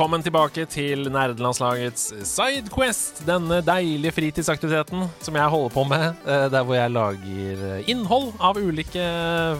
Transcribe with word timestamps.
Velkommen 0.00 0.22
tilbake 0.24 0.62
til 0.64 1.10
nerdelandslagets 1.12 2.06
Sidequest. 2.24 3.18
Denne 3.28 3.58
deilige 3.60 4.14
fritidsaktiviteten 4.16 5.02
som 5.20 5.36
jeg 5.36 5.52
holder 5.52 5.74
på 5.74 5.84
med. 5.84 6.14
eh, 6.24 6.46
Der 6.48 6.64
hvor 6.64 6.72
jeg 6.74 6.90
lager 6.90 7.84
innhold 7.84 8.32
av 8.40 8.56
ulike 8.56 9.04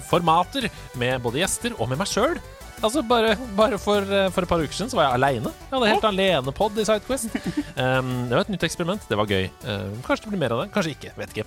formater 0.09 0.71
med 0.97 1.21
både 1.21 1.43
gjester 1.43 1.77
og 1.77 1.91
med 1.91 2.01
meg 2.01 2.09
sjøl. 2.09 2.41
Altså 2.81 3.03
bare, 3.05 3.35
bare 3.57 3.77
for, 3.77 4.01
eh, 4.01 4.31
for 4.33 4.47
et 4.47 4.49
par 4.49 4.63
uker 4.63 4.73
siden 4.73 4.89
så 4.89 4.97
var 4.97 5.11
jeg 5.11 5.19
aleine. 5.19 5.51
Jeg 5.67 5.75
hadde 5.75 5.91
helt 5.91 6.07
alenepod 6.09 6.79
i 6.81 6.87
Sidequest. 6.89 7.35
Um, 7.77 8.09
det 8.31 8.33
var 8.33 8.41
et 8.47 8.53
nytt 8.55 8.65
eksperiment. 8.65 9.05
Det 9.09 9.19
var 9.21 9.29
gøy. 9.29 9.51
Um, 9.67 9.99
kanskje 10.07 10.25
det 10.25 10.33
blir 10.33 10.41
mer 10.41 10.55
av 10.57 10.63
det, 10.63 10.71
kanskje 10.73 10.95
ikke. 10.95 11.13
Vet 11.19 11.35
ikke. 11.35 11.45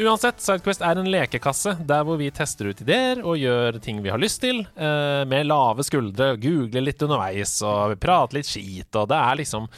Uansett, 0.00 0.40
Sidequest 0.40 0.84
er 0.88 1.02
en 1.02 1.10
lekekasse 1.12 1.74
der 1.84 2.06
hvor 2.08 2.16
vi 2.20 2.30
tester 2.32 2.70
ut 2.72 2.80
ideer 2.80 3.20
og 3.20 3.36
gjør 3.36 3.80
ting 3.84 4.00
vi 4.00 4.12
har 4.12 4.22
lyst 4.22 4.40
til, 4.40 4.62
uh, 4.80 5.20
med 5.28 5.50
lave 5.50 5.84
skuldre, 5.84 6.32
googler 6.40 6.86
litt 6.86 7.04
underveis 7.04 7.58
og 7.60 7.98
prater 8.00 8.40
litt 8.40 8.48
skit, 8.48 8.88
og 8.96 9.10
det 9.12 9.20
er 9.20 9.40
liksom 9.42 9.68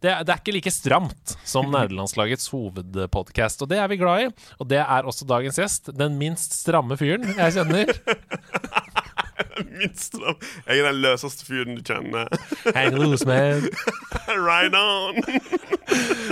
det, 0.00 0.12
det 0.24 0.32
er 0.32 0.38
ikke 0.40 0.56
like 0.58 0.72
stramt 0.72 1.36
som 1.48 1.68
nerdelandslagets 1.74 2.52
hovedpodkast, 2.52 3.64
og 3.64 3.72
det 3.72 3.80
er 3.80 3.88
vi 3.88 4.00
glad 4.00 4.26
i. 4.26 4.32
Og 4.60 4.68
det 4.68 4.84
er 4.84 5.08
også 5.08 5.28
dagens 5.28 5.60
gjest, 5.60 5.94
den 5.96 6.20
minst 6.20 6.60
stramme 6.60 7.00
fyren 7.00 7.32
jeg 7.32 7.56
kjenner. 7.56 7.96
Minst 9.80 10.16
av 10.20 10.36
Jeg 10.66 10.80
er 10.80 10.88
den 10.90 11.00
løseste 11.04 11.46
fyren 11.48 11.78
du 11.78 11.82
kjenner. 11.86 12.28
Hang 12.76 12.96
loose, 12.98 13.26
man. 13.28 13.66
right 14.28 14.74
on! 14.76 15.22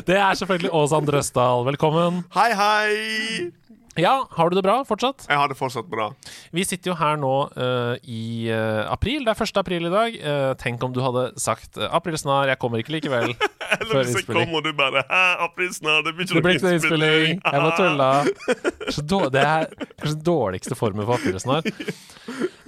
Det 0.07 0.17
er 0.17 0.35
selvfølgelig 0.39 0.73
Åsan 0.73 1.09
Drøsdal. 1.09 1.65
Velkommen. 1.67 2.23
Hei, 2.35 2.51
hei! 2.55 3.51
Ja, 3.99 4.29
har 4.31 4.51
du 4.51 4.55
det 4.59 4.63
bra 4.63 4.77
fortsatt? 4.87 5.27
Jeg 5.27 5.39
har 5.41 5.51
det 5.51 5.57
fortsatt 5.59 5.89
bra. 5.91 6.13
Vi 6.55 6.63
sitter 6.67 6.93
jo 6.93 6.97
her 7.01 7.19
nå 7.19 7.33
uh, 7.51 7.97
i 8.07 8.47
uh, 8.47 8.87
april. 8.93 9.25
Det 9.27 9.35
er 9.35 9.43
1. 9.49 9.59
april 9.59 9.89
i 9.89 9.93
dag. 9.93 10.19
Uh, 10.23 10.53
tenk 10.61 10.85
om 10.87 10.95
du 10.95 11.01
hadde 11.03 11.33
sagt 11.41 11.79
'april 11.79 12.19
snar, 12.21 12.47
jeg 12.53 12.61
kommer 12.63 12.79
ikke 12.79 12.95
likevel'. 12.95 13.35
Eller 13.79 13.91
Før 13.91 13.99
hvis 13.99 14.15
jeg 14.15 14.23
innspilling. 14.23 14.47
kommer 14.47 14.63
og 14.63 14.65
du 14.65 14.73
bare 14.79 15.03
Hæ, 15.11 15.25
april 15.45 15.75
snar, 15.75 16.01
det 16.07 16.15
blir 16.15 16.25
ikke 16.25 16.35
Det 16.39 16.45
blir 16.47 16.57
ikke 16.57 16.65
noe 16.65 16.71
noe 16.71 16.79
innspilling. 16.79 17.43
Jeg 17.53 17.61
bare 17.65 17.77
tulla. 17.77 19.29
Det 19.35 19.43
er 19.43 19.67
kanskje 19.99 20.15
den 20.15 20.25
dårligste 20.25 20.79
formen 20.79 21.05
for 21.05 21.19
aprilsnar. 21.19 21.69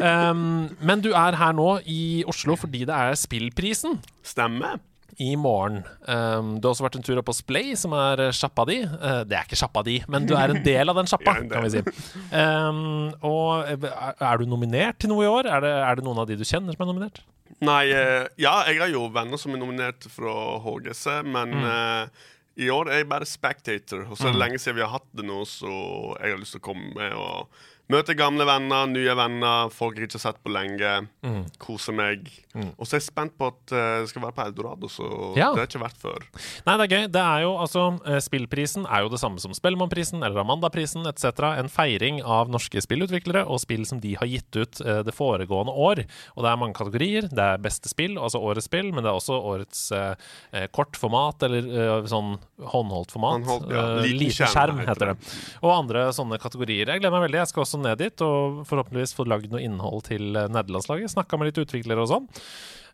Um, 0.03 0.69
men 0.91 1.01
du 1.05 1.13
er 1.15 1.39
her 1.41 1.57
nå 1.57 1.79
i 1.87 2.25
Oslo 2.29 2.59
fordi 2.61 2.85
det 2.89 2.97
er 2.97 3.17
Spillprisen 3.19 4.01
Stemmer. 4.27 4.81
I 5.21 5.35
morgen. 5.37 5.83
Um, 6.09 6.55
du 6.59 6.65
har 6.67 6.73
også 6.73 6.85
vært 6.87 6.97
en 6.99 7.05
tur 7.05 7.19
opp 7.21 7.27
på 7.29 7.35
Splay, 7.37 7.75
som 7.77 7.93
er 7.97 8.23
eh, 8.27 8.33
sjappa 8.37 8.65
di. 8.71 8.79
Uh, 8.89 9.21
det 9.29 9.37
er 9.37 9.45
ikke 9.45 9.59
sjappa 9.61 9.83
di, 9.87 9.99
men 10.11 10.25
du 10.29 10.33
er 10.39 10.55
en 10.55 10.63
del 10.65 10.89
av 10.93 10.97
den 10.97 11.11
sjappa, 11.11 11.35
kan 11.51 11.67
vi 11.67 11.73
si. 11.75 11.83
Um, 12.33 13.11
og 13.27 13.69
eh, 13.69 13.87
er 14.25 14.41
du 14.41 14.49
nominert 14.49 15.01
til 15.03 15.13
noe 15.13 15.27
i 15.27 15.31
år? 15.31 15.51
Er 15.53 15.65
det, 15.67 15.73
er 15.91 16.01
det 16.01 16.07
noen 16.09 16.23
av 16.23 16.29
de 16.31 16.39
du 16.41 16.47
kjenner 16.49 16.73
som 16.77 16.87
er 16.87 16.91
nominert? 16.93 17.21
Nei, 17.61 17.83
uh, 17.93 18.25
ja, 18.41 18.55
jeg 18.71 18.81
har 18.81 18.93
jo 18.95 19.05
venner 19.13 19.41
som 19.41 19.53
er 19.57 19.61
nominert 19.61 20.09
fra 20.15 20.35
HGC, 20.65 21.07
men 21.29 21.57
Mm. 21.61 21.67
uh, 21.69 22.29
i 22.61 22.67
år 22.73 22.91
er 22.91 22.99
jeg 23.01 23.09
bare 23.09 23.25
spectator. 23.29 24.03
Og 24.11 24.19
så 24.19 24.27
er 24.29 24.35
det 24.35 24.41
lenge 24.43 24.59
siden 24.61 24.77
vi 24.81 24.83
har 24.85 24.91
hatt 24.93 25.07
det 25.17 25.25
nå, 25.25 25.39
så 25.49 25.71
jeg 26.21 26.35
har 26.35 26.41
lyst 26.41 26.57
til 26.57 26.61
å 26.61 26.67
komme 26.67 26.91
med 26.97 27.15
og 27.17 27.63
møte 27.91 28.15
gamle 28.19 28.47
venner, 28.49 28.87
nye 28.91 29.15
venner, 29.19 29.71
folk 29.75 29.99
jeg 29.99 30.09
ikke 30.09 30.19
har 30.21 30.23
sett 30.29 30.39
på 30.45 30.53
lenge. 30.55 30.93
Mm. 31.27 31.43
Koser 31.63 31.97
meg. 31.97 32.29
Og 32.55 32.87
så 32.87 32.97
er 32.97 33.01
jeg 33.01 33.07
spent 33.09 33.35
på 33.39 33.49
at 33.51 33.75
eh, 33.77 34.01
det 34.03 34.11
skal 34.11 34.25
være 34.25 34.35
på 34.37 34.45
Eldorado, 34.49 34.89
så 34.91 35.07
Ja. 35.39 35.51
det 35.55 35.63
har 35.65 35.69
ikke 35.69 35.83
vært 35.85 36.01
før. 36.03 36.25
Nei, 36.67 36.77
det 36.81 36.87
er 36.87 36.95
gøy. 36.97 37.05
Det 37.15 37.23
er 37.23 37.43
jo, 37.45 37.53
altså, 37.63 37.85
eh, 38.07 38.19
Spillprisen 38.25 38.87
er 38.91 39.05
jo 39.05 39.11
det 39.13 39.21
samme 39.23 39.39
som 39.43 39.55
Spellemannprisen 39.57 40.23
eller 40.27 40.43
Amandaprisen 40.43 41.07
etc. 41.11 41.53
En 41.61 41.71
feiring 41.71 42.23
av 42.25 42.51
norske 42.51 42.83
spillutviklere 42.83 43.45
og 43.47 43.61
spill 43.63 43.85
som 43.87 44.01
de 44.03 44.15
har 44.19 44.27
gitt 44.31 44.57
ut 44.59 44.81
eh, 44.83 45.03
det 45.07 45.15
foregående 45.15 45.75
år. 45.75 46.05
Og 46.37 46.45
det 46.47 46.51
er 46.53 46.61
mange 46.63 46.75
kategorier. 46.79 47.29
Det 47.31 47.47
er 47.55 47.63
beste 47.63 47.91
spill, 47.91 48.19
altså 48.19 48.41
årets 48.43 48.67
spill, 48.71 48.91
men 48.95 49.05
det 49.07 49.11
er 49.13 49.19
også 49.21 49.39
årets 49.55 49.85
eh, 49.97 50.67
kortformat 50.75 51.43
eller 51.49 51.71
eh, 51.71 52.07
sånn 52.11 52.35
håndholdt 52.71 53.15
format. 53.15 53.41
Håndholdt, 53.47 53.71
ja. 53.75 53.87
Liten 54.07 54.51
skjerm 54.51 54.83
heter 54.87 55.13
det. 55.15 55.17
Og 55.63 55.73
andre 55.75 56.09
sånne 56.17 56.39
kategorier. 56.43 56.87
Jeg 56.91 57.03
gleder 57.03 57.15
meg 57.19 57.29
veldig. 57.29 57.41
Jeg 57.45 57.53
skal 57.53 57.65
også 57.65 57.80
ned 57.85 58.01
dit 58.03 58.27
og 58.27 58.63
forhåpentligvis 58.69 59.17
få 59.17 59.27
lagd 59.29 59.53
noe 59.53 59.63
innhold 59.65 60.05
til 60.11 60.37
eh, 60.37 60.51
nederlandslaget. 60.53 61.15
Snakka 61.15 61.41
med 61.41 61.51
litt 61.51 61.63
utviklere 61.65 62.05
og 62.05 62.13
sånn. 62.13 62.29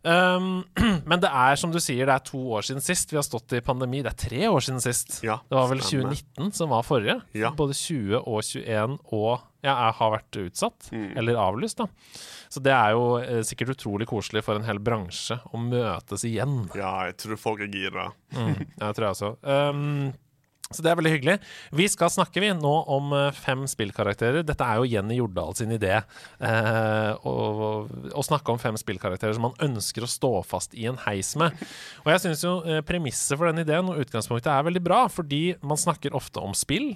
Um, 0.07 0.61
men 1.09 1.21
det 1.23 1.29
er 1.33 1.57
som 1.59 1.73
du 1.73 1.79
sier, 1.83 2.05
det 2.07 2.15
er 2.15 2.25
to 2.27 2.39
år 2.55 2.65
siden 2.67 2.83
sist. 2.83 3.11
Vi 3.11 3.19
har 3.19 3.25
stått 3.25 3.57
i 3.57 3.63
pandemi. 3.65 4.03
Det 4.05 4.13
er 4.13 4.21
tre 4.27 4.41
år 4.49 4.63
siden 4.63 4.83
sist. 4.83 5.19
Ja, 5.25 5.39
det 5.47 5.57
var 5.57 5.69
vel 5.71 5.83
stemme. 5.83 6.13
2019 6.15 6.55
som 6.59 6.71
var 6.73 6.85
forrige. 6.87 7.19
Ja. 7.37 7.51
Både 7.57 7.75
20 7.77 8.21
og 8.21 8.41
21 8.45 8.97
og 9.17 9.31
ja, 9.65 9.75
har 9.97 10.13
vært 10.13 10.39
utsatt. 10.45 10.91
Mm. 10.93 11.09
Eller 11.19 11.41
avlyst, 11.41 11.81
da. 11.81 11.89
Så 12.47 12.63
det 12.63 12.71
er 12.71 12.93
jo 12.95 13.17
eh, 13.19 13.41
sikkert 13.47 13.73
utrolig 13.75 14.07
koselig 14.07 14.45
for 14.45 14.59
en 14.59 14.67
hel 14.67 14.79
bransje 14.79 15.39
å 15.51 15.59
møtes 15.59 16.23
igjen. 16.27 16.61
Ja, 16.77 16.93
jeg 17.09 17.17
tror 17.23 17.41
folk 17.41 17.65
er 17.65 17.73
gira. 17.73 18.11
Mm, 18.37 18.55
jeg 18.55 18.97
tror 18.97 19.09
jeg 19.09 19.17
også. 19.17 19.33
Um, 19.43 20.13
så 20.67 20.83
det 20.83 20.91
er 20.91 20.97
veldig 20.99 21.13
hyggelig. 21.13 21.35
Vi 21.79 21.87
skal 21.91 22.11
snakke 22.11 22.41
vi 22.43 22.49
nå 22.51 22.73
om 22.91 23.13
eh, 23.15 23.29
fem 23.35 23.63
spillkarakterer. 23.69 24.43
Dette 24.47 24.67
er 24.67 24.81
jo 24.81 24.89
Jenny 24.91 25.19
Jordal 25.21 25.55
sin 25.55 25.71
idé. 25.71 25.93
eh, 26.43 27.11
å, 27.23 27.35
å 27.87 28.25
snakke 28.25 28.51
om 28.51 28.59
fem 28.59 28.75
spillkarakterer 28.79 29.37
som 29.37 29.47
man 29.47 29.55
ønsker 29.63 30.03
å 30.03 30.11
stå 30.11 30.33
fast 30.47 30.75
i 30.75 30.89
en 30.91 30.99
heis 31.05 31.33
med. 31.39 31.55
Og 32.03 32.11
jeg 32.11 32.25
syns 32.25 32.43
jo 32.43 32.57
eh, 32.67 32.83
premisset 32.85 33.37
for 33.37 33.47
den 33.47 33.63
ideen 33.63 33.87
og 33.91 34.03
utgangspunktet 34.03 34.51
er 34.51 34.67
veldig 34.67 34.83
bra, 34.83 35.05
fordi 35.11 35.55
man 35.63 35.79
snakker 35.79 36.17
ofte 36.17 36.43
om 36.43 36.55
spill. 36.57 36.93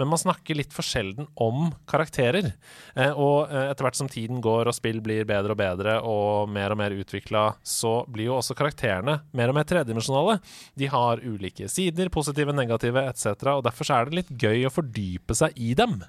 Men 0.00 0.08
man 0.08 0.20
snakker 0.20 0.56
litt 0.56 0.72
for 0.72 0.86
sjelden 0.86 1.26
om 1.40 1.68
karakterer. 1.90 2.52
Eh, 2.96 3.12
og 3.12 3.50
eh, 3.52 3.68
etter 3.70 3.86
hvert 3.86 3.98
som 3.98 4.08
tiden 4.10 4.40
går 4.44 4.70
og 4.70 4.76
spill 4.76 5.02
blir 5.04 5.26
bedre 5.28 5.52
og 5.52 5.60
bedre 5.60 5.98
og 6.08 6.48
mer 6.52 6.72
og 6.72 6.80
mer 6.80 6.96
utvikla, 6.96 7.44
så 7.62 8.00
blir 8.08 8.30
jo 8.30 8.38
også 8.38 8.56
karakterene 8.58 9.18
mer 9.36 9.52
og 9.52 9.58
mer 9.58 9.68
tredimensjonale. 9.68 10.38
De 10.80 10.88
har 10.92 11.22
ulike 11.22 11.68
sider, 11.70 12.10
positive, 12.14 12.56
negative 12.56 13.04
etc., 13.12 13.36
og 13.52 13.66
derfor 13.68 13.92
er 13.92 14.08
det 14.08 14.20
litt 14.22 14.34
gøy 14.40 14.66
å 14.66 14.72
fordype 14.72 15.36
seg 15.36 15.60
i 15.60 15.74
dem. 15.78 16.00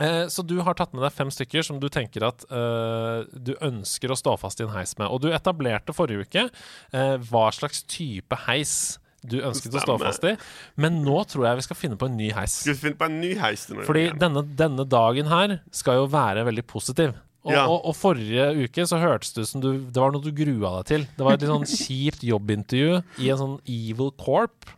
Eh, 0.00 0.26
Så 0.32 0.42
du 0.42 0.56
har 0.64 0.74
tatt 0.74 0.94
med 0.96 1.04
deg 1.04 1.12
fem 1.14 1.30
stykker 1.30 1.62
som 1.62 1.78
du 1.80 1.88
tenker 1.92 2.24
at 2.26 2.44
eh, 2.48 3.28
du 3.36 3.54
ønsker 3.60 4.10
å 4.10 4.18
stå 4.18 4.38
fast 4.40 4.60
i 4.60 4.66
en 4.66 4.72
heis 4.74 4.96
med. 4.98 5.10
Og 5.12 5.20
du 5.22 5.30
etablerte 5.30 5.94
forrige 5.94 6.24
uke 6.24 6.48
eh, 6.48 7.16
hva 7.28 7.50
slags 7.54 7.84
type 7.84 8.40
heis 8.48 8.98
du 9.24 9.38
ønsket 9.40 9.74
å 9.74 9.82
stå 9.82 9.96
fast 10.02 10.24
i. 10.28 10.34
Men 10.80 11.00
nå 11.04 11.18
tror 11.30 11.46
jeg 11.48 11.60
vi 11.60 11.66
skal 11.66 11.78
finne 11.80 11.98
på 12.00 12.08
en 12.10 12.16
ny 12.18 12.30
heis. 12.36 12.58
Skal 12.62 12.76
vi 12.76 12.82
finne 12.88 12.98
på 13.00 13.08
en 13.08 13.20
ny 13.22 13.30
heis 13.40 13.66
Fordi 13.86 14.06
denne, 14.20 14.42
denne 14.58 14.84
dagen 14.88 15.30
her 15.32 15.58
skal 15.74 16.02
jo 16.02 16.08
være 16.12 16.44
veldig 16.48 16.66
positiv. 16.70 17.14
Og, 17.44 17.52
Ja. 17.52 17.66
og, 17.68 17.82
og 17.90 17.92
forrige 17.96 18.46
uke 18.64 18.86
så 18.88 18.96
hørtes 19.02 19.34
det 19.36 19.42
ut 19.44 19.48
som 19.50 19.60
du, 19.60 19.68
det 19.92 20.00
var 20.00 20.14
noe 20.14 20.24
du 20.24 20.30
grua 20.32 20.78
deg 20.78 20.86
til. 20.88 21.02
Det 21.16 21.24
var 21.26 21.36
et 21.36 21.42
litt 21.44 21.52
sånn 21.52 21.68
kjipt 21.84 22.22
jobbintervju 22.24 23.02
i 23.20 23.28
en 23.34 23.40
sånn 23.42 23.58
evil 23.68 24.12
corp. 24.16 24.70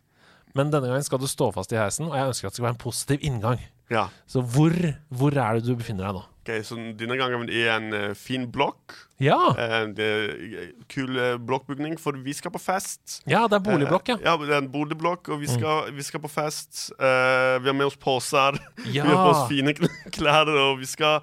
Men 0.57 0.73
denne 0.73 0.89
gangen 0.91 1.05
skal 1.07 1.21
du 1.23 1.29
stå 1.31 1.53
fast 1.55 1.75
i 1.75 1.79
heisen, 1.79 2.09
og 2.09 2.17
jeg 2.17 2.31
ønsker 2.33 2.49
at 2.49 2.55
det 2.55 2.59
skal 2.59 2.67
være 2.71 2.75
en 2.79 2.83
positiv 2.83 3.23
inngang. 3.29 3.61
Ja. 3.93 4.09
Så 4.27 4.43
hvor, 4.43 4.75
hvor 5.15 5.37
er 5.39 5.61
det 5.61 5.69
du 5.69 5.77
befinner 5.79 6.09
deg 6.09 6.17
nå? 6.19 6.25
Ok, 6.47 6.53
så 6.63 6.77
denne 6.95 7.17
gangen 7.19 7.49
er 7.51 7.73
en 7.75 7.89
eh, 7.93 8.13
fin 8.15 8.45
blokk. 8.55 8.95
Ja, 9.19 9.35
Eh, 9.59 9.87
det 9.97 10.07
er 10.07 10.35
eh, 10.63 10.69
kul 10.93 11.17
blokkbygning, 11.43 11.97
for 11.99 12.13
vi 12.23 12.33
skal 12.37 12.53
på 12.55 12.61
fest. 12.63 13.23
ja 13.27 13.47
det 13.51 13.59
er 13.59 13.65
boligblokk, 13.67 14.09
ja. 14.13 14.17
Ja, 14.23 14.37
det 14.39 14.53
er 14.55 14.61
en 14.63 14.71
boligblokk, 14.71 15.29
og 15.35 15.41
vi 15.43 15.49
skal, 15.51 15.91
vi 15.97 16.03
skal 16.07 16.21
på 16.23 16.31
fest. 16.31 16.93
Vi 16.99 17.67
har 17.67 17.75
med 17.75 17.87
oss 17.89 17.97
poser. 17.97 18.61
Ja. 18.87 19.03
Vi 19.07 19.11
har 19.11 19.25
på 19.25 19.33
oss 19.35 19.49
fine 19.51 19.75
klær, 20.17 20.47
og 20.55 20.79
vi 20.79 20.87
skal 20.87 21.21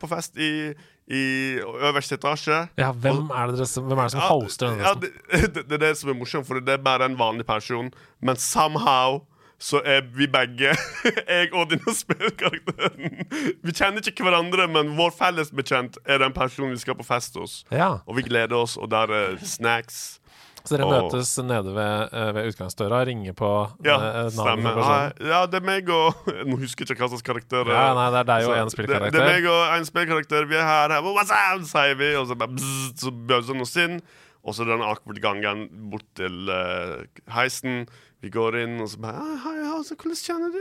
på 0.00 0.08
fest 0.08 0.36
i, 0.40 0.72
i 1.12 1.22
øverste 1.60 2.14
etasje. 2.16 2.62
Ja, 2.78 2.92
hvem 2.92 3.28
er 3.34 3.52
det, 3.52 3.66
som- 3.68 3.84
hvem 3.90 3.98
er 3.98 4.08
det 4.08 4.12
som 4.14 4.20
hoster 4.30 4.70
denne 4.70 4.86
ja, 4.86 4.94
det, 4.94 5.10
det, 5.54 5.66
det 5.68 5.76
er 5.76 5.84
det 5.88 5.92
som 5.98 6.10
er 6.14 6.16
morsomt, 6.16 6.46
for 6.48 6.60
det 6.62 6.78
er 6.78 6.82
bare 6.82 7.04
en 7.10 7.18
vanlig 7.20 7.44
person. 7.46 7.90
Men 8.22 8.36
somehow 8.40 9.20
så 9.62 9.78
er 9.86 10.02
vi 10.16 10.26
begge, 10.30 10.72
jeg 11.28 11.52
og 11.54 11.68
denne 11.70 11.94
spillkarakteren 11.94 13.20
Vi 13.62 13.74
kjenner 13.74 14.02
ikke 14.02 14.26
hverandre, 14.26 14.66
men 14.70 14.96
vår 14.98 15.14
felles 15.14 15.52
bekjent 15.54 16.00
er 16.02 16.18
den 16.24 16.34
personen 16.34 16.74
vi 16.74 16.82
skal 16.82 16.98
på 16.98 17.06
fest 17.06 17.38
hos. 17.38 17.60
Ja. 17.70 18.00
Og 18.06 18.18
vi 18.18 18.26
gleder 18.26 18.58
oss, 18.58 18.74
og 18.76 18.90
der 18.90 19.12
er 19.14 19.38
snacks. 19.46 20.18
Så 20.62 20.76
dere 20.76 20.86
og... 20.86 20.92
møtes 20.94 21.30
nede 21.42 21.74
ved, 21.74 22.10
eh, 22.14 22.28
ved 22.36 22.48
utgangsdøra, 22.52 23.00
ringer 23.06 23.34
på 23.38 23.50
Ja, 23.86 23.96
eh, 23.98 24.28
navnet 24.36 24.66
på 24.66 24.74
personen. 24.76 25.14
Ja, 25.18 25.30
ja, 25.32 25.40
det 25.50 25.58
er 25.58 25.66
meg 25.66 25.90
og 25.90 26.28
Nå 26.48 26.58
husker 26.60 26.86
jeg 26.86 26.94
ikke 26.94 27.02
hva 27.02 27.10
slags 27.14 27.26
karakter 27.26 27.72
Ja, 27.72 27.86
nei, 27.98 28.08
det 28.14 28.20
er 28.20 28.28
deg 28.30 28.46
og 28.46 28.54
én 28.54 28.66
en 28.66 28.76
Det, 28.76 29.00
det 29.14 29.22
er 29.22 29.30
meg 29.32 29.48
og 29.50 29.62
en 29.78 29.88
spillkarakter. 29.88 30.46
Vi 30.50 30.58
er 30.58 30.66
her, 30.66 30.94
her. 30.94 31.08
What's 31.08 31.34
up? 31.34 31.66
sier 31.66 31.98
vi, 31.98 32.12
og 32.18 32.28
så 32.30 32.38
bare 32.38 32.54
bzz, 32.54 32.94
så 33.02 33.10
bøser 33.10 33.56
han 33.56 33.66
oss 33.66 33.74
inn. 33.82 33.98
Og 34.42 34.56
så 34.58 34.66
den 34.66 34.82
awkward 34.82 35.18
gangen 35.22 35.66
bort 35.90 36.06
til 36.18 36.50
uh, 36.50 37.02
heisen. 37.30 37.84
Vi 38.22 38.30
går 38.30 38.54
inn, 38.60 38.76
og 38.78 38.86
så 38.86 39.00
bare 39.02 39.18
«Ah, 39.18 39.34
Hei, 39.42 39.56
altså, 39.66 39.96
hvordan 39.98 40.14
kjenner 40.14 40.48
du 40.54 40.60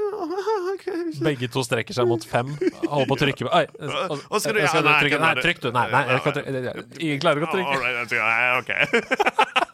Begge 1.27 1.45
to 1.53 1.61
strekker 1.61 1.93
seg 1.93 2.07
mot 2.09 2.23
fem. 2.25 2.47
Holder 2.87 3.05
på 3.11 3.13
å 3.13 3.19
trykke 3.21 3.45
Oi! 3.45 3.65
Hva 4.31 4.39
skal 4.41 4.57
du 4.57 4.63
ja? 4.63 4.71
Nei, 4.81 4.95
trykke. 5.03 5.19
Nei, 5.21 5.33
trykk 5.37 5.59
du. 5.61 5.69
Nei, 5.75 5.85
nei 5.93 6.01
jeg 6.09 6.23
kan 6.25 6.33
trykke. 6.39 6.49
jeg 7.05 7.21
klarer 7.21 7.37
ikke 7.37 7.45
å 7.45 7.51
All 7.51 7.57
trykke. 7.59 7.77
right, 7.85 7.97
okay. 8.01 8.09
sier, 8.09 8.23
«Nei, 8.25 8.41
ok. 8.57 8.71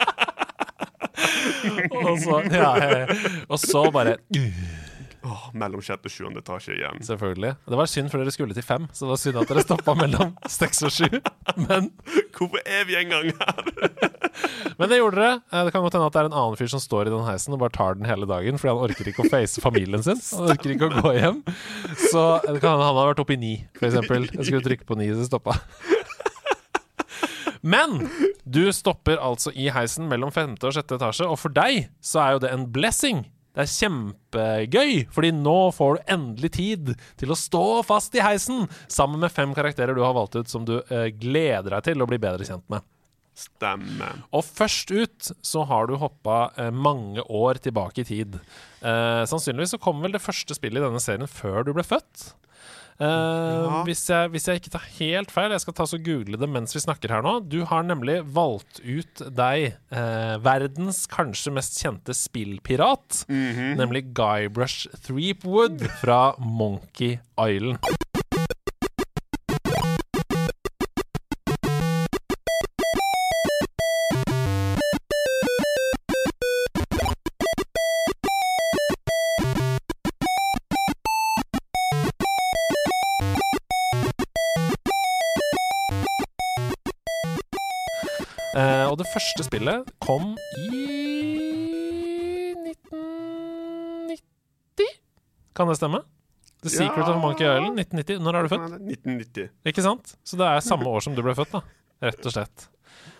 Og 1.97 2.19
så, 2.21 2.35
ja. 2.53 2.71
og 3.49 3.57
så 3.59 3.81
bare 3.91 4.13
Åh, 5.27 5.47
mellom 5.59 5.81
sjette 5.83 6.07
og 6.07 6.13
sjuende 6.13 6.39
etasje 6.39 6.75
igjen. 6.77 7.01
Selvfølgelig. 7.03 7.49
Det 7.67 7.77
var 7.79 7.89
synd, 7.91 8.07
for 8.13 8.21
dere 8.23 8.31
skulle 8.31 8.55
til 8.55 8.63
fem, 8.63 8.85
så 8.95 9.03
det 9.05 9.09
var 9.11 9.19
synd 9.19 9.39
at 9.41 9.49
dere 9.51 9.63
stoppa 9.65 9.95
mellom 9.99 10.29
seks 10.59 10.83
og 10.87 10.93
sju. 10.95 11.19
Men, 11.65 11.89
Hvorfor 12.37 12.61
er 12.63 12.85
vi 12.87 12.95
en 12.99 13.11
gang 13.11 13.31
her? 13.33 13.61
men 14.79 14.91
det 14.91 14.99
gjorde 15.01 15.17
dere. 15.19 15.33
Eh, 15.51 15.65
Det 15.67 15.73
kan 15.75 15.83
godt 15.83 15.97
hende 15.97 16.07
at 16.07 16.15
det 16.15 16.21
er 16.21 16.29
en 16.29 16.37
annen 16.39 16.59
fyr 16.59 16.71
som 16.71 16.83
står 16.83 17.09
i 17.09 17.13
den 17.15 17.25
heisen 17.27 17.57
og 17.57 17.61
bare 17.65 17.75
tar 17.75 17.97
den 17.99 18.07
hele 18.07 18.29
dagen 18.29 18.61
fordi 18.61 18.71
han 18.71 18.83
orker 18.87 19.11
ikke 19.11 19.25
å 19.25 19.31
face 19.33 19.63
familien 19.63 20.05
sin. 20.05 20.21
Han 20.37 20.51
orker 20.55 20.75
ikke 20.75 20.87
å 20.91 21.01
gå 21.01 21.13
hjem. 21.17 21.41
Så 22.07 22.23
det 22.45 22.61
kan 22.61 22.75
hende 22.77 22.87
han 22.87 22.99
har 23.01 23.11
vært 23.11 23.23
oppe 23.25 23.35
i 23.35 23.41
ni, 23.41 23.53
f.eks. 23.81 23.97
Jeg 23.99 24.47
skulle 24.51 24.63
trykke 24.69 24.87
på 24.87 24.97
ni, 25.01 25.09
så 25.17 25.27
stoppa. 25.27 25.57
Men 27.67 28.05
du 28.47 28.67
stopper 28.71 29.17
altså 29.19 29.51
i 29.57 29.65
heisen 29.73 30.05
mellom 30.07 30.31
femte 30.31 30.69
og 30.69 30.75
sjette 30.77 30.95
etasje, 30.99 31.25
og 31.27 31.39
for 31.41 31.51
deg 31.51 31.87
så 32.05 32.21
er 32.23 32.35
jo 32.37 32.43
det 32.45 32.51
en 32.53 32.67
blessing. 32.71 33.25
Det 33.57 33.63
er 33.63 33.71
kjempegøy, 33.73 34.91
fordi 35.09 35.31
nå 35.33 35.55
får 35.73 35.95
du 35.97 36.11
endelig 36.13 36.51
tid 36.59 36.91
til 37.17 37.33
å 37.33 37.37
stå 37.41 37.63
fast 37.87 38.13
i 38.13 38.21
heisen 38.21 38.67
sammen 38.85 39.23
med 39.23 39.33
fem 39.33 39.55
karakterer 39.57 39.97
du 39.97 40.03
har 40.05 40.13
valgt 40.13 40.37
ut 40.37 40.51
som 40.51 40.67
du 40.67 40.75
eh, 40.77 41.07
gleder 41.09 41.73
deg 41.73 41.87
til 41.87 42.05
å 42.05 42.07
bli 42.09 42.19
bedre 42.21 42.45
kjent 42.45 42.67
med. 42.69 42.85
Stemmer. 43.37 44.21
Og 44.29 44.45
først 44.45 44.93
ut 44.93 45.31
så 45.45 45.65
har 45.69 45.89
du 45.89 45.95
hoppa 45.97 46.51
eh, 46.53 46.69
mange 46.69 47.25
år 47.25 47.57
tilbake 47.65 48.05
i 48.05 48.07
tid. 48.11 48.37
Eh, 48.85 49.23
sannsynligvis 49.25 49.73
så 49.73 49.81
kom 49.81 50.05
vel 50.05 50.13
det 50.13 50.21
første 50.21 50.53
spillet 50.57 50.83
i 50.83 50.85
denne 50.85 51.01
serien 51.01 51.29
før 51.29 51.65
du 51.65 51.73
ble 51.73 51.85
født. 51.85 52.29
Eh, 52.97 53.75
hvis, 53.85 54.01
jeg, 54.09 54.31
hvis 54.33 54.47
jeg 54.49 54.61
ikke 54.61 54.71
tar 54.73 54.85
helt 54.97 55.33
feil, 55.33 55.51
jeg 55.53 55.61
skal 55.61 55.75
ta 55.77 55.85
så 55.89 55.99
google 56.01 56.39
det 56.41 56.49
mens 56.49 56.73
vi 56.73 56.81
snakker 56.81 57.13
her 57.13 57.21
nå. 57.25 57.35
Du 57.45 57.59
har 57.69 57.85
nemlig 57.85 58.19
valgt 58.33 58.81
ut 58.81 59.21
deg 59.37 59.67
eh, 59.93 60.35
verdens 60.41 61.03
kanskje 61.11 61.53
mest 61.53 61.77
kjente 61.83 62.15
spillpirat, 62.17 63.23
nemlig 63.77 64.07
Guybrush 64.17 64.89
Threepwood 65.05 65.85
fra 66.01 66.33
Monkey 66.41 67.19
Island. 67.37 68.06
Første 89.17 89.43
spillet 89.47 89.87
kom 90.03 90.35
i 90.61 90.67
1990? 92.67 94.85
Kan 95.57 95.67
det 95.71 95.75
stemme? 95.79 96.01
The 96.63 96.69
Secret 96.73 97.05
Ja. 97.05 97.13
of 97.15 97.21
Monkey 97.21 97.45
Island, 97.45 97.79
1990. 97.79 98.19
Når 98.23 98.35
er 98.35 98.41
du 98.43 98.49
født? 98.49 98.61
1990. 98.81 99.49
Ikke 99.65 99.81
sant? 99.85 100.15
Så 100.25 100.37
det 100.37 100.45
er 100.45 100.59
samme 100.65 100.85
år 100.89 100.99
som 101.05 101.13
du 101.15 101.21
ble 101.25 101.35
født, 101.37 101.51
da. 101.53 101.61
Rett 102.01 102.25
og 102.25 102.31
slett. 102.33 102.67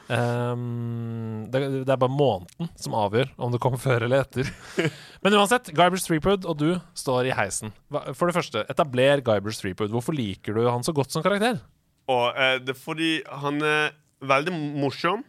Um, 0.09 1.47
det, 1.51 1.59
det 1.83 1.89
er 1.91 1.97
bare 1.99 2.09
måneden 2.13 2.69
som 2.79 2.94
avgjør 2.95 3.27
om 3.44 3.51
du 3.51 3.57
kommer 3.59 3.77
før 3.81 4.03
eller 4.07 4.19
etter. 4.23 4.47
Men 5.23 5.33
uansett, 5.35 5.67
Guybrush 5.75 6.05
Threepwood 6.07 6.45
og 6.47 6.57
du 6.61 6.69
står 6.97 7.25
i 7.27 7.31
heisen. 7.35 7.73
For 8.13 8.25
det 8.29 8.35
første, 8.38 8.63
etabler 8.71 9.21
Guybrush 9.25 9.59
Threepwood. 9.61 9.91
Hvorfor 9.91 10.13
liker 10.15 10.53
du 10.55 10.63
han 10.69 10.83
så 10.85 10.94
godt 10.95 11.11
som 11.11 11.23
karakter? 11.25 11.59
Og 12.07 12.29
eh, 12.38 12.57
det 12.63 12.71
er 12.75 12.79
fordi 12.79 13.11
han 13.27 13.59
er 13.65 13.91
veldig 14.23 14.53
morsom. 14.79 15.23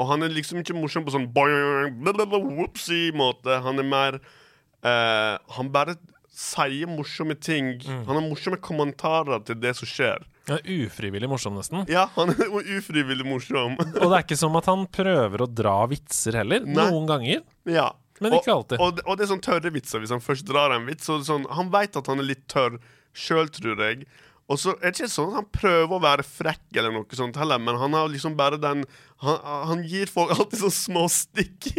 Og 0.00 0.08
han 0.10 0.26
er 0.26 0.32
liksom 0.34 0.60
ikke 0.62 0.76
morsom 0.76 1.04
på 1.06 1.14
sånn 1.14 1.28
boing, 1.34 2.00
whoopsie 2.02 3.14
måte. 3.14 3.60
Han 3.62 3.78
er 3.78 3.86
mer 3.86 4.18
uh, 4.18 5.38
Han 5.54 5.70
bare 5.74 5.96
sier 6.34 6.90
morsomme 6.90 7.36
ting. 7.38 7.76
Han 7.86 8.16
har 8.16 8.24
morsomme 8.24 8.58
kommentarer 8.58 9.44
til 9.46 9.60
det 9.62 9.76
som 9.78 9.86
skjer. 9.86 10.24
Er 10.50 10.64
ufrivillig 10.66 11.28
morsom, 11.30 11.54
nesten. 11.56 11.86
Ja, 11.88 12.08
han 12.16 12.34
er 12.34 12.50
ufrivillig 12.50 13.24
morsom. 13.24 13.78
Og 14.02 14.02
det 14.02 14.16
er 14.18 14.24
ikke 14.26 14.40
som 14.40 14.58
at 14.58 14.66
han 14.68 14.82
prøver 14.92 15.46
å 15.46 15.48
dra 15.48 15.76
vitser 15.88 16.40
heller. 16.42 16.66
Nei. 16.66 16.88
Noen 16.90 17.06
ganger. 17.10 17.44
ja. 17.70 17.92
Men 18.22 18.36
ikke 18.36 18.52
alltid. 18.52 18.78
Og, 18.78 19.00
og, 19.00 19.08
og 19.10 19.16
det 19.18 19.24
er 19.24 19.28
sånn 19.32 19.40
tørre 19.42 19.70
vitser. 19.74 19.98
Hvis 19.98 20.12
han 20.14 20.20
først 20.22 20.46
drar 20.46 20.70
en 20.70 20.84
vits, 20.86 21.02
så 21.02 21.16
er 21.16 21.24
det 21.24 21.26
sånn, 21.26 21.48
han 21.50 21.72
vet 21.74 21.96
at 21.98 22.06
han 22.06 22.22
er 22.22 22.28
litt 22.28 22.44
tørr 22.46 22.76
sjøl, 23.10 23.48
tror 23.52 23.82
jeg. 23.82 24.04
Og 24.52 24.60
så 24.60 24.74
er 24.74 24.92
det 24.92 24.98
ikke 24.98 25.08
sånn 25.08 25.30
at 25.32 25.38
han 25.38 25.48
prøver 25.56 25.94
å 25.96 26.02
være 26.04 26.26
frekk 26.26 26.76
eller 26.76 26.92
noe 26.92 27.16
sånt 27.16 27.38
heller, 27.40 27.60
men 27.62 27.78
han 27.80 27.96
har 27.96 28.10
liksom 28.12 28.36
bare 28.36 28.60
den 28.60 28.84
Han, 29.24 29.38
han 29.70 29.84
gir 29.88 30.10
folk 30.12 30.34
alltid 30.34 30.60
sånne 30.60 30.76
små 30.76 31.04
stikk 31.08 31.70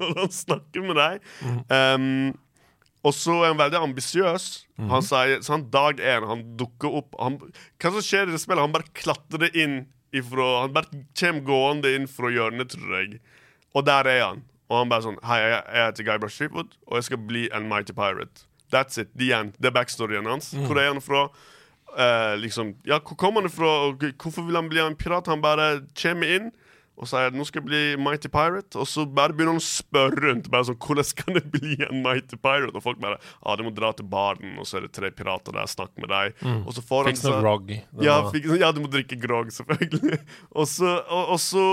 når 0.00 0.24
han 0.24 0.32
snakker 0.34 0.82
med 0.88 0.98
deg. 0.98 1.28
Mm. 1.46 1.60
Um, 1.70 2.32
og 3.06 3.14
så 3.14 3.36
er 3.38 3.52
han 3.52 3.60
veldig 3.60 3.78
ambisiøs. 3.78 4.48
Mm. 4.80 4.88
Han 4.90 5.04
sier 5.06 5.44
sånn 5.46 5.68
dag 5.70 6.02
én, 6.02 6.26
han 6.26 6.42
dukker 6.58 6.98
opp 7.00 7.14
han, 7.22 7.38
Hva 7.78 7.92
som 7.94 8.02
skjer 8.04 8.26
i 8.26 8.34
det 8.34 8.42
spillet? 8.42 8.64
Han 8.64 8.74
bare 8.74 8.90
klatrer 8.98 9.54
inn 9.54 9.84
ifra 10.16 10.48
Han 10.64 10.74
bare 10.74 11.04
kommer 11.20 11.44
gående 11.46 11.92
inn 11.94 12.08
fra 12.10 12.32
hjørnet, 12.34 12.74
tror 12.74 12.96
jeg. 12.98 13.20
Og 13.76 13.86
der 13.86 14.10
er 14.10 14.22
han. 14.24 14.42
Og 14.68 14.80
han 14.80 14.90
bare 14.90 15.06
sånn 15.06 15.20
Hei, 15.28 15.38
jeg, 15.44 15.60
jeg 15.60 15.90
heter 15.90 16.08
Guybrush 16.08 16.34
Streetwood, 16.40 16.74
og 16.88 16.98
jeg 16.98 17.08
skal 17.10 17.22
bli 17.30 17.46
en 17.54 17.68
mighty 17.70 17.94
pirate. 17.96 18.48
That's 18.72 19.00
it. 19.00 19.14
The 19.16 19.30
end. 19.32 19.54
Det 19.60 19.70
er 19.70 19.78
backstoryen 19.78 20.28
hans. 20.28 20.50
Mm. 20.52 20.66
Hvor 20.66 20.80
er 20.80 20.90
han 20.90 21.04
fra? 21.04 21.28
Eh, 21.96 22.36
liksom 22.42 22.74
Ja, 22.84 22.98
hvor 23.00 23.16
kommer 23.16 23.40
han 23.46 23.50
fra? 23.50 23.70
Og 23.88 23.98
hvorfor 24.20 24.44
vil 24.46 24.56
han 24.58 24.68
bli 24.68 24.80
en 24.84 24.96
pirat? 24.98 25.26
Han 25.26 25.40
bare 25.44 25.80
kommer 25.98 26.26
inn 26.38 26.50
og 26.98 27.06
sier 27.06 27.30
nå 27.30 27.44
skal 27.46 27.60
jeg 27.62 27.68
bli 27.68 27.80
mighty 28.02 28.26
pirate. 28.26 28.74
Og 28.74 28.82
så 28.90 29.04
bare 29.06 29.30
begynner 29.30 29.54
han 29.54 29.62
å 29.62 29.62
spørre 29.62 30.18
rundt. 30.24 30.48
Bare 30.50 30.66
sånn, 30.66 30.78
Hvordan 30.82 31.12
kan 31.20 31.36
det 31.38 31.44
bli 31.54 31.76
en 31.86 32.00
mighty 32.02 32.34
pirate? 32.42 32.74
Og 32.74 32.82
folk 32.82 32.98
bare 32.98 33.20
Ja, 33.22 33.54
du 33.54 33.62
må 33.62 33.70
dra 33.74 33.92
til 33.94 34.08
baren, 34.10 34.56
og 34.58 34.66
så 34.66 34.78
er 34.80 34.88
det 34.88 34.92
tre 34.98 35.10
pirater 35.14 35.54
der, 35.54 35.70
snakk 35.70 35.92
med 35.96 36.10
deg. 36.10 36.34
Og 36.66 36.74
så 36.74 36.82
får 36.82 37.04
han 37.06 37.14
Fiks 37.14 37.22
noe 37.24 37.36
så- 37.36 37.40
grog. 37.44 37.70
Ja, 38.02 38.16
ja, 38.58 38.72
du 38.74 38.80
må 38.82 38.90
drikke 38.90 39.14
grog, 39.22 39.46
selvfølgelig. 39.58 40.18
og 40.50 40.66
så, 40.66 40.96
og, 41.06 41.36
og 41.36 41.38
så 41.38 41.64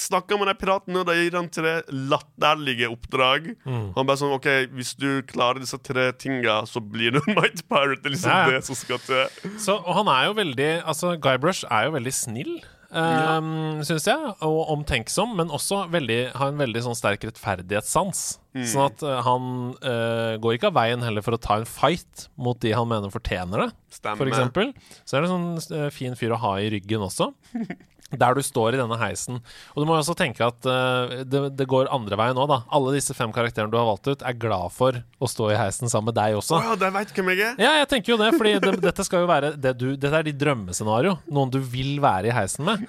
snakker 0.00 0.36
han 0.36 0.42
med 0.42 0.50
den 0.52 0.60
piraten, 0.60 0.98
og 1.00 1.06
da 1.08 1.14
gir 1.18 1.36
han 1.38 1.50
tre 1.52 1.76
latterlige 1.92 2.90
oppdrag. 2.90 3.52
Mm. 3.66 3.86
Han 3.96 4.08
bare 4.08 4.20
sånn 4.22 4.34
OK, 4.36 4.48
hvis 4.74 4.94
du 5.00 5.08
klarer 5.30 5.62
disse 5.62 5.78
tre 5.84 6.10
tinga, 6.16 6.62
så 6.70 6.82
blir 6.82 7.16
du 7.16 7.22
en 7.24 7.36
Might 7.38 7.64
Pirate. 7.68 8.02
Det 8.02 8.12
er 8.12 8.16
liksom 8.16 8.34
Ja, 8.34 8.42
ja. 8.48 8.58
det 8.58 8.66
som 8.68 8.78
skal 8.78 9.00
til. 9.06 9.54
Så, 9.60 9.78
og 9.78 10.02
han 10.02 10.12
er 10.12 10.28
jo 10.30 10.36
veldig 10.40 10.70
Altså, 10.80 11.14
Guybrush 11.20 11.66
er 11.70 11.88
jo 11.88 11.96
veldig 11.98 12.14
snill. 12.16 12.54
Um, 12.90 13.78
Syns 13.86 14.08
jeg, 14.08 14.30
og 14.42 14.70
omtenksom, 14.74 15.36
men 15.38 15.52
også 15.54 15.84
veldig, 15.92 16.18
har 16.34 16.50
en 16.50 16.58
veldig 16.58 16.82
sånn 16.88 16.96
sterk 16.98 17.22
rettferdighetssans. 17.28 18.22
Mm. 18.56 18.64
Sånn 18.66 18.86
at 18.88 19.04
uh, 19.06 19.20
han 19.22 19.44
uh, 19.84 20.34
går 20.42 20.56
ikke 20.56 20.72
av 20.72 20.78
veien 20.80 21.04
heller 21.06 21.22
for 21.22 21.36
å 21.36 21.40
ta 21.40 21.60
en 21.60 21.68
fight 21.70 22.26
mot 22.34 22.58
de 22.62 22.74
han 22.74 22.88
mener 22.90 23.12
fortjener 23.14 23.66
det, 23.66 23.68
Stemme. 23.94 24.18
for 24.18 24.30
eksempel. 24.32 24.74
Så 25.04 25.16
er 25.16 25.22
det 25.22 25.30
en 25.30 25.36
sånn 25.36 25.78
uh, 25.78 25.86
fin 25.94 26.18
fyr 26.18 26.34
å 26.34 26.40
ha 26.42 26.56
i 26.58 26.70
ryggen 26.74 27.06
også. 27.06 27.30
Der 28.10 28.34
du 28.34 28.42
står 28.42 28.74
i 28.74 28.80
denne 28.80 28.96
heisen. 28.98 29.38
Og 29.74 29.82
du 29.82 29.86
må 29.86 29.94
jo 29.94 30.02
også 30.02 30.16
tenke 30.18 30.42
at 30.42 30.66
uh, 30.66 31.22
det, 31.22 31.42
det 31.58 31.66
går 31.70 31.90
andre 31.94 32.18
veien 32.18 32.38
òg, 32.40 32.48
da. 32.50 32.60
Alle 32.74 32.94
disse 32.96 33.14
fem 33.14 33.30
karakterene 33.34 33.70
du 33.70 33.78
har 33.78 33.86
valgt 33.86 34.10
ut, 34.10 34.24
er 34.26 34.38
glad 34.40 34.74
for 34.74 34.98
å 34.98 35.30
stå 35.30 35.52
i 35.52 35.58
heisen 35.60 35.90
sammen 35.92 36.10
med 36.10 36.18
deg 36.18 36.38
også. 36.38 36.58
Oh, 36.58 36.74
det 36.80 36.90
vet 36.96 37.14
hvem 37.14 37.30
jeg 37.34 37.44
er? 37.50 37.60
Ja, 37.62 37.74
jeg 37.82 37.90
tenker 37.92 38.14
jo 38.14 38.18
det, 38.22 38.32
fordi 38.36 38.56
det, 38.64 38.74
dette 38.82 39.06
skal 39.06 39.24
jo 39.24 39.30
være 39.30 39.52
det 39.60 39.76
du, 39.78 39.86
Dette 40.00 40.22
er 40.22 40.26
ditt 40.26 40.40
drømmescenario. 40.40 41.18
Noen 41.30 41.52
du 41.54 41.60
vil 41.62 42.00
være 42.02 42.30
i 42.32 42.34
heisen 42.34 42.66
med. 42.66 42.82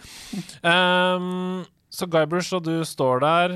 Um, 0.66 1.62
så 1.92 2.08
Guybrush 2.10 2.56
og 2.58 2.66
du 2.66 2.76
står 2.88 3.22
der. 3.26 3.56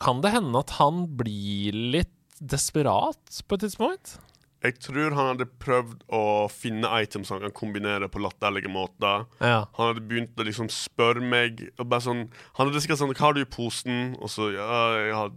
Kan 0.00 0.22
det 0.24 0.32
hende 0.32 0.64
at 0.64 0.78
han 0.78 1.04
blir 1.18 1.76
litt 1.98 2.14
desperat 2.40 3.42
på 3.44 3.58
et 3.58 3.66
tidspunkt? 3.66 4.16
Jeg 4.60 4.74
tror 4.84 5.14
han 5.16 5.30
hadde 5.32 5.46
prøvd 5.62 6.02
å 6.12 6.22
finne 6.52 6.88
items 7.00 7.30
han 7.32 7.40
kan 7.40 7.54
kombinere 7.56 8.10
på 8.12 8.20
latterlige 8.20 8.68
måter. 8.68 9.24
Ja. 9.40 9.62
Han 9.78 9.92
hadde 9.94 10.04
begynt 10.04 10.36
å 10.36 10.44
liksom 10.44 10.68
spørre 10.72 11.22
meg 11.24 11.62
og 11.78 11.86
bare 11.88 12.04
sånn, 12.04 12.26
Han 12.58 12.68
hadde 12.68 12.82
sikkert 12.84 13.00
sånn 13.00 13.14
'Hva 13.14 13.20
har 13.30 13.32
du 13.34 13.40
i 13.40 13.44
posen?' 13.48 14.16
Og 14.20 14.28
så 14.28 14.50
'Ja, 14.52 14.80
jeg 15.00 15.14
har 15.14 15.30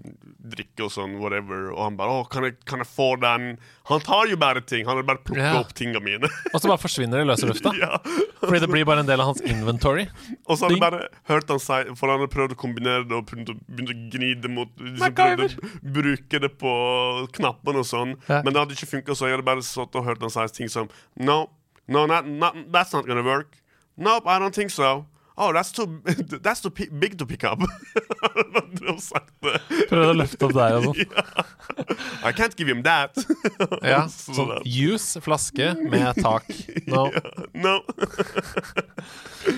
drikke 0.43 0.83
og 0.83 0.91
sånn, 0.91 1.19
whatever'. 1.19 1.71
Og 1.71 1.83
han 1.83 1.95
bare 1.95 2.09
'Å, 2.09 2.29
kan 2.29 2.43
jeg, 2.43 2.57
kan 2.65 2.79
jeg 2.79 2.87
få 2.87 3.15
den?' 3.19 3.57
Han 3.85 3.99
tar 3.99 4.27
jo 4.27 4.37
bare 4.37 4.61
ting. 4.61 4.85
Han 4.85 4.95
hadde 4.97 5.07
bare 5.07 5.23
plukka 5.23 5.53
Ja. 5.53 5.59
opp 5.59 5.73
tinga 5.73 5.99
mine. 5.99 6.23
Og 6.53 6.61
så 6.61 6.67
bare 6.71 6.79
forsvinner 6.79 7.19
det 7.19 7.27
i 7.27 7.31
løse 7.31 7.47
lufta. 7.47 7.73
ja. 7.79 7.97
Fordi 8.39 8.59
det 8.59 8.69
blir 8.69 8.85
bare 8.85 8.99
en 8.99 9.05
del 9.05 9.19
av 9.19 9.27
hans 9.27 9.41
inventory. 9.41 10.07
Og 10.47 10.57
så 10.57 10.67
hadde 10.67 10.75
jeg 10.75 10.83
bare 10.83 11.07
hørt 11.27 11.47
han 11.49 11.59
si 11.59 11.95
For 11.95 12.07
han 12.07 12.19
hadde 12.19 12.31
prøvd 12.31 12.55
å 12.55 12.59
kombinere 12.59 13.03
det 13.07 13.11
og 13.17 13.25
begynt 13.27 13.49
å, 13.51 13.55
gni 14.11 14.33
det 14.39 14.49
mot 14.51 14.69
liksom 14.79 15.59
Bruke 15.83 16.39
det 16.39 16.51
på 16.59 16.73
knappene 17.35 17.83
og 17.83 17.87
sånn. 17.87 18.15
Men 18.29 18.51
det 18.53 18.59
hadde 18.61 18.75
ikke 18.77 18.91
funka, 18.93 19.12
så 19.15 19.27
jeg 19.29 19.37
hadde 19.37 19.47
bare 19.47 19.63
stått 19.65 19.95
og 19.99 20.05
hørt 20.07 20.21
han 20.23 20.33
si 20.33 20.47
ting 20.61 20.69
som 20.71 20.89
No, 21.17 21.49
no, 21.87 22.05
not, 22.05 22.27
not, 22.27 22.55
that's 22.71 22.93
not 22.93 23.05
gonna 23.07 23.23
work. 23.25 23.57
Nope, 23.97 24.25
I 24.27 24.39
don't 24.39 24.53
think 24.55 24.71
so. 24.71 25.05
Oh, 25.35 25.51
that's 25.51 25.71
too, 25.71 25.87
that's 26.45 26.61
too 26.61 26.69
big 26.69 27.17
to 27.17 27.25
pick 27.25 27.43
up. 27.43 27.57
Sagt 29.01 29.31
det. 29.41 29.55
Prøvde 29.89 30.11
å 30.11 30.17
løfte 30.19 30.45
opp 30.45 30.53
deg 30.53 30.75
og 30.77 30.83
sånn. 30.85 30.99
I 32.21 32.31
can't 32.37 32.53
give 32.57 32.69
him 32.69 32.83
that. 32.85 33.17
Ja, 33.81 34.03
Så 34.13 34.35
sånn 34.37 34.51
da- 34.51 34.59
juice, 34.65 35.17
flaske 35.25 35.71
med 35.89 36.21
tak. 36.21 36.45
No. 36.85 37.07
no. 37.57 37.79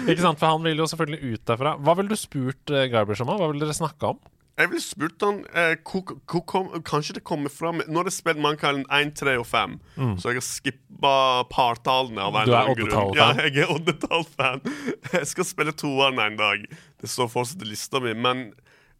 Ikke 0.07 0.21
sant, 0.23 0.39
for 0.39 0.47
han 0.47 0.63
vil 0.63 0.79
jo 0.79 0.87
selvfølgelig 0.89 1.35
ut 1.35 1.43
derfra. 1.51 1.75
Hva 1.83 1.97
ville 1.99 2.13
du 2.15 2.19
spurt 2.19 2.71
uh, 2.71 2.85
Guybrush 2.91 3.25
om? 3.25 3.35
Hva 3.35 3.51
ville 3.51 3.65
dere 3.65 3.75
snakka 3.75 4.13
om? 4.15 4.23
Jeg 4.55 4.69
ville 4.71 4.79
spurt 4.83 5.19
han 5.25 5.41
eh, 5.51 5.73
hvor, 5.83 6.13
hvor 6.31 6.43
kom, 6.47 6.69
Kanskje 6.87 7.17
det 7.17 7.23
kommer 7.27 7.51
fram 7.51 7.81
Nå 7.89 7.97
har 7.99 8.07
jeg 8.07 8.15
spilt 8.15 8.39
Mankind 8.39 8.85
1, 8.87 9.11
3 9.19 9.33
og 9.41 9.47
5, 9.49 9.73
så 10.21 10.31
jeg 10.31 10.39
har 10.39 10.45
skippa 10.47 11.15
partallene. 11.51 12.23
Av 12.23 12.37
en 12.39 12.45
Mm. 12.45 12.51
Du 12.51 12.55
er 12.55 12.69
oddetall-fan? 12.71 13.17
Ja, 13.19 13.49
jeg 13.49 13.65
er 13.65 13.73
oddetall-fan. 13.75 14.61
Jeg 15.11 15.27
skal 15.27 15.47
spille 15.49 15.73
toeren 15.75 16.21
en 16.23 16.37
dag. 16.39 16.63
Det 17.01 17.09
står 17.11 17.27
fortsatt 17.33 17.65
i 17.65 17.69
lista 17.73 17.99
mi. 17.99 18.13
Men 18.15 18.45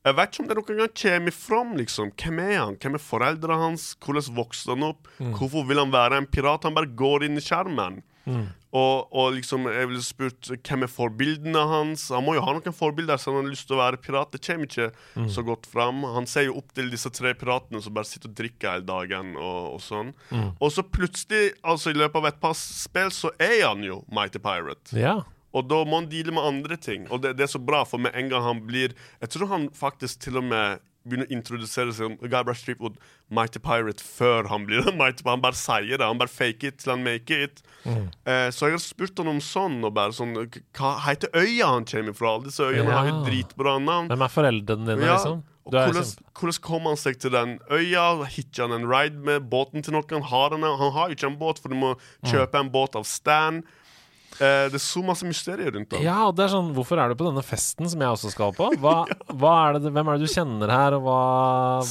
jeg 0.05 0.17
vet 0.19 0.33
ikke 0.35 0.43
om 0.43 0.50
det 0.50 0.57
noen 0.59 0.81
gang 0.81 0.93
kommer 1.01 1.35
fram. 1.39 1.71
liksom 1.79 2.12
Hvem 2.19 2.39
er 2.43 2.57
han? 2.59 2.75
Hvem 2.81 3.00
er 3.00 3.05
foreldrene 3.07 3.62
hans? 3.63 3.88
Hvordan 4.03 4.35
vokste 4.35 4.75
han 4.75 4.83
opp? 4.91 5.07
Mm. 5.17 5.31
Hvorfor 5.39 5.65
vil 5.71 5.79
han 5.81 5.95
være 5.95 6.19
en 6.19 6.27
pirat? 6.29 6.67
Han 6.67 6.75
bare 6.75 6.91
går 7.00 7.25
inn 7.29 7.39
i 7.39 7.45
skjermen. 7.45 8.01
Mm. 8.25 8.45
Og, 8.75 9.05
og 9.15 9.36
liksom, 9.38 9.70
jeg 9.72 9.88
ville 9.88 10.01
spurt 10.03 10.50
hvem 10.67 10.84
er 10.84 10.91
forbildene 10.91 11.62
hans. 11.70 12.10
Han 12.12 12.25
må 12.25 12.34
jo 12.36 12.41
ha 12.44 12.55
noen 12.58 12.75
forbilder, 12.75 13.20
så 13.22 13.32
han 13.32 13.38
har 13.46 13.51
lyst 13.53 13.70
til 13.70 13.77
å 13.77 13.82
være 13.84 14.00
pirat. 14.03 14.34
Det 14.36 14.41
kommer 14.44 14.67
ikke 14.67 14.88
Mm. 15.15 15.29
så 15.32 15.44
godt 15.48 15.65
fram. 15.72 16.01
Han 16.15 16.25
ser 16.27 16.48
jo 16.50 16.58
opp 16.60 16.74
til 16.75 16.89
disse 16.91 17.08
tre 17.15 17.32
piratene 17.39 17.79
som 17.82 17.94
bare 17.96 18.10
sitter 18.10 18.27
og 18.29 18.36
drikker 18.36 18.74
hele 18.74 18.86
dagen. 18.89 19.36
Og, 19.38 19.75
og 19.77 19.79
sånn 19.86 20.12
Mm. 20.32 20.50
Og 20.60 20.72
så 20.75 20.84
plutselig, 20.84 21.53
altså 21.63 21.94
i 21.94 21.98
løpet 21.98 22.20
av 22.20 22.25
et 22.34 22.41
par 22.41 22.53
spill, 22.60 23.10
så 23.15 23.32
er 23.39 23.62
han 23.67 23.84
jo 23.86 24.01
Mighty 24.12 24.39
Pirate. 24.44 24.91
Ja. 24.98 25.22
Og 25.55 25.70
da 25.72 25.84
må 25.88 26.01
han 26.01 26.10
deale 26.12 26.34
med 26.36 26.44
andre 26.44 26.75
ting. 26.75 27.05
Og 27.12 27.22
det, 27.24 27.38
det 27.38 27.46
er 27.48 27.53
så 27.53 27.62
bra, 27.63 27.84
for 27.88 28.01
med 28.03 28.12
en 28.17 28.27
gang 28.34 28.44
han 28.44 28.60
blir 28.67 28.91
Jeg 29.22 29.29
tror 29.32 29.48
han 29.53 29.70
faktisk 29.72 30.20
til 30.25 30.38
og 30.41 30.44
med 30.50 30.84
begynner 31.05 31.27
å 31.29 31.33
introdusere 31.38 31.93
seg 31.93 32.09
som 32.09 32.17
Guybrush 32.21 32.63
Streepwood, 32.63 32.95
Mighty 33.29 33.59
Pirate 33.63 34.01
før 34.03 34.50
han 34.51 34.65
blir 34.67 34.83
Mighty. 35.00 35.24
Han 35.29 35.41
bare 35.43 35.57
sier 35.59 35.97
det. 35.97 36.05
Han 36.05 36.17
bare 36.21 36.31
fake 36.33 36.67
it 36.71 36.79
til 36.83 36.91
han 36.95 37.03
make 37.05 37.29
it. 37.45 37.62
Eh, 37.85 38.50
så 38.51 38.67
jeg 38.69 38.75
har 38.77 38.81
spurt 38.83 39.17
han 39.21 39.29
om 39.29 39.39
sånn, 39.45 39.79
og 39.85 39.93
bare 39.93 40.13
sånn 40.17 40.33
Hva 40.75 40.95
heter 41.05 41.29
øya 41.38 41.67
han 41.75 41.85
kommer 41.85 42.15
fra? 42.17 42.35
Alle 42.35 42.50
disse 42.50 42.65
øyene 42.65 42.89
har 42.91 43.09
jo 43.12 43.19
dritbra 43.27 43.77
navn. 43.81 44.09
Hvem 44.09 44.25
er 44.25 44.33
foreldrene 44.33 44.89
dine, 44.91 45.05
Ja, 45.05 45.19
liksom? 45.19 45.43
hvordan, 45.69 45.95
kjempe... 46.01 46.27
hvordan 46.41 46.62
kom 46.65 46.89
han 46.89 46.97
seg 47.01 47.19
til 47.21 47.33
den 47.38 47.55
øya? 47.74 48.07
Hitcha 48.33 48.65
han 48.67 48.75
en 48.81 48.89
ride 48.89 49.17
med 49.25 49.47
båten 49.53 49.85
til 49.85 49.93
noen? 49.97 50.25
Har 50.33 50.53
han, 50.57 50.65
han 50.65 50.93
har 50.97 51.09
jo 51.13 51.17
ikke 51.19 51.29
en 51.31 51.38
båt, 51.41 51.62
for 51.62 51.69
du 51.74 51.77
må 51.77 51.93
Mm. 51.95 52.31
kjøpe 52.33 52.59
en 52.65 52.69
båt 52.74 52.95
av 52.97 53.05
Stan. 53.05 53.62
Eh, 54.36 54.65
det 54.72 54.80
er 54.80 54.84
så 54.84 55.04
masse 55.06 55.27
mysterier 55.27 55.72
rundt 55.72 55.94
det. 55.94 56.01
Ja, 56.04 56.18
og 56.27 56.36
det 56.36 56.44
er 56.48 56.51
sånn 56.51 56.74
Hvorfor 56.75 57.00
er 57.00 57.12
du 57.13 57.15
på 57.20 57.27
denne 57.30 57.44
festen 57.46 57.88
som 57.92 58.01
jeg 58.04 58.18
også 58.18 58.34
skal 58.34 58.51
på? 58.58 58.68
Hva, 58.84 58.98
hva 59.39 59.54
er 59.70 59.80
det, 59.80 59.94
hvem 59.96 60.12
er 60.12 60.20
det 60.20 60.27
du 60.27 60.34
kjenner 60.34 60.74
her, 60.75 60.98
og 60.98 61.08
hva, 61.08 61.22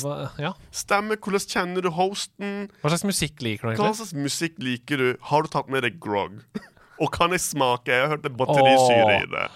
hva 0.03 0.19
Ja. 0.43 0.53
Stemmer. 0.75 1.21
Hvordan 1.25 1.49
kjenner 1.55 1.85
du 1.87 1.91
hosten? 1.95 2.69
Hva 2.83 2.93
slags 2.93 3.07
musikk 3.09 3.41
liker 3.45 3.73
du 3.73 3.81
Hva 3.81 3.95
slags 3.97 4.13
musikk 4.19 4.61
liker 4.63 5.01
du? 5.01 5.09
Har 5.31 5.47
du 5.47 5.53
tatt 5.55 5.73
med 5.73 5.87
deg 5.87 6.01
grog? 6.03 6.41
Og 7.03 7.11
kan 7.11 7.33
jeg 7.35 7.43
smake? 7.43 7.91
Jeg 7.91 8.05
har 8.05 8.13
hørt 8.13 8.23
det 8.23 8.31
er 8.31 8.37
batterisyre 8.39 9.15
i 9.17 9.31
det. 9.33 9.47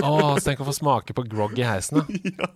Åh, 0.00 0.28
så 0.38 0.44
tenk 0.46 0.62
å 0.64 0.68
få 0.70 0.74
smake 0.76 1.16
på 1.16 1.24
grog 1.28 1.58
i 1.60 1.66
heisen, 1.68 2.00
ja. 2.38 2.48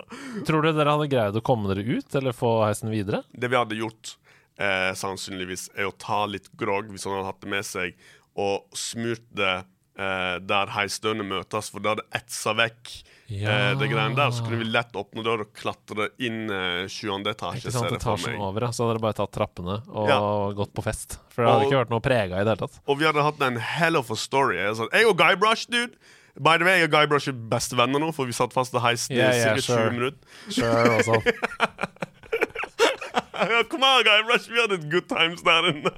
Tror 0.49 0.65
du 0.65 0.71
dere 0.73 0.95
hadde 0.95 1.11
greid 1.13 1.37
å 1.37 1.43
komme 1.45 1.69
dere 1.69 1.85
ut, 1.85 2.09
eller 2.17 2.37
få 2.37 2.55
heisen 2.65 2.89
videre? 2.93 3.21
Det 3.37 3.51
vi 3.53 3.59
hadde 3.61 3.77
gjort, 3.77 4.15
eh, 4.57 4.93
sannsynligvis, 4.97 5.69
er 5.77 5.91
å 5.91 5.95
ta 6.01 6.23
litt 6.33 6.49
grog, 6.57 6.89
hvis 6.95 7.05
han 7.05 7.19
hadde 7.19 7.29
hatt 7.29 7.45
det 7.45 7.53
med 7.59 7.69
seg, 7.69 7.93
og 8.37 8.66
smurt 8.76 9.25
det 9.37 9.64
eh, 9.99 10.38
der 10.45 10.66
heisdørene 10.75 11.25
møtes, 11.25 11.71
for 11.73 11.81
da 11.81 11.95
hadde 11.95 12.05
etsa 12.19 12.52
vekk 12.59 12.90
Ja. 13.33 13.49
eh, 13.50 13.75
det 13.81 13.88
greiene 13.90 14.14
der. 14.14 14.31
Så 14.31 14.45
kunne 14.45 14.59
vi 14.61 14.66
lett 14.69 14.93
åpne 14.95 15.25
døra 15.25 15.40
og 15.47 15.55
klatre 15.57 16.11
inn 16.23 16.50
eh, 16.52 16.85
sjuende 16.93 17.33
etasje. 17.33 17.62
Ikke 17.64 17.73
sant, 17.75 17.88
ser 17.88 17.97
etasjen 17.97 18.37
over. 18.38 18.69
Så 18.71 18.85
hadde 18.85 18.93
dere 18.99 19.02
bare 19.07 19.16
tatt 19.23 19.33
trappene 19.35 19.78
og 19.88 20.09
Ja. 20.12 20.19
gått 20.61 20.75
på 20.76 20.85
fest. 20.85 21.16
For 21.33 21.43
det 21.43 21.50
hadde 21.50 21.64
Og- 21.64 21.73
ikke 21.73 21.81
vært 21.81 21.90
noe 21.97 22.05
prega 22.05 22.37
i 22.38 22.45
det 22.45 22.52
hele 22.52 22.61
tatt. 22.69 22.78
Og 22.87 22.99
vi 23.00 23.05
hadde 23.09 23.25
hatt 23.25 23.40
en 23.49 23.57
hell 23.57 23.97
of 23.97 24.11
a 24.12 24.16
story. 24.16 24.57
Jeg, 24.61 24.76
sa, 24.76 24.87
jeg 24.93 25.07
og 25.09 25.16
Guybrush, 25.19 25.66
dude! 25.71 25.97
By 26.38 26.59
the 26.59 26.64
way, 26.69 26.78
jeg 26.83 26.93
og 26.93 26.93
Guybrush 26.93 27.28
er 27.28 27.33
bestevenner 27.49 27.99
nå, 27.99 28.12
for 28.14 28.26
vi 28.28 28.33
satt 28.37 28.52
fast 28.52 28.75
i 28.76 28.78
heisen 28.85 29.16
Yeah, 29.16 29.33
i 29.33 29.38
yeah, 29.40 29.57
sikkert 29.57 29.64
sure. 29.64 29.88
20 29.88 29.97
minutter. 29.97 30.21
Sure, 30.52 30.85
altså. 31.00 31.23
Kom 33.71 33.83
an, 33.83 34.05
Guybrush, 34.05 34.49
vi 34.52 34.61
hadde 34.61 34.75
et 34.78 34.90
good 34.93 35.09
times 35.09 35.43
der 35.43 35.71
inne. 35.73 35.90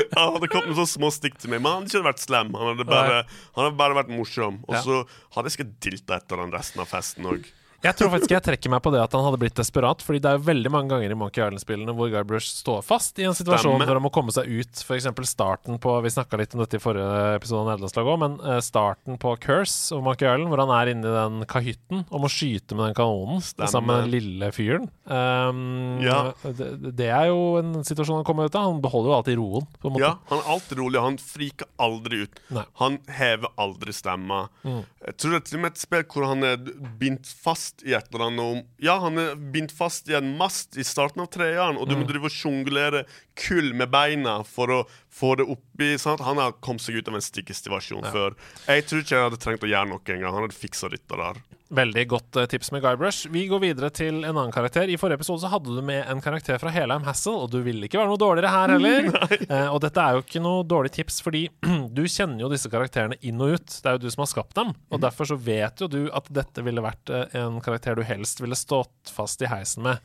Han 0.18 0.36
hadde 0.36 0.48
kommet 0.52 0.70
med 0.72 0.78
så 0.80 0.86
små 0.94 1.10
stikk 1.14 1.38
til 1.40 1.52
meg, 1.52 1.62
men 1.62 1.70
han 1.72 1.82
hadde 1.82 1.92
ikke 1.92 2.06
vært 2.10 2.22
slem. 2.24 2.52
Han 2.58 2.72
hadde 2.72 2.86
bare, 2.88 3.22
han 3.56 3.66
hadde 3.66 3.78
bare 3.80 3.96
vært 3.98 4.12
morsom. 4.12 4.60
Og 4.68 4.76
så 4.84 5.00
hadde 5.36 5.50
jeg 5.50 5.56
skal 5.58 5.72
dilta 5.88 6.18
etter 6.20 6.42
han 6.42 6.52
resten 6.54 6.82
av 6.84 6.90
festen 6.90 7.28
òg. 7.32 7.48
Jeg 7.82 7.96
tror 7.98 8.12
faktisk 8.12 8.30
jeg 8.30 8.44
trekker 8.46 8.70
meg 8.70 8.82
på 8.84 8.92
det 8.94 9.00
at 9.02 9.14
han 9.16 9.24
hadde 9.26 9.38
blitt 9.42 9.56
desperat. 9.58 10.02
Fordi 10.06 10.20
det 10.22 10.30
er 10.30 10.36
jo 10.38 10.44
veldig 10.46 10.70
mange 10.70 10.92
ganger 10.92 11.10
i 11.10 11.16
Monkey 11.18 11.42
Island-spillene 11.42 11.94
hvor 11.98 12.12
Guybrush 12.12 12.52
står 12.60 12.82
fast 12.86 13.18
i 13.18 13.24
en 13.26 13.34
situasjon 13.34 13.74
Stemme. 13.74 13.86
hvor 13.88 13.98
han 13.98 14.04
må 14.04 14.12
komme 14.14 14.30
seg 14.34 14.46
ut. 14.46 14.82
F.eks. 14.86 15.08
starten 15.26 15.80
på 15.82 15.94
Vi 16.04 16.12
snakka 16.14 16.38
litt 16.38 16.54
om 16.54 16.62
dette 16.62 16.78
i 16.78 16.82
forrige 16.82 17.32
episode 17.40 17.64
av 17.64 17.70
Nederlandslaget 17.72 18.12
òg, 18.12 18.20
men 18.22 18.36
eh, 18.52 18.60
starten 18.62 19.18
på 19.22 19.32
Curse 19.42 19.96
of 19.96 20.04
Monkey 20.06 20.28
Island, 20.30 20.46
hvor 20.52 20.62
han 20.62 20.74
er 20.76 20.92
inni 20.92 21.10
den 21.16 21.42
kahytten 21.50 22.04
og 22.08 22.22
må 22.22 22.30
skyte 22.30 22.78
med 22.78 22.92
den 22.92 22.98
kanonen 23.00 23.42
Stemme. 23.42 23.70
sammen 23.74 23.90
med 23.90 24.04
den 24.06 24.14
lille 24.14 24.52
fyren. 24.54 24.86
Um, 25.10 25.98
Ja. 26.06 26.20
det, 26.46 26.70
det 27.02 27.10
er 27.10 27.32
jo 27.32 27.56
en 27.58 27.74
situasjon 27.82 28.20
han 28.20 28.28
kommer 28.28 28.46
ut 28.46 28.54
av. 28.58 28.68
Han 28.70 28.80
beholder 28.84 29.10
jo 29.10 29.16
alltid 29.18 29.40
roen. 29.42 29.98
Ja, 29.98 30.14
han 30.30 30.38
er 30.38 30.52
alltid 30.54 30.78
rolig. 30.78 31.02
Han 31.02 31.18
friker 31.18 31.66
aldri 31.82 32.22
ut. 32.28 32.40
Nei. 32.54 32.64
Han 32.78 33.00
hever 33.10 33.50
aldri 33.58 33.92
stemma. 33.96 34.44
Mm. 34.62 34.84
Jeg 35.02 35.16
tror 35.18 35.34
det 35.34 35.40
er 35.42 35.46
til 35.50 35.58
og 35.58 35.64
med 35.66 35.74
et 35.74 35.82
spill 35.82 36.06
hvor 36.12 36.28
han 36.30 36.46
er 36.46 36.62
bindt 37.00 37.26
fast 37.42 37.71
i 37.84 37.94
et 37.96 38.06
eller 38.12 38.26
annet 38.26 38.40
om 38.44 38.60
Ja, 38.78 38.98
han 39.02 39.16
er 39.18 39.34
bindt 39.34 39.72
fast 39.74 40.08
i 40.08 40.14
en 40.14 40.36
mast 40.38 40.76
i 40.78 40.84
starten 40.86 41.22
av 41.24 41.30
treeren, 41.34 41.76
og 41.80 41.88
du 41.88 41.94
Mm. 41.96 42.02
må 42.02 42.08
drive 42.08 42.24
og 42.28 42.30
sjonglere 42.30 43.04
kull 43.34 43.72
med 43.74 43.90
beina 43.90 44.44
for 44.44 44.66
å 44.68 44.80
få 45.10 45.36
det 45.36 45.46
oppi. 45.48 45.98
Sant? 45.98 46.20
Han 46.20 46.36
har 46.36 46.52
kommet 46.60 46.80
seg 46.84 46.96
ut 47.00 47.08
av 47.08 47.14
en 47.14 47.20
stikkesituasjon 47.24 48.04
før. 48.12 48.34
Jeg 48.68 48.86
tror 48.86 49.00
ikke 49.02 49.16
jeg 49.16 49.24
hadde 49.30 49.40
trengt 49.42 49.64
å 49.64 49.70
gjøre 49.72 49.88
noe 49.88 50.00
engang. 50.06 50.32
Han 50.34 50.42
hadde 50.44 50.54
fiksa 50.54 50.88
dette 50.90 51.16
der. 51.16 51.40
Veldig 51.72 52.02
godt 52.10 52.36
eh, 52.36 52.46
tips 52.52 52.68
med 52.74 52.82
Guybrush. 52.84 53.30
Vi 53.32 53.46
går 53.48 53.62
videre 53.62 53.88
til 53.94 54.18
en 54.20 54.34
annen 54.34 54.52
karakter. 54.52 54.90
I 54.92 54.98
forrige 55.00 55.22
episode 55.22 55.40
så 55.40 55.48
hadde 55.48 55.72
du 55.72 55.80
med 55.84 56.04
en 56.04 56.20
karakter 56.20 56.58
fra 56.60 56.72
Helheim 56.74 57.06
Hassel, 57.06 57.38
og 57.46 57.48
du 57.54 57.62
ville 57.64 57.88
ikke 57.88 57.96
være 57.96 58.10
noe 58.10 58.20
dårligere 58.20 58.52
her 58.52 58.74
heller. 58.76 59.08
Eh, 59.52 59.68
og 59.68 59.80
dette 59.82 60.00
er 60.00 60.16
jo 60.16 60.22
ikke 60.22 60.40
noe 60.42 60.62
dårlig 60.68 60.92
tips, 60.94 61.18
fordi 61.24 61.42
du 61.96 62.02
kjenner 62.04 62.44
jo 62.44 62.50
disse 62.52 62.70
karakterene 62.72 63.16
inn 63.26 63.40
og 63.42 63.56
ut. 63.56 63.72
Det 63.72 63.88
er 63.88 63.96
jo 63.96 64.02
du 64.04 64.12
som 64.12 64.22
har 64.22 64.30
skapt 64.30 64.54
dem, 64.56 64.72
og 64.92 65.00
derfor 65.02 65.28
så 65.28 65.36
vet 65.36 65.82
jo 65.82 65.88
du 65.90 66.02
at 66.14 66.28
dette 66.32 66.64
ville 66.64 66.84
vært 66.84 67.12
eh, 67.12 67.36
en 67.40 67.58
karakter 67.64 67.96
du 67.98 68.04
helst 68.06 68.40
ville 68.42 68.56
stått 68.58 69.12
fast 69.12 69.42
i 69.44 69.50
heisen 69.50 69.84
med. 69.88 70.04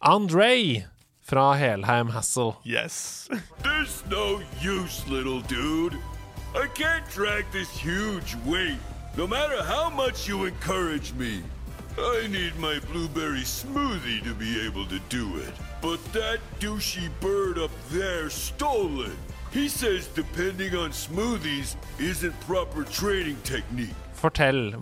André 0.00 0.84
fra 1.22 1.52
Helheim 1.60 2.10
Hassel. 2.16 2.56
Yes. 2.64 3.28
There's 3.62 4.02
no 4.10 4.40
use, 4.60 5.06
little 5.08 5.40
dude. 5.42 5.96
I 6.54 6.66
can't 6.74 7.08
drag 7.14 7.44
this 7.52 7.70
huge 7.70 8.36
weight, 8.44 8.80
no 9.16 9.26
matter 9.26 9.62
how 9.62 9.90
much 9.90 10.28
you 10.28 10.44
encourage 10.44 11.12
me. 11.14 11.42
I 11.98 12.26
need 12.28 12.56
my 12.58 12.80
blueberry 12.90 13.44
smoothie 13.44 14.22
to 14.24 14.34
be 14.34 14.64
able 14.66 14.86
to 14.86 14.98
do 15.10 15.36
it. 15.36 15.52
But 15.82 16.00
that 16.12 16.40
douchey 16.60 17.10
bird 17.20 17.58
up 17.58 17.70
there 17.90 18.30
stole 18.30 19.02
it. 19.02 19.18
He 19.52 19.68
says 19.68 20.08
depending 20.14 20.74
on 20.74 20.90
smoothies 20.90 21.76
isn't 21.98 22.32
proper 22.46 22.84
training 22.84 23.36
technique. 23.44 23.94
Fortell. 24.16 24.72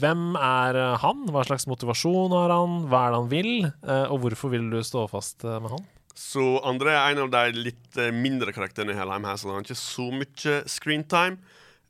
Hvem 0.00 0.34
er 0.40 0.96
han? 0.98 1.26
Hva 1.30 1.44
slags 1.46 1.68
motivasjon 1.70 2.34
har 2.34 2.50
han? 2.50 2.78
Hva 2.90 3.02
er 3.06 3.12
det 3.12 3.20
han 3.20 3.30
vil? 3.30 3.52
Eh, 3.68 4.06
og 4.10 4.24
hvorfor 4.24 4.50
vil 4.56 4.66
du 4.72 4.80
stå 4.82 5.04
fast 5.12 5.44
eh, 5.44 5.60
med 5.62 5.76
han? 5.76 5.84
Så 6.16 6.56
André 6.64 6.96
er 6.96 7.12
en 7.12 7.26
av 7.26 7.30
de 7.34 7.66
litt 7.68 8.00
eh, 8.00 8.10
mindre 8.10 8.54
karakterene 8.56 8.96
i 8.96 8.98
Helheim 8.98 9.28
så 9.36 9.52
Han 9.52 9.60
har 9.60 9.68
ikke 9.68 9.78
så 9.78 10.08
mye 10.10 10.56
screentime. 10.66 11.38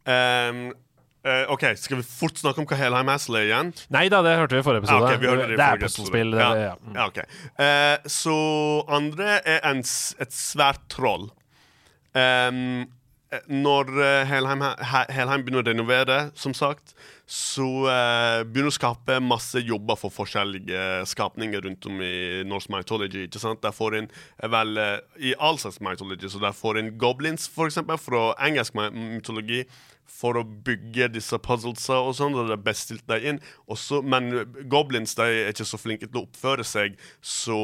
Um, 0.07 0.75
eh, 1.27 1.45
OK, 1.53 1.65
skal 1.81 1.99
vi 2.01 2.07
fort 2.07 2.39
snakke 2.41 2.63
om 2.63 2.69
hva 2.71 2.79
Helheim 2.81 3.11
Hassel 3.13 3.39
er 3.41 3.49
igjen? 3.51 3.73
Nei 3.95 4.07
da, 4.13 4.23
det 4.25 4.37
hørte 4.39 4.57
vi 4.59 4.63
i 4.63 4.67
forrige 4.67 4.85
episode. 4.85 5.09
ok, 5.11 5.21
vi 5.23 5.31
hørte 5.33 5.47
det 5.51 5.57
i 5.57 5.61
det 5.61 5.67
er 5.69 5.83
puslespill. 5.83 6.37
Ja, 6.39 6.51
Ja. 6.63 6.75
Mm. 6.81 6.95
ja, 7.01 7.07
okay. 7.11 7.27
uh, 7.61 8.11
så 8.19 8.37
andre 9.01 9.41
er 9.45 9.61
en, 9.73 9.83
et 9.83 10.33
svært 10.37 10.87
troll. 10.93 11.29
Eh, 12.17 12.87
når 13.51 13.89
Helheim, 14.31 14.63
Helheim 15.11 15.43
begynner 15.45 15.65
å 15.65 15.67
renovere, 15.67 16.19
som 16.39 16.55
sagt, 16.55 16.95
så 17.27 17.67
uh, 17.91 18.45
begynner 18.47 18.71
det 18.71 18.75
å 18.77 18.77
skape 18.77 19.17
masse 19.21 19.59
jobber 19.67 19.99
for 19.99 20.15
forskjellige 20.15 21.03
skapninger 21.11 21.65
rundt 21.67 21.89
om 21.91 21.99
i 22.07 22.45
Norse 22.47 22.71
mythology. 22.71 23.25
ikke 23.27 23.43
sant? 23.43 23.59
Der 23.67 23.75
får 23.75 23.97
eh, 24.15 24.47
vel 24.55 24.79
I 25.19 25.35
all 25.43 25.59
slags 25.59 25.81
mythology, 25.83 26.31
så 26.31 26.39
der 26.41 26.55
får 26.55 26.79
inn 26.85 26.93
goblins, 27.03 27.49
eksempel, 27.67 27.99
fra 27.99 28.29
engelsk 28.47 28.79
my- 28.79 28.93
mytologi. 28.95 29.65
For 30.07 30.39
å 30.39 30.45
bygge 30.45 31.09
disse 31.13 31.37
puzzlesa 31.43 31.99
og 32.07 32.15
sånn, 32.17 32.35
og 32.39 32.47
det 32.49 32.55
er 32.57 32.63
best 32.65 32.87
stilt 32.87 33.07
deg 33.11 33.25
inn. 33.33 33.41
Også, 33.69 33.99
men 34.07 34.31
goblins 34.71 35.15
de 35.19 35.27
er 35.27 35.51
ikke 35.53 35.67
så 35.69 35.77
flinke 35.81 36.07
til 36.09 36.23
å 36.23 36.25
oppføre 36.29 36.65
seg, 36.65 36.95
så 37.21 37.59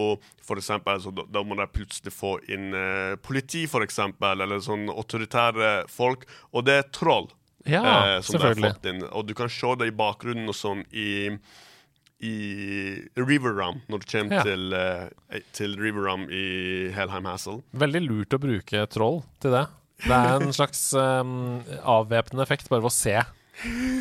for 0.45 0.61
eksempel, 0.61 0.99
altså, 0.99 1.13
da, 1.17 1.25
da 1.33 1.43
må 1.47 1.57
de 1.57 1.67
plutselig 1.73 2.13
få 2.13 2.35
inn 2.53 2.75
eh, 2.77 3.15
politi, 3.25 3.65
for 3.71 3.87
eksempel, 3.87 4.43
eller 4.45 4.61
sånn 4.61 4.89
autoritære 4.93 5.89
folk. 5.89 6.27
Og 6.53 6.67
det 6.67 6.81
er 6.83 6.89
troll. 6.93 7.31
Ja, 7.65 7.83
eh, 8.17 8.21
som 8.27 8.41
de 8.41 8.47
har 8.49 8.59
fått 8.59 8.89
inn. 8.91 9.05
Og 9.15 9.29
du 9.29 9.37
kan 9.39 9.49
se 9.49 9.75
det 9.79 9.93
i 9.93 9.95
bakgrunnen 9.95 10.51
og 10.51 10.59
sånn 10.59 10.83
i 10.93 11.37
i 12.23 13.03
River 13.19 13.51
Rum, 13.59 13.81
når 13.91 13.99
du 13.99 14.07
kommer 14.07 14.37
Ja. 14.37 14.43
til, 14.47 14.73
eh, 14.73 15.41
til 15.53 15.73
River 15.77 16.05
Rum 16.07 16.29
i 16.31 16.93
Helheim 16.95 17.25
Hassel. 17.27 17.65
Veldig 17.75 18.03
lurt 18.07 18.29
å 18.37 18.39
bruke 18.39 18.87
troll 18.89 19.25
til 19.41 19.51
det. 19.51 19.67
Det 20.03 20.17
er 20.19 20.43
en 20.43 20.57
slags 20.57 20.89
um, 20.97 21.63
avvæpnende 21.83 22.45
effekt 22.45 22.71
bare 22.71 22.83
ved 22.83 22.91
å 22.91 22.97
se 22.97 23.17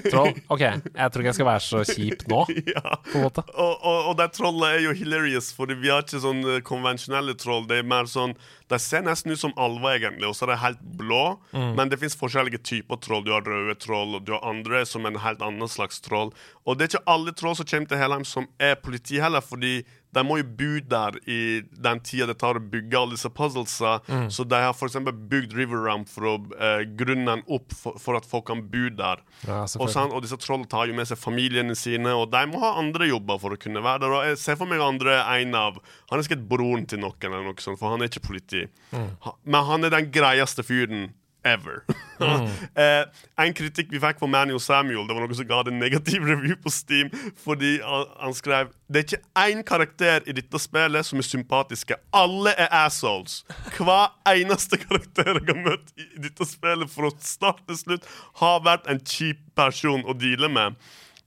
troll. 0.09 0.31
OK, 0.47 0.61
jeg 0.61 1.11
tror 1.11 1.21
ikke 1.21 1.29
jeg 1.29 1.37
skal 1.37 1.47
være 1.47 1.63
så 1.65 1.81
kjip 1.85 2.23
nå, 2.31 2.39
ja. 2.73 2.95
på 3.05 3.19
en 3.19 3.25
måte. 3.25 3.43
Og, 3.51 3.73
og, 3.75 4.09
og 4.11 4.17
det 4.19 4.29
trollet 4.35 4.77
er 4.77 4.83
jo 4.85 4.95
hilarious, 4.97 5.51
for 5.55 5.71
vi 5.71 5.91
har 5.91 6.05
ikke 6.05 6.21
sånn 6.23 6.41
eh, 6.47 6.61
konvensjonelle 6.65 7.35
troll. 7.39 7.67
Det 7.69 7.81
er 7.81 7.87
mer 7.87 8.09
sånn 8.09 8.35
De 8.71 8.79
ser 8.81 9.03
nesten 9.05 9.33
ut 9.33 9.41
som 9.41 9.55
alver, 9.59 9.99
egentlig, 9.99 10.29
og 10.29 10.37
så 10.37 10.47
er 10.47 10.53
de 10.53 10.59
helt 10.63 10.83
blå. 10.97 11.23
Men 11.51 11.91
det 11.91 11.99
fins 12.01 12.17
forskjellige 12.17 12.63
typer 12.63 13.01
troll. 13.03 13.25
Du 13.27 13.33
har 13.35 13.45
røde 13.45 13.75
troll, 13.81 14.15
og 14.17 14.25
du 14.25 14.33
har 14.35 14.45
andre 14.47 14.85
som 14.87 15.05
er 15.05 15.13
en 15.13 15.23
helt 15.25 15.43
annen 15.43 15.71
slags 15.71 15.99
troll. 16.03 16.31
Og 16.63 16.77
det 16.77 16.87
er 16.87 16.93
ikke 16.93 17.11
alle 17.11 17.35
troll 17.35 17.57
som 17.59 17.67
kommer 17.67 17.91
til 17.91 17.99
Helheim, 18.01 18.27
som 18.27 18.47
er 18.61 18.79
politi 18.79 19.19
heller, 19.21 19.43
fordi 19.43 19.81
de 20.11 20.23
må 20.27 20.37
jo 20.41 20.47
bo 20.59 20.71
der 20.91 21.17
i 21.29 21.39
den 21.71 22.01
tida 22.03 22.27
det 22.29 22.37
tar 22.41 22.59
å 22.59 22.63
bygge 22.73 22.97
alle 22.99 23.15
disse 23.15 23.31
puzzlesa. 23.31 23.97
Så 24.33 24.45
de 24.47 24.59
har 24.59 24.73
f.eks. 24.75 24.97
bygd 25.31 25.55
River 25.57 25.85
Ramp 25.87 26.09
for 26.11 26.27
å 26.27 26.33
eh, 26.57 26.83
grunne 26.99 27.27
den 27.29 27.43
opp 27.47 27.71
for, 27.75 27.99
for 28.01 28.19
at 28.19 28.27
folk 28.27 28.49
kan 28.49 28.65
bo 28.71 28.89
der. 28.89 29.23
Ja, 29.47 29.61
og, 29.63 29.71
selvfølgelig. 29.71 30.17
og 30.17 30.25
disse 30.25 30.39
trollene 30.43 30.71
tar 30.71 30.91
jo 30.91 30.97
med 30.97 31.09
seg 31.09 31.21
familiene 31.21 31.77
sine, 31.79 32.15
og 32.17 32.27
de 32.33 32.43
må 32.51 32.59
ha 32.63 32.73
andre 32.81 33.07
jobber 33.07 33.39
for 33.41 33.55
å 33.55 33.61
kunne 33.61 33.83
være 33.85 34.03
der. 34.03 34.17
Og 34.17 34.27
jeg 34.31 34.41
ser 34.43 34.59
for 34.59 34.71
meg 34.71 34.83
andre 34.83 35.21
en 35.37 35.57
av 35.57 35.79
Han 36.11 36.19
er 36.19 36.25
sikkert 36.27 36.47
broren 36.49 36.83
til 36.89 36.99
noen, 36.99 37.15
eller 37.23 37.47
noe 37.47 37.63
sånt, 37.63 37.79
for 37.79 37.93
han 37.93 38.03
er 38.03 38.11
ikke 38.11 38.25
politi. 38.27 38.65
Ha, 38.91 39.35
men 39.47 39.67
han 39.69 39.87
er 39.87 39.93
den 39.93 40.11
greieste 40.11 40.65
fyren 40.67 41.09
ever. 41.43 41.81
eh, 42.75 43.03
en 43.41 43.55
kritikk 43.57 43.91
vi 43.93 44.01
fikk 44.01 44.19
fra 44.21 44.29
Manuel 44.29 44.61
Samuel, 44.61 45.07
det 45.07 45.15
var 45.15 45.25
noe 45.25 45.37
som 45.37 45.47
ga 45.49 45.61
det 45.65 45.73
en 45.73 45.81
negativ 45.81 46.25
review 46.27 46.57
på 46.61 46.73
Steam, 46.73 47.11
fordi 47.43 47.77
han, 47.85 48.05
han 48.21 48.35
skrev 48.37 48.71
Det 48.91 49.01
er 49.01 49.07
ikke 49.07 49.21
én 49.39 49.63
karakter 49.65 50.25
i 50.27 50.35
dette 50.35 50.59
spillet 50.59 51.07
som 51.07 51.21
er 51.21 51.27
sympatiske. 51.27 51.95
Alle 52.13 52.51
er 52.59 52.67
assholes. 52.83 53.41
Hver 53.77 54.11
eneste 54.33 54.79
karakter 54.85 55.31
jeg 55.39 55.47
har 55.47 55.61
møtt 55.63 55.93
i 55.95 56.09
dette 56.27 56.47
spillet 56.49 56.91
fra 56.91 57.13
start 57.23 57.63
til 57.69 57.79
slutt, 57.79 58.09
har 58.41 58.65
vært 58.67 58.89
en 58.91 58.99
kjip 58.99 59.39
person 59.55 60.03
å 60.03 60.17
deale 60.17 60.51
med. 60.51 60.75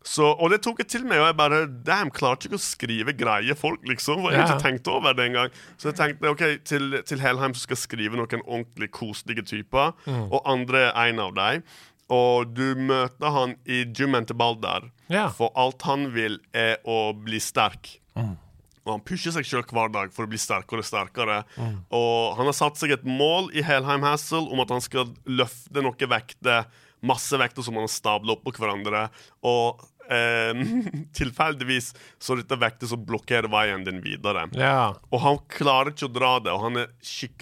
Så, 0.04 0.26
og 0.36 0.50
det 0.52 0.58
tok 0.60 0.82
jeg 0.82 0.88
til 0.92 1.04
meg, 1.08 1.16
og 1.22 1.26
jeg 1.30 1.36
bare 1.38 1.62
Damn, 1.86 2.10
klarte 2.12 2.44
ikke 2.50 2.58
å 2.58 2.62
skrive 2.62 3.14
greie 3.16 3.54
folk, 3.56 3.80
liksom. 3.88 4.20
For 4.20 4.34
jeg 4.34 4.42
Ja. 4.42 4.50
ikke 4.52 4.62
tenkt 4.66 4.88
over 4.92 5.14
det 5.16 5.30
engang. 5.30 5.48
Så 5.80 5.88
jeg 5.90 5.96
tenkte 5.96 6.28
ok, 6.30 6.44
til, 6.64 7.02
til 7.08 7.18
Helheim 7.24 7.54
så 7.56 7.64
skal 7.64 7.76
jeg 7.78 7.84
skrive 7.86 8.16
noen 8.20 8.42
ordentlig 8.44 8.90
koselige 8.92 9.42
typer, 9.48 9.94
og 10.28 10.42
andre 10.44 10.90
er 10.92 11.08
en 11.14 11.20
av 11.24 11.32
dem. 11.34 11.62
Og 12.12 12.52
du 12.52 12.74
møter 12.76 13.32
han 13.32 13.56
i 13.64 13.84
gymmen 13.96 14.26
til 14.28 14.36
Balder, 14.36 14.90
Ja. 15.08 15.28
for 15.32 15.50
alt 15.56 15.80
han 15.88 16.10
vil, 16.12 16.38
er 16.52 16.76
å 16.84 17.14
bli 17.16 17.40
sterk. 17.40 17.96
Og 18.84 18.90
han 18.92 19.00
pusher 19.00 19.32
seg 19.32 19.46
sjøl 19.48 19.64
hver 19.64 19.88
dag 19.90 20.12
for 20.12 20.26
å 20.26 20.28
bli 20.28 20.36
sterkere 20.36 20.84
og 20.84 20.84
sterkere. 20.84 21.44
Og 21.90 22.36
han 22.36 22.44
har 22.44 22.52
satt 22.52 22.76
seg 22.76 22.92
et 22.92 23.04
mål 23.08 23.48
i 23.56 23.62
Helheim 23.64 24.02
Hassel 24.04 24.52
om 24.52 24.60
at 24.60 24.68
han 24.68 24.82
skal 24.84 25.06
løfte 25.24 25.80
noen 25.80 25.96
vekter, 26.12 26.66
masse 27.04 27.32
vekter 27.36 27.62
som 27.64 27.74
han 27.76 27.84
har 27.84 27.92
stabla 27.92 28.36
oppå 28.36 28.52
hverandre. 28.52 29.06
Og 29.42 29.80
eh, 30.12 30.62
tilfeldigvis 31.18 31.92
så 32.18 32.36
dette 32.38 32.58
vekter 32.60 32.90
som 32.90 33.04
blokkerer 33.06 33.50
veien 33.52 33.84
din 33.86 34.00
videre. 34.04 34.46
Ja. 34.58 34.94
Og 35.10 35.22
han 35.24 35.40
klarer 35.50 35.94
ikke 35.94 36.08
å 36.08 36.14
dra 36.14 36.32
det, 36.44 36.54
og 36.54 36.64
han, 36.66 36.82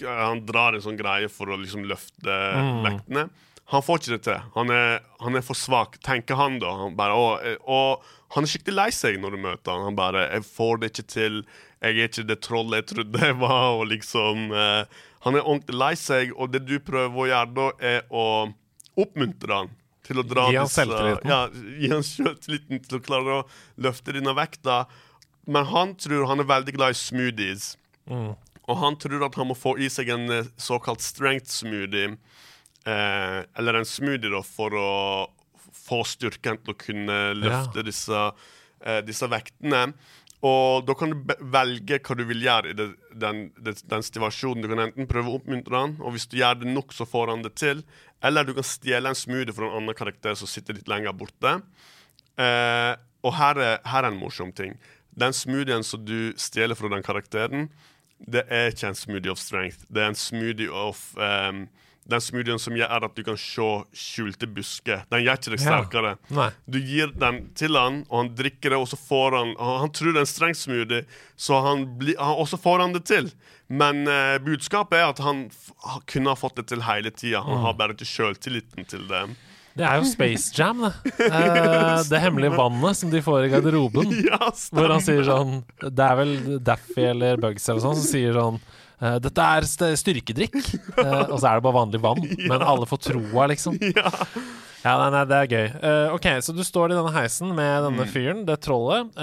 han 0.07 0.43
drar 0.47 0.77
en 0.77 0.85
sånn 0.85 0.99
greie 0.99 1.31
for 1.31 1.51
å 1.51 1.59
liksom 1.59 1.87
løfte 1.89 2.37
vektene. 2.85 3.27
Han 3.71 3.83
får 3.83 4.01
ikke 4.01 4.11
det 4.11 4.23
til. 4.27 4.41
Han 4.57 4.71
er, 4.75 4.97
han 5.23 5.39
er 5.39 5.45
for 5.45 5.57
svak, 5.57 5.95
tenker 6.03 6.37
han 6.37 6.59
da. 6.61 6.73
Han 6.83 6.97
bare, 6.99 7.15
og, 7.15 7.63
og 7.63 8.35
han 8.35 8.45
er 8.45 8.51
skikkelig 8.51 8.75
lei 8.75 8.89
seg 8.93 9.19
når 9.21 9.35
du 9.35 9.43
møter 9.45 9.71
han. 9.71 9.85
Han 9.87 9.97
bare 9.97 10.27
'Jeg 10.27 10.45
får 10.45 10.81
det 10.81 10.89
ikke 10.91 11.07
til. 11.13 11.39
Jeg 11.83 11.97
er 11.97 12.09
ikke 12.09 12.27
det 12.27 12.39
trollet 12.41 12.81
jeg 12.81 12.89
trodde 12.91 13.25
jeg 13.25 13.37
var.' 13.39 13.77
Og 13.79 13.87
liksom 13.87 14.51
eh, 14.51 14.83
Han 15.23 15.35
er 15.35 15.47
ordentlig 15.47 15.79
lei 15.79 15.93
seg, 15.95 16.33
og 16.35 16.51
det 16.51 16.65
du 16.67 16.79
prøver 16.83 17.15
å 17.15 17.29
gjøre 17.29 17.53
da, 17.55 17.67
er 17.79 18.01
å 18.11 18.25
oppmuntre 18.99 19.55
han 19.55 19.69
til 20.03 20.19
å 20.19 20.25
dra 20.27 20.49
Gi 20.51 20.59
han 20.59 20.71
selvtilliten. 20.71 21.31
Ja, 21.31 21.41
gi 21.79 21.89
han 21.93 22.05
selvtilliten 22.07 22.83
til 22.83 22.99
å 22.99 23.03
klare 23.03 23.39
å 23.39 23.43
løfte 23.83 24.15
denne 24.15 24.35
vekta. 24.37 24.83
Men 25.47 25.67
han 25.71 25.93
tror 25.99 26.27
han 26.29 26.43
er 26.43 26.49
veldig 26.49 26.75
glad 26.75 26.95
i 26.95 26.99
smoothies. 26.99 27.73
Og 28.63 28.79
han 28.79 28.95
tror 28.99 29.25
at 29.27 29.35
han 29.39 29.49
må 29.49 29.55
få 29.59 29.75
i 29.81 29.89
seg 29.91 30.11
en 30.13 30.29
eh, 30.31 30.49
såkalt 30.59 31.03
strength 31.03 31.51
smoothie. 31.51 32.15
Eh, 32.87 33.39
eller 33.59 33.79
en 33.79 33.87
smoothie 33.87 34.31
da, 34.31 34.43
for 34.43 34.75
å 34.75 34.89
få 35.83 36.03
styrken 36.07 36.61
til 36.63 36.75
å 36.75 36.79
kunne 36.79 37.17
løfte 37.35 37.83
disse, 37.83 38.21
eh, 38.85 39.01
disse 39.03 39.27
vektene. 39.31 39.89
Og 40.43 40.83
da 40.83 40.95
kan 40.99 41.13
du 41.13 41.35
velge 41.53 41.99
hva 42.03 42.15
du 42.19 42.25
vil 42.27 42.43
gjøre 42.43 42.73
i 42.73 42.75
det, 42.75 42.89
den, 43.15 43.45
det, 43.63 43.77
den 43.87 44.03
situasjonen. 44.03 44.65
Du 44.65 44.67
kan 44.73 44.81
enten 44.83 45.07
prøve 45.07 45.31
å 45.31 45.37
oppmuntre 45.39 45.79
han, 45.85 45.95
og 46.03 46.15
hvis 46.15 46.27
du 46.27 46.35
gjør 46.41 46.59
det 46.59 46.73
nok, 46.73 46.91
så 46.95 47.07
får 47.07 47.31
han 47.31 47.45
det 47.45 47.53
til. 47.61 47.85
Eller 48.23 48.43
du 48.43 48.51
kan 48.57 48.67
stjele 48.67 49.13
en 49.13 49.19
smoothie 49.19 49.55
fra 49.55 49.69
en 49.69 49.79
annen 49.79 49.95
karakter 49.95 50.35
som 50.39 50.51
sitter 50.51 50.75
litt 50.75 50.91
lenger 50.91 51.15
borte. 51.15 51.55
Eh, 52.35 52.91
og 53.23 53.37
her 53.39 53.61
er, 53.61 53.79
her 53.87 54.03
er 54.03 54.11
en 54.11 54.19
morsom 54.19 54.51
ting. 54.55 54.75
Den 55.15 55.35
smoothien 55.37 55.85
som 55.87 56.03
du 56.03 56.33
stjeler 56.39 56.75
fra 56.75 56.91
den 56.91 57.05
karakteren, 57.05 57.69
det 58.19 58.43
er 58.51 58.71
ikke 58.71 58.91
en 58.91 58.99
smoothie 58.99 59.31
of 59.31 59.39
strength. 59.39 59.87
Det 59.87 60.03
er 60.03 60.11
en 60.11 60.19
smoothie 60.19 60.71
of 60.71 61.05
um, 61.15 61.67
Den 62.09 62.19
smoothien 62.19 62.59
som 62.59 62.75
gjør 62.75 63.05
at 63.07 63.13
du 63.15 63.21
kan 63.23 63.37
se 63.39 63.67
skjulte 63.95 64.47
busker. 64.51 65.05
Den 65.13 65.23
gjør 65.23 65.37
ikke 65.39 65.53
deg 65.53 65.61
sterkere. 65.63 66.09
Ja. 66.35 66.49
Du 66.67 66.79
gir 66.83 67.13
den 67.15 67.37
til 67.55 67.77
han, 67.79 68.01
og 68.09 68.17
han 68.25 68.31
drikker 68.35 68.73
det, 68.75 68.79
og 68.83 68.89
så 68.91 68.99
får 68.99 69.37
han 69.39 69.53
Han, 69.59 69.89
tror 69.95 70.11
det 70.11 70.19
er 70.19 70.25
en 70.27 70.31
streng 70.33 70.57
smoothie, 70.57 71.05
så 71.39 71.61
han 71.63 71.85
bli, 72.01 72.17
og 72.19 72.43
så 72.51 72.59
får 72.59 72.83
han 72.83 72.93
det 72.97 73.05
til. 73.07 73.31
Men 73.71 74.03
eh, 74.11 74.35
budskapet 74.43 74.99
er 74.99 75.07
at 75.13 75.23
han 75.23 75.45
kunne 76.11 76.29
ha 76.29 76.35
fått 76.35 76.59
det 76.59 76.67
til 76.73 76.83
hele 76.83 77.09
tida. 77.15 77.39
Han 77.41 77.57
Mm. 77.57 77.63
har 77.69 77.73
bare 77.79 77.95
ikke 77.95 78.05
sjøltilliten 78.09 78.85
til 78.89 79.07
det. 79.07 79.23
Det 79.73 79.85
er 79.87 79.95
jo 79.97 80.05
Space 80.05 80.51
Jam, 80.59 80.83
det. 80.83 80.93
Eh, 81.25 82.03
det 82.11 82.19
hemmelige 82.21 82.53
vannet 82.59 82.97
som 82.99 83.09
de 83.09 83.21
får 83.25 83.47
i 83.47 83.49
garderoben. 83.55 84.11
Ja, 84.29 84.51
Hvor 84.69 84.91
han 84.91 85.01
sier 85.01 85.23
sånn 85.25 85.63
Det 85.81 86.03
er 86.05 86.19
vel 86.19 86.35
Daffy 86.61 87.07
eller 87.09 87.37
Bugs 87.41 87.65
eller 87.69 87.81
sånn 87.81 87.95
som 87.97 88.05
sier 88.05 88.35
sånn 88.37 88.59
eh, 89.03 89.19
dette 89.27 89.43
er 89.59 89.67
st 89.67 89.91
styrkedrikk. 89.99 90.57
uh, 90.97 91.29
og 91.33 91.37
så 91.39 91.51
er 91.51 91.59
det 91.59 91.67
bare 91.67 91.79
vanlig 91.83 92.01
vann. 92.03 92.23
Men 92.49 92.63
alle 92.63 92.87
får 92.89 93.03
troa, 93.11 93.49
liksom. 93.53 93.77
Ja. 93.93 94.09
Ja, 94.83 94.97
nei, 94.99 95.11
nei, 95.13 95.19
det 95.31 95.35
er 95.37 95.45
gøy. 95.47 95.67
Uh, 95.79 96.09
ok, 96.11 96.25
Så 96.43 96.51
du 96.51 96.59
står 96.67 96.91
i 96.91 96.95
denne 96.97 97.11
heisen 97.15 97.53
med 97.55 97.85
Mm. 97.85 97.85
denne 97.85 98.05
fyren, 98.11 98.41
det 98.43 98.57
trollet, 98.65 99.13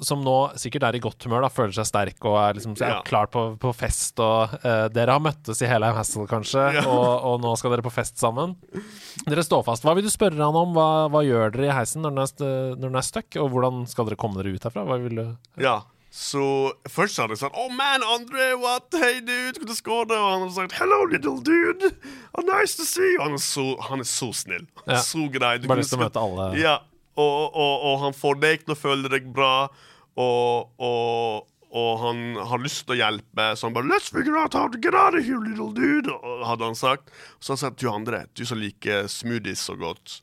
som 0.00 0.22
nå 0.24 0.36
sikkert 0.56 0.86
er 0.88 0.96
i 0.96 1.00
godt 1.04 1.26
humør, 1.26 1.42
da, 1.44 1.50
føler 1.52 1.74
seg 1.76 1.84
sterk 1.90 2.24
og 2.24 2.38
er 2.40 2.56
liksom 2.56 2.72
er 2.80 2.88
Ja. 2.94 3.02
klar 3.04 3.28
på, 3.28 3.42
på 3.60 3.74
fest. 3.76 4.16
Og 4.24 4.54
Dere 4.96 5.12
har 5.12 5.20
møttes 5.20 5.60
i 5.60 5.68
Helheim 5.68 5.92
Hassel, 5.98 6.24
kanskje, 6.30 6.64
Ja. 6.78 6.86
og, 6.88 7.20
og 7.34 7.42
nå 7.44 7.52
skal 7.60 7.74
dere 7.76 7.84
på 7.84 7.92
fest 7.92 8.16
sammen. 8.16 8.56
Dere 9.28 9.44
står 9.44 9.66
fast. 9.68 9.84
Hva 9.84 9.92
vil 9.98 10.08
du 10.08 10.12
spørre 10.14 10.40
han 10.40 10.56
om? 10.56 10.72
Hva, 10.72 10.88
hva 11.12 11.20
gjør 11.28 11.52
dere 11.52 11.68
i 11.68 11.76
heisen 11.76 12.00
når 12.00 12.14
den 12.16 12.24
er, 12.24 12.32
st- 12.32 12.78
når 12.80 12.88
den 12.88 12.96
er 13.02 13.08
stuck? 13.12 13.36
Og 13.44 13.52
hvordan 13.52 13.84
skal 13.92 14.08
dere 14.08 14.16
komme 14.24 14.40
dere 14.40 14.56
ut 14.56 14.64
herfra? 14.70 14.86
Hva 14.88 14.98
vil 15.04 15.20
du 15.20 15.26
Ja, 15.60 15.82
så 16.14 16.70
først 16.86 17.18
hadde 17.18 17.34
jeg 17.34 17.40
sagt 17.40 17.56
Oh 17.58 17.72
man, 17.74 18.04
Andre, 18.06 18.52
what? 18.62 18.86
Hey 18.94 19.18
dude, 19.18 19.58
hvordan 19.58 19.72
du 19.72 19.74
skåre? 19.74 20.14
Og 20.14 20.28
han 20.30 20.44
hadde 20.44 20.54
sagt 20.54 20.76
Hello, 20.78 21.00
little 21.10 21.40
dude. 21.42 21.90
Oh, 22.38 22.44
nice 22.46 22.76
to 22.78 22.86
see 22.86 23.16
you. 23.16 23.22
Han 23.22 23.34
er 23.34 23.42
så, 23.42 23.64
han 23.88 24.04
er 24.04 24.06
så 24.06 24.28
snill. 24.30 24.68
Ja. 24.86 25.00
Så 25.02 25.26
grei. 25.34 25.56
Du 25.58 25.66
Bare 25.66 25.82
lyst 25.82 25.90
til 25.90 25.98
å 25.98 26.04
møte 26.04 26.22
alle. 26.22 26.52
Ja, 26.60 26.76
og, 27.18 27.40
og, 27.50 27.74
og 27.90 27.98
han 28.04 28.14
får 28.14 28.38
deg 28.44 28.62
til 28.62 28.76
å 28.76 28.78
føle 28.78 29.10
deg 29.10 29.26
bra, 29.34 29.66
og, 30.14 31.50
han 31.74 32.20
har 32.46 32.62
lyst 32.62 32.84
til 32.86 32.94
å 32.94 32.98
hjelpe, 33.00 33.48
så 33.58 33.66
han 33.66 33.74
bare 33.74 33.90
Let's 33.90 34.12
figure 34.14 34.38
out 34.38 34.54
how 34.54 34.68
to 34.70 34.78
get 34.78 34.94
out 34.94 35.18
of 35.18 35.26
here, 35.26 35.40
little 35.42 35.72
dude, 35.74 36.14
hadde 36.46 36.68
han 36.68 36.78
sagt. 36.78 37.10
Så 37.42 37.56
han 37.56 37.58
sa 37.58 37.72
du 37.74 37.88
Andre, 37.90 38.24
du 38.38 38.44
som 38.46 38.62
liker 38.62 39.08
smoothies 39.10 39.66
så 39.66 39.74
godt. 39.78 40.20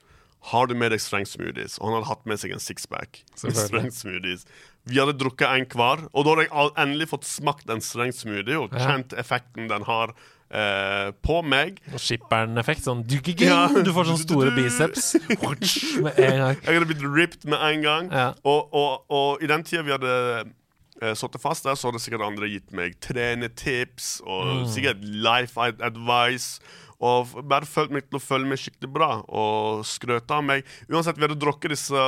Har 0.52 0.72
du 0.72 0.74
med 0.80 0.96
deg 0.96 1.04
strength 1.04 1.36
smoothies? 1.36 1.76
Og 1.80 1.90
han 1.90 2.00
hadde 2.00 2.10
hatt 2.10 2.24
med 2.32 2.40
seg 2.40 2.56
en 2.56 2.64
sixpack. 2.64 3.26
Selvfølgelig. 3.44 3.92
smoothies 4.00 4.48
Vi 4.90 4.98
hadde 4.98 5.14
drukket 5.20 5.48
en 5.48 5.66
hver, 5.70 6.08
og 6.12 6.26
da 6.26 6.32
hadde 6.34 6.46
jeg 6.48 6.72
endelig 6.82 7.08
fått 7.12 7.28
smakt 7.30 7.70
en 7.70 7.82
streng 7.86 8.14
smoothie 8.16 8.58
og 8.58 8.72
kjent 8.74 9.14
effekten 9.22 9.68
den 9.70 9.84
har 9.86 10.14
eh, 10.50 11.12
på 11.22 11.42
meg. 11.46 11.78
Og 11.94 12.02
Skipperen-effekt. 12.02 12.84
Sånn 12.88 13.04
du, 13.06 13.20
Ja. 13.46 13.68
du 13.70 13.92
får 13.94 14.10
sånne 14.10 14.24
store 14.26 14.52
biceps 14.58 15.14
med 16.04 16.18
en 16.18 16.38
gang. 16.42 16.58
Jeg 16.66 16.80
hadde 16.80 16.90
blitt 16.90 17.06
ripped 17.14 17.46
med 17.46 17.62
en 17.62 17.86
gang. 17.86 18.10
Ja. 18.12 18.32
Og, 18.44 18.74
og, 18.74 19.06
og 19.14 19.44
i 19.46 19.48
den 19.54 19.64
tida 19.64 19.86
vi 19.86 19.94
hadde 19.94 20.16
uh, 20.50 21.14
sittet 21.14 21.42
fast 21.46 21.64
der, 21.70 21.78
så 21.78 21.92
hadde 21.92 22.02
sikkert 22.02 22.26
andre 22.26 22.50
gitt 22.50 22.74
meg 22.74 22.98
trenetips 23.06 24.16
og 24.26 24.46
Mm. 24.52 24.68
sikkert 24.74 25.04
life 25.06 25.58
advice. 25.82 26.60
Og 27.02 27.32
bare 27.50 27.66
følt 27.66 27.90
meg 27.90 28.04
til 28.10 28.20
å 28.20 28.22
føle 28.22 28.46
meg 28.46 28.60
skikkelig 28.62 28.92
bra 28.94 29.08
og 29.26 29.82
skrøt 29.90 30.30
av 30.30 30.44
meg. 30.46 30.62
Uansett, 30.86 31.18
vi 31.18 31.26
hadde 31.26 31.40
drukket 31.42 31.74
disse 31.74 32.04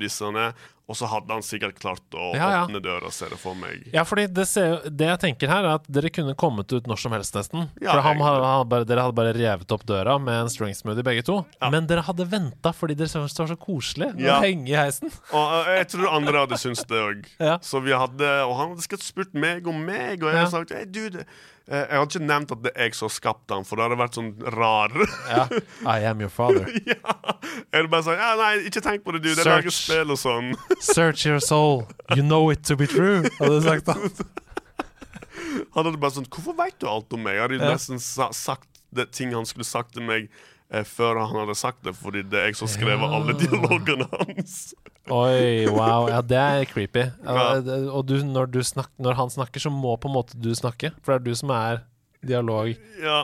disse, 0.00 0.24
og 0.86 0.94
så 0.94 1.08
hadde 1.10 1.34
han 1.34 1.42
sikkert 1.42 1.80
klart 1.82 2.14
å 2.14 2.28
Ja, 2.36 2.46
ja. 2.52 2.58
åpne 2.64 2.78
døra, 2.84 3.08
ser 3.10 3.32
det 3.34 3.38
for 3.42 3.56
meg. 3.58 3.88
Ja, 3.90 4.04
fordi 4.06 4.28
det, 4.30 4.44
ser, 4.46 4.84
det 4.86 5.08
jeg 5.08 5.18
tenker 5.24 5.50
her, 5.50 5.66
er 5.66 5.80
at 5.80 5.88
dere 5.90 6.12
kunne 6.14 6.36
kommet 6.38 6.70
ut 6.70 6.86
når 6.86 7.00
som 7.02 7.14
helst, 7.16 7.34
nesten. 7.34 7.64
Ja, 7.82 7.90
For 7.96 8.04
han, 8.06 8.20
har- 8.22 8.38
han, 8.44 8.68
bare, 8.70 8.86
dere 8.86 9.02
hadde 9.02 9.16
bare 9.18 9.32
revet 9.34 9.74
opp 9.74 9.82
døra 9.88 10.14
med 10.22 10.44
en 10.44 10.52
string 10.52 10.76
smoothie, 10.78 11.02
begge 11.06 11.24
to. 11.26 11.40
Men 11.74 11.88
dere 11.90 12.04
hadde 12.06 12.28
venta 12.30 12.70
fordi 12.76 12.94
dere 13.00 13.10
syntes 13.10 13.34
det 13.34 13.42
var 13.42 13.50
så 13.56 13.58
koselig 13.66 14.12
å 14.14 14.38
henge 14.46 14.70
i 14.70 14.78
heisen. 14.78 15.10
Og 15.36 15.72
jeg 15.74 15.90
tror 15.96 16.14
andre 16.20 16.44
hadde 16.46 16.60
syntes 16.62 16.86
det 16.86 17.02
òg. 17.02 17.26
Så 17.66 17.82
vi 17.82 17.90
hadde 17.96 18.30
Og 18.46 18.54
han 18.60 18.72
hadde 18.76 18.86
sikkert 18.86 19.02
spurt 19.10 19.34
meg 19.34 19.66
om 19.66 19.82
meg, 19.90 20.22
og 20.22 20.30
jeg 20.30 20.38
hadde 20.38 20.54
sagt 20.54 20.70
hey, 20.76 20.86
dude, 20.86 21.26
eh, 21.26 21.44
Jeg 21.66 21.86
hadde 21.98 22.06
ikke 22.14 22.26
nevnt 22.28 22.52
at 22.54 22.60
det 22.62 22.70
er 22.76 22.84
jeg 22.86 22.94
som 22.94 23.08
har 23.08 23.14
skapt 23.16 23.50
han, 23.50 23.64
for 23.66 23.74
det 23.80 23.86
hadde 23.88 23.96
vært 23.98 24.14
sånn 24.18 24.28
rar. 24.54 24.92
Ja. 25.32 25.46
I 25.82 26.04
am 26.06 26.20
your 26.22 26.30
father. 26.30 26.68
ja. 26.92 27.00
Jeg 27.02 27.74
hadde 27.80 27.90
bare 27.90 28.06
sånn 28.06 28.20
ja, 28.20 28.28
nei, 28.38 28.52
ikke 28.68 28.82
tenk 28.84 29.02
på 29.02 29.16
det, 29.16 29.22
du. 29.24 29.32
Det 29.34 29.42
er 29.42 29.50
lager 29.50 29.74
spill 29.74 30.14
og 30.14 30.20
sånn. 30.22 30.52
Search 30.94 31.26
your 31.26 31.40
soul. 31.42 31.86
You 32.14 32.22
know 32.22 32.50
it 32.54 32.62
to 32.70 32.76
be 32.78 32.86
true, 32.86 33.24
hadde 33.40 33.58
du 33.58 33.66
sagt 33.66 33.90
da. 33.90 33.96
Han 35.74 35.84
hadde 35.88 35.98
bare 36.00 36.14
sånn 36.16 36.26
Hvorfor 36.32 36.54
veit 36.58 36.76
du 36.80 36.86
alt 36.90 37.12
om 37.16 37.22
meg? 37.26 37.36
Jeg 37.36 37.44
hadde 37.48 37.58
Ja. 37.64 37.72
nesten 37.74 37.98
sa 38.02 38.30
sagt 38.34 38.68
det 38.94 39.10
ting 39.12 39.34
han 39.34 39.44
skulle 39.48 39.66
sagt 39.66 39.92
til 39.98 40.06
meg. 40.06 40.30
Eh, 40.70 40.82
før 40.82 41.18
han 41.20 41.36
hadde 41.42 41.54
sagt 41.58 41.82
det, 41.86 41.92
fordi 41.94 42.22
det 42.26 42.38
er 42.40 42.46
jeg 42.48 42.56
som 42.58 42.70
skrev 42.70 42.98
Ja. 43.02 43.10
alle 43.18 43.34
dialogene 43.38 44.06
hans. 44.14 44.74
Oi, 45.12 45.66
wow. 45.70 46.08
Ja, 46.10 46.22
det 46.22 46.38
er 46.38 46.64
creepy. 46.70 47.04
Ja, 47.24 47.58
Ja. 47.60 47.76
Og 47.94 48.06
du, 48.08 48.16
når, 48.26 48.48
du 48.50 48.62
snak, 48.66 48.90
når 48.98 49.14
han 49.18 49.30
snakker, 49.30 49.62
så 49.62 49.70
må 49.70 49.96
på 50.00 50.08
en 50.10 50.16
måte 50.16 50.38
du 50.38 50.50
snakke. 50.54 50.90
For 51.02 51.14
det 51.14 51.20
er 51.20 51.28
du 51.30 51.38
som 51.38 51.52
er 51.54 51.84
dialog. 52.26 52.72
Ja, 52.98 53.20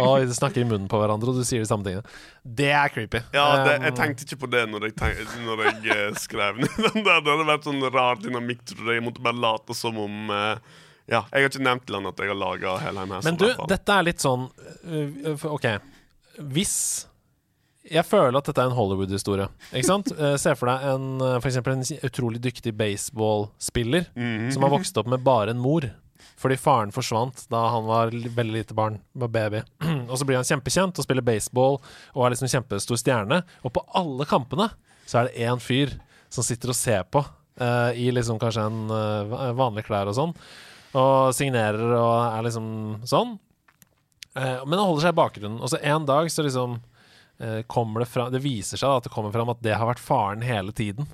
Oi, 0.00 0.22
de 0.24 0.32
snakker 0.32 0.62
i 0.62 0.64
munnen 0.64 0.86
på 0.88 0.96
hverandre, 1.02 1.28
og 1.28 1.36
du 1.36 1.44
sier 1.44 1.60
de 1.60 1.68
samme 1.68 1.84
tingene. 1.84 2.06
Det 2.42 2.70
er 2.72 2.88
creepy. 2.94 3.20
ja 3.34 3.44
det, 3.66 3.74
jeg 3.82 3.92
Um, 3.92 3.96
tenkte 3.98 4.24
ikke 4.24 4.38
på 4.46 4.50
det 4.54 4.62
når 4.70 4.86
jeg, 4.88 4.94
tenk, 4.96 5.34
når 5.44 5.64
jeg 5.66 5.96
eh, 5.96 6.14
skrev 6.22 6.62
ned 6.62 6.78
den 6.86 7.04
der. 7.04 7.20
Det 7.26 7.32
hadde 7.34 7.48
vært 7.50 7.68
sånn 7.68 7.82
rar 7.92 8.20
dynamikk, 8.22 8.62
tror 8.70 8.88
jeg. 8.88 9.00
Jeg 9.02 9.04
måtte 9.04 9.24
bare 9.26 9.36
late 9.42 9.76
som 9.76 9.98
om 10.00 10.32
uh, 10.32 10.56
Ja, 11.08 11.22
jeg 11.32 11.44
har 11.44 11.50
ikke 11.50 11.64
nevnt 11.66 11.84
til 11.88 11.98
han 11.98 12.08
at 12.08 12.18
jeg 12.24 12.28
har 12.32 12.36
laga 12.40 12.78
Helheim 12.86 13.12
her. 13.18 13.22
Men 13.28 13.36
du, 13.40 13.46
dette 13.68 13.98
er 13.98 14.08
litt 14.08 14.20
sånn 14.24 14.48
øh, 14.84 15.44
OK. 15.48 15.68
Hvis 16.52 16.74
Jeg 17.90 18.04
føler 18.04 18.36
at 18.38 18.48
dette 18.50 18.60
er 18.62 18.68
en 18.70 18.76
Hollywood-historie. 18.76 19.48
Ikke 19.72 19.88
sant? 19.88 20.12
Eh, 20.18 20.36
Se 20.40 20.52
for 20.58 20.68
deg 20.70 20.84
en, 20.92 21.06
øh, 21.24 21.38
for 21.40 21.72
en 21.72 21.84
utrolig 22.04 22.40
dyktig 22.44 22.74
baseballspiller 22.76 24.06
Mhm. 24.16 24.52
som 24.52 24.62
har 24.62 24.70
vokst 24.70 24.96
opp 24.98 25.06
med 25.08 25.24
bare 25.24 25.50
en 25.50 25.58
mor. 25.62 25.88
Fordi 26.38 26.56
faren 26.56 26.92
forsvant 26.94 27.46
da 27.50 27.64
han 27.72 27.86
var 27.86 28.10
veldig 28.10 28.52
lite 28.54 28.74
barn, 28.74 29.00
var 29.14 29.28
baby. 29.28 29.62
og 30.10 30.14
så 30.18 30.24
blir 30.26 30.36
han 30.38 30.46
kjempekjent 30.46 30.98
og 30.98 31.04
spiller 31.06 31.22
baseball 31.26 31.80
og 32.14 32.26
er 32.26 32.30
liksom 32.34 32.50
kjempestor 32.52 32.98
stjerne. 33.00 33.42
Og 33.64 33.72
på 33.74 33.82
alle 33.98 34.24
kampene 34.28 34.68
så 35.08 35.18
er 35.22 35.28
det 35.28 35.42
én 35.48 35.58
fyr 35.62 35.96
som 36.30 36.44
sitter 36.46 36.70
og 36.70 36.76
ser 36.78 37.02
på 37.10 37.24
uh, 37.60 37.90
i 37.96 38.10
liksom 38.14 38.38
kanskje 38.38 38.66
en 38.68 38.90
uh, 38.92 39.52
vanlig 39.56 39.86
klær 39.88 40.06
og 40.10 40.14
sånn, 40.14 40.34
og 40.94 41.32
signerer 41.34 41.80
og 41.96 42.36
er 42.36 42.44
liksom 42.46 42.68
sånn. 43.08 43.38
Uh, 44.36 44.62
men 44.68 44.76
han 44.78 44.86
holder 44.86 45.06
seg 45.08 45.14
i 45.16 45.18
bakgrunnen. 45.18 45.58
Og 45.64 45.72
så 45.72 45.80
en 45.82 46.04
dag 46.06 46.28
så 46.30 46.44
liksom 46.46 46.76
eh, 46.76 46.97
kommer 47.70 48.02
det 48.02 48.08
fra 48.10 48.24
Det 48.34 48.40
viser 48.42 48.80
seg 48.80 48.88
da 48.90 48.96
at 48.98 49.04
det 49.06 49.12
kommer 49.14 49.30
fram 49.30 49.52
at 49.52 49.60
det 49.62 49.76
har 49.78 49.86
vært 49.86 50.02
faren 50.02 50.42
hele 50.42 50.74
tiden. 50.74 51.06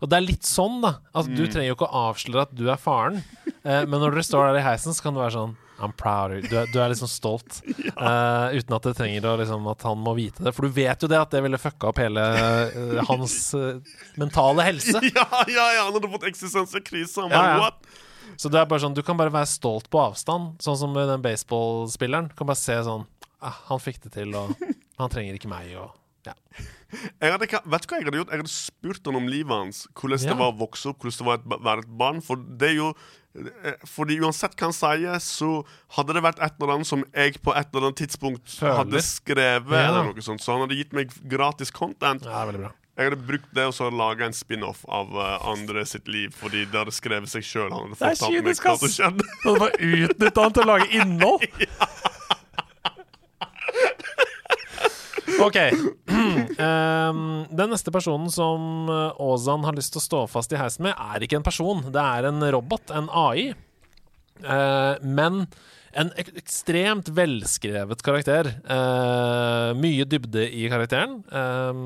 Og 0.00 0.08
det 0.08 0.16
er 0.16 0.24
litt 0.24 0.48
sånn, 0.48 0.80
da. 0.82 0.94
At 1.12 1.28
du 1.28 1.42
trenger 1.44 1.68
jo 1.68 1.76
ikke 1.76 1.90
å 1.90 2.04
avsløre 2.08 2.46
at 2.46 2.54
du 2.56 2.64
er 2.72 2.80
faren. 2.80 3.20
Eh, 3.60 3.84
men 3.84 4.00
når 4.00 4.16
dere 4.16 4.24
står 4.24 4.46
der 4.48 4.60
i 4.62 4.64
heisen, 4.64 4.96
så 4.96 5.04
kan 5.04 5.16
du 5.16 5.20
være 5.20 5.36
sånn 5.36 5.58
I'm 5.80 5.92
proud 5.96 6.32
of 6.32 6.36
you. 6.38 6.48
Du 6.48 6.56
er, 6.60 6.68
du 6.72 6.76
er 6.80 6.92
liksom 6.92 7.08
stolt. 7.10 7.62
Uh, 8.00 8.54
uten 8.56 8.72
at 8.72 8.84
det 8.86 8.92
trenger 8.96 9.26
å 9.28 9.32
liksom 9.36 9.66
At 9.68 9.82
han 9.84 9.98
må 10.00 10.14
vite 10.16 10.40
det. 10.44 10.54
For 10.56 10.64
du 10.64 10.72
vet 10.72 11.02
jo 11.04 11.08
det 11.10 11.18
at 11.20 11.32
det 11.34 11.42
ville 11.44 11.58
fucka 11.60 11.90
opp 11.90 11.98
hele 12.00 12.22
uh, 12.22 13.00
hans 13.10 13.34
uh, 13.52 13.76
mentale 14.20 14.64
helse. 14.64 15.02
Ja, 15.10 15.26
ja, 15.44 15.66
ja, 15.76 15.82
han 15.84 15.96
hadde 15.96 16.08
fått 16.12 16.24
eksistensiell 16.30 17.02
Ja, 17.28 17.28
ja. 17.28 17.58
what? 17.60 17.90
Så 18.40 18.48
det 18.48 18.60
er 18.62 18.70
bare 18.70 18.80
sånn, 18.80 18.96
du 18.96 19.02
kan 19.04 19.18
bare 19.20 19.32
være 19.34 19.50
stolt 19.50 19.90
på 19.92 20.00
avstand, 20.00 20.54
sånn 20.64 20.78
som 20.80 20.96
den 20.96 21.24
baseballspilleren. 21.24 22.30
Du 22.30 22.38
kan 22.38 22.48
bare 22.48 22.60
se 22.62 22.78
sånn 22.86 23.04
ah, 23.44 23.58
Han 23.68 23.82
fikk 23.82 24.00
det 24.06 24.14
til, 24.16 24.32
og 24.38 24.54
han 25.00 25.10
trenger 25.12 25.38
ikke 25.38 25.50
meg, 25.52 25.72
og 25.80 25.96
ja. 26.26 26.34
Hadde, 27.22 27.46
vet 27.46 27.84
du 27.86 27.88
hva 27.88 27.98
jeg 28.00 28.04
hadde 28.08 28.18
gjort? 28.20 28.32
Jeg 28.34 28.42
hadde 28.42 28.52
spurt 28.52 29.06
han 29.08 29.16
om 29.16 29.28
livet 29.30 29.54
hans. 29.54 29.86
Hvordan 29.96 30.20
Ja. 30.20 30.32
det 30.34 30.38
var 30.42 30.50
å 30.52 30.58
vokse 30.60 30.90
opp, 30.90 30.98
hvordan 31.00 31.16
det 31.16 31.28
var 31.30 31.60
å 31.60 31.62
være 31.64 31.84
et 31.86 31.94
barn. 32.02 32.18
For 32.26 32.36
det 32.36 32.68
er 32.72 32.74
jo 32.76 32.88
eh, 33.38 33.76
Fordi 33.88 34.18
uansett 34.20 34.56
hva 34.58 34.68
han 34.68 34.74
sier, 34.76 35.20
så 35.22 35.50
hadde 35.96 36.16
det 36.18 36.22
vært 36.26 36.42
et 36.42 36.58
eller 36.58 36.74
annet 36.74 36.90
som 36.90 37.04
jeg 37.14 37.38
på 37.40 37.54
et 37.56 37.70
eller 37.72 37.88
annet 37.88 38.02
tidspunkt 38.02 38.52
Føler. 38.58 38.76
hadde 38.82 39.02
skrevet, 39.06 39.70
Ja. 39.78 39.86
eller 39.94 40.10
noe 40.10 40.26
sånt. 40.26 40.42
Så 40.44 40.52
han 40.52 40.66
hadde 40.66 40.76
gitt 40.82 40.92
meg 40.92 41.14
gratis 41.30 41.70
content. 41.70 42.26
ja, 42.26 42.44
veldig 42.50 42.64
bra. 42.66 42.72
Jeg 42.98 43.08
hadde 43.12 43.22
brukt 43.30 43.54
det 43.56 43.64
og 43.64 43.72
så 43.72 43.86
laga 43.88 44.26
en 44.26 44.34
spin-off 44.36 44.82
av 44.90 45.14
uh, 45.16 45.38
andre 45.48 45.86
sitt 45.88 46.08
liv, 46.10 46.34
fordi 46.36 46.66
det 46.68 46.76
hadde 46.82 46.92
skrevet 46.92 47.30
seg 47.32 47.46
sjøl. 47.46 47.70
Han 47.72 47.94
hadde 47.94 47.96
fortalt 48.18 48.44
meg 48.44 48.60
hva 48.60 48.76
som 48.76 48.92
skjedde. 48.92 49.24
Du 49.24 49.46
hadde 49.48 49.62
bare 49.62 49.92
utnytta 50.10 50.42
han 50.44 50.52
til 50.58 50.66
å 50.66 50.68
lage 50.74 50.90
innhold. 51.00 51.46
OK. 55.42 55.58
Um, 56.58 57.24
den 57.60 57.72
neste 57.72 57.92
personen 57.94 58.30
som 58.32 58.90
Åzan 58.90 59.66
har 59.66 59.76
lyst 59.78 59.94
til 59.94 60.02
å 60.02 60.06
stå 60.06 60.22
fast 60.30 60.54
i 60.54 60.60
heisen 60.60 60.88
med, 60.88 60.94
er 60.98 61.26
ikke 61.26 61.40
en 61.40 61.46
person. 61.46 61.84
Det 61.92 62.04
er 62.04 62.30
en 62.30 62.42
robot, 62.56 62.92
en 62.94 63.10
AI. 63.12 63.50
Uh, 64.40 64.96
men 65.04 65.44
en 65.98 66.12
ek 66.18 66.30
ekstremt 66.38 67.10
velskrevet 67.14 68.02
karakter. 68.06 68.52
Eh, 68.62 69.70
mye 69.78 70.06
dybde 70.06 70.46
i 70.46 70.68
karakteren. 70.70 71.22
eh, 71.26 71.80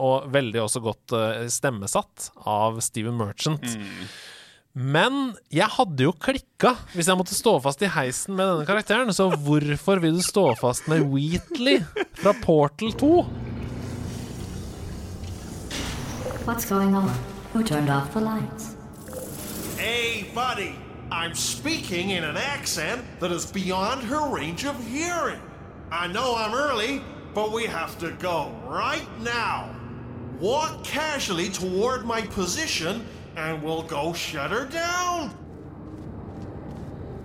og 0.00 0.30
veldig 0.32 0.62
også 0.64 0.80
godt 0.80 1.12
eh, 1.16 1.46
stemmesatt 1.52 2.30
av 2.48 2.80
Steven 2.80 3.18
Merchant. 3.20 3.64
Men 4.74 5.32
jeg 5.50 5.66
hadde 5.66 6.04
jo 6.06 6.12
klikka 6.14 6.76
hvis 6.94 7.08
jeg 7.10 7.18
måtte 7.18 7.34
stå 7.34 7.56
fast 7.64 7.80
i 7.82 7.90
heisen 7.90 8.36
med 8.38 8.46
denne 8.46 8.66
karakteren. 8.68 9.10
Så 9.12 9.26
hvorfor 9.34 9.98
vil 10.02 10.14
du 10.20 10.22
stå 10.22 10.52
fast 10.60 10.86
med 10.90 11.08
Wheatley 11.10 11.80
fra 12.20 12.34
Portal 12.44 12.92
2? 12.92 13.10
What's 16.46 16.64
going 16.64 16.94
on? 16.94 17.10
Who 17.52 17.64
turned 17.64 17.90
off 17.90 18.12
the 18.12 18.20
lights? 18.20 18.76
Hey, 19.76 20.30
buddy, 20.34 20.74
I'm 21.10 21.34
speaking 21.34 22.10
in 22.10 22.22
an 22.22 22.36
accent 22.36 23.02
that 23.20 23.32
is 23.32 23.46
beyond 23.46 24.02
her 24.04 24.28
range 24.28 24.64
of 24.64 24.76
hearing. 24.86 25.40
I 25.90 26.06
know 26.06 26.36
I'm 26.36 26.54
early, 26.54 27.02
but 27.34 27.52
we 27.52 27.66
have 27.66 27.98
to 27.98 28.12
go 28.22 28.52
right 28.68 29.08
now. 29.20 29.74
Walk 30.38 30.84
casually 30.84 31.48
toward 31.48 32.06
my 32.06 32.22
position, 32.22 33.04
and 33.40 33.62
we'll 33.62 33.82
go 33.96 34.12
shut 34.12 34.50
her 34.50 34.64
down. 34.66 35.30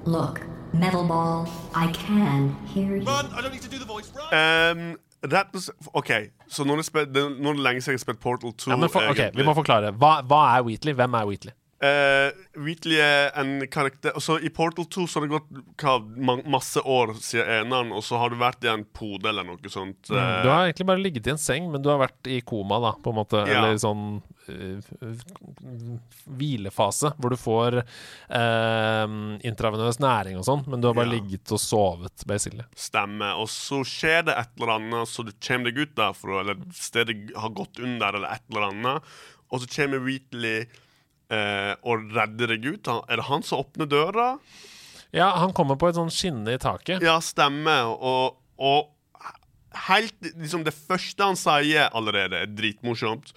Look, 0.05 0.41
Metal 0.73 1.03
Ball, 1.07 1.47
I 1.73 1.87
can 1.91 2.55
hear 2.73 2.95
you. 2.97 3.03
Run! 3.05 3.25
I 3.33 3.41
don't 3.41 3.51
need 3.51 3.61
to 3.63 3.69
do 3.69 3.79
the 3.79 3.85
voice. 3.85 4.11
Run! 4.15 4.29
Um, 4.33 4.97
that 5.31 5.47
was, 5.53 5.69
OK, 5.93 6.11
så 6.47 6.63
nå 6.63 6.73
er 6.73 6.81
det, 6.83 6.85
spe- 6.85 7.05
det, 7.15 7.23
nå 7.41 7.49
er 7.49 7.53
det 7.59 7.63
lenge 7.65 7.81
siden 7.81 7.95
jeg 7.95 8.01
har 8.01 8.05
spilt 8.05 8.19
Portal 8.21 8.53
2. 8.53 8.71
Ja, 8.71 8.77
men 8.77 8.89
for, 8.93 9.07
ok. 9.09 9.23
Vi 9.35 9.45
må 9.47 9.55
forklare. 9.57 9.91
Hva, 10.01 10.19
hva 10.29 10.41
er 10.57 10.65
Wheatley? 10.67 10.93
Hvem 10.93 11.13
er 11.21 11.25
Wheatley? 11.31 11.55
Uh, 11.83 12.31
Wheatley 12.63 13.01
er 13.03 13.33
en 13.35 13.65
karakter 13.67 14.13
Og 14.15 14.23
så 14.23 14.37
I 14.39 14.47
Portal 14.47 14.85
2 14.87 15.01
så 15.11 15.19
har 15.19 15.25
det 15.25 15.33
gått 15.33 15.81
hva, 15.81 15.97
ma 16.23 16.37
masse 16.47 16.79
år 16.79 17.11
siden 17.19 17.49
eneren, 17.51 17.91
og 17.91 17.99
så 18.07 18.15
har 18.21 18.31
du 18.31 18.37
vært 18.39 18.63
i 18.63 18.69
en 18.71 18.85
pode 18.95 19.27
eller 19.27 19.43
noe 19.43 19.71
sånt. 19.73 20.07
Du 20.07 20.15
eh, 20.15 20.47
har 20.47 20.69
egentlig 20.69 20.87
bare 20.87 21.03
ligget 21.03 21.27
i 21.27 21.33
en 21.33 21.41
seng, 21.41 21.67
men 21.73 21.83
du 21.83 21.89
har 21.91 21.99
vært 21.99 22.29
i 22.31 22.37
koma, 22.47 22.79
da, 22.79 22.93
på 23.03 23.11
en 23.11 23.17
måte. 23.19 23.41
Ja. 23.43 23.59
Eller 23.59 23.75
sånn 23.83 24.05
uh, 24.47 24.87
hvilefase, 26.39 27.11
hvor 27.19 27.35
du 27.35 27.37
får 27.39 27.81
uh, 27.83 29.05
intravenøs 29.45 29.99
næring 30.03 30.39
og 30.39 30.47
sånn, 30.47 30.63
men 30.71 30.79
du 30.79 30.89
har 30.89 30.95
bare 30.97 31.11
Ja. 31.11 31.17
ligget 31.17 31.51
og 31.51 31.59
sovet, 31.59 32.23
basically. 32.25 32.63
stemme. 32.75 33.33
Og 33.35 33.49
så 33.51 33.83
skjer 33.83 34.25
det 34.29 34.37
et 34.39 34.55
eller 34.57 34.77
annet, 34.77 35.11
så 35.11 35.27
du 35.27 35.31
kommer 35.43 35.71
deg 35.71 35.83
ut 35.83 35.95
derfra, 35.99 36.39
eller 36.39 36.55
stedet 36.71 37.35
har 37.35 37.49
gått 37.51 37.79
under, 37.83 38.15
eller 38.15 38.31
et 38.31 38.47
eller 38.49 38.69
annet. 38.71 39.03
Og 39.51 39.61
så 39.61 39.67
kommer 39.75 39.99
Wheatley 39.99 40.65
eh, 41.31 41.73
og 41.83 42.09
redder 42.15 42.47
deg 42.55 42.65
ut. 42.65 42.85
Han- 42.87 43.03
Er 43.09 43.15
det 43.21 43.25
han 43.29 43.43
som 43.43 43.59
åpner 43.63 43.85
døra? 43.89 44.37
Ja, 45.15 45.29
han 45.39 45.53
kommer 45.53 45.75
på 45.79 45.87
et 45.89 45.95
sånn 45.95 46.11
skinne 46.11 46.53
i 46.53 46.57
taket. 46.59 47.01
Ja, 47.01 47.19
stemmer. 47.23 47.93
Og, 47.95 48.35
og 48.59 48.91
helt 49.87 50.15
liksom 50.35 50.63
Det 50.65 50.73
første 50.75 51.23
han 51.23 51.35
sier 51.39 51.89
allerede, 51.95 52.41
er 52.43 52.45
dritmorsomt. 52.51 53.33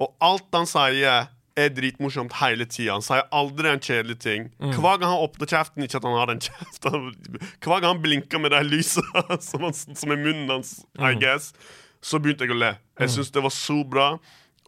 Og 0.00 0.14
alt 0.22 0.46
han 0.54 0.66
sier, 0.68 1.28
er 1.58 1.72
dritmorsomt 1.74 2.32
hele 2.38 2.64
tida. 2.70 2.92
Han 2.94 3.02
sier 3.02 3.24
aldri 3.34 3.66
en 3.72 3.80
kjedelig 3.82 4.18
ting. 4.22 4.44
Hver 4.60 5.00
gang 5.00 5.08
han 5.10 5.24
åpner 5.24 5.50
kjeften, 5.50 5.82
ikke 5.82 5.98
at 5.98 6.04
han 6.06 6.14
har 6.20 6.30
en 6.30 6.38
kjeft 6.44 6.86
Hver 6.86 7.80
gang 7.80 7.88
han 7.96 8.02
blinker 8.04 8.38
med 8.38 8.52
de 8.54 8.60
lysene 8.68 9.40
som, 9.48 9.64
som 9.74 10.14
er 10.14 10.20
munnen 10.22 10.48
hans, 10.52 10.76
I 10.98 11.14
guess, 11.18 11.52
så 12.00 12.20
begynte 12.22 12.46
jeg 12.46 12.54
å 12.54 12.60
le. 12.60 12.72
Jeg 13.02 13.10
syns 13.16 13.32
det 13.34 13.42
var 13.42 13.50
så 13.50 13.80
bra. 13.90 14.12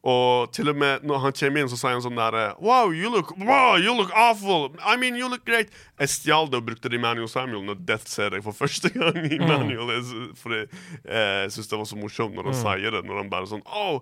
Og 0.03 0.49
til 0.57 0.71
og 0.73 0.77
med 0.81 1.03
når 1.05 1.19
han 1.27 1.35
kommer 1.37 1.61
inn, 1.61 1.69
så 1.69 1.77
sier 1.77 1.93
han 1.93 2.01
sånn 2.01 2.17
der 2.17 2.55
Wow, 2.65 2.89
you 2.97 3.11
look 3.13 3.35
wow, 3.37 3.75
you 3.77 3.93
look 3.93 4.09
awful. 4.17 4.71
I 4.81 4.97
mean, 4.97 5.15
you 5.21 5.29
look 5.29 5.45
great. 5.45 5.69
Jeg 6.01 6.09
stjal 6.09 6.49
det 6.49 6.57
og 6.57 6.65
brukte 6.71 6.89
det 6.89 6.97
i 6.97 7.03
Manuel 7.03 7.29
Samuel 7.29 7.67
når 7.69 7.83
Death 7.85 8.09
ser 8.09 8.31
deg 8.33 8.41
for 8.47 8.57
første 8.57 8.89
gang 8.95 9.19
i 9.29 9.37
Manuel 9.43 9.93
Jeg 9.99 10.07
sy- 10.09 10.33
Fordi 10.41 10.63
eh, 11.05 11.45
jeg 11.45 11.53
syns 11.53 11.69
det 11.69 11.79
var 11.83 11.91
så 11.93 12.01
morsomt 12.01 12.35
når 12.39 12.49
han 12.49 12.57
sier 12.63 12.97
det. 12.97 13.05
Når 13.05 13.21
han 13.21 13.33
bare 13.37 13.51
sånn 13.53 13.65
Oh, 13.69 14.01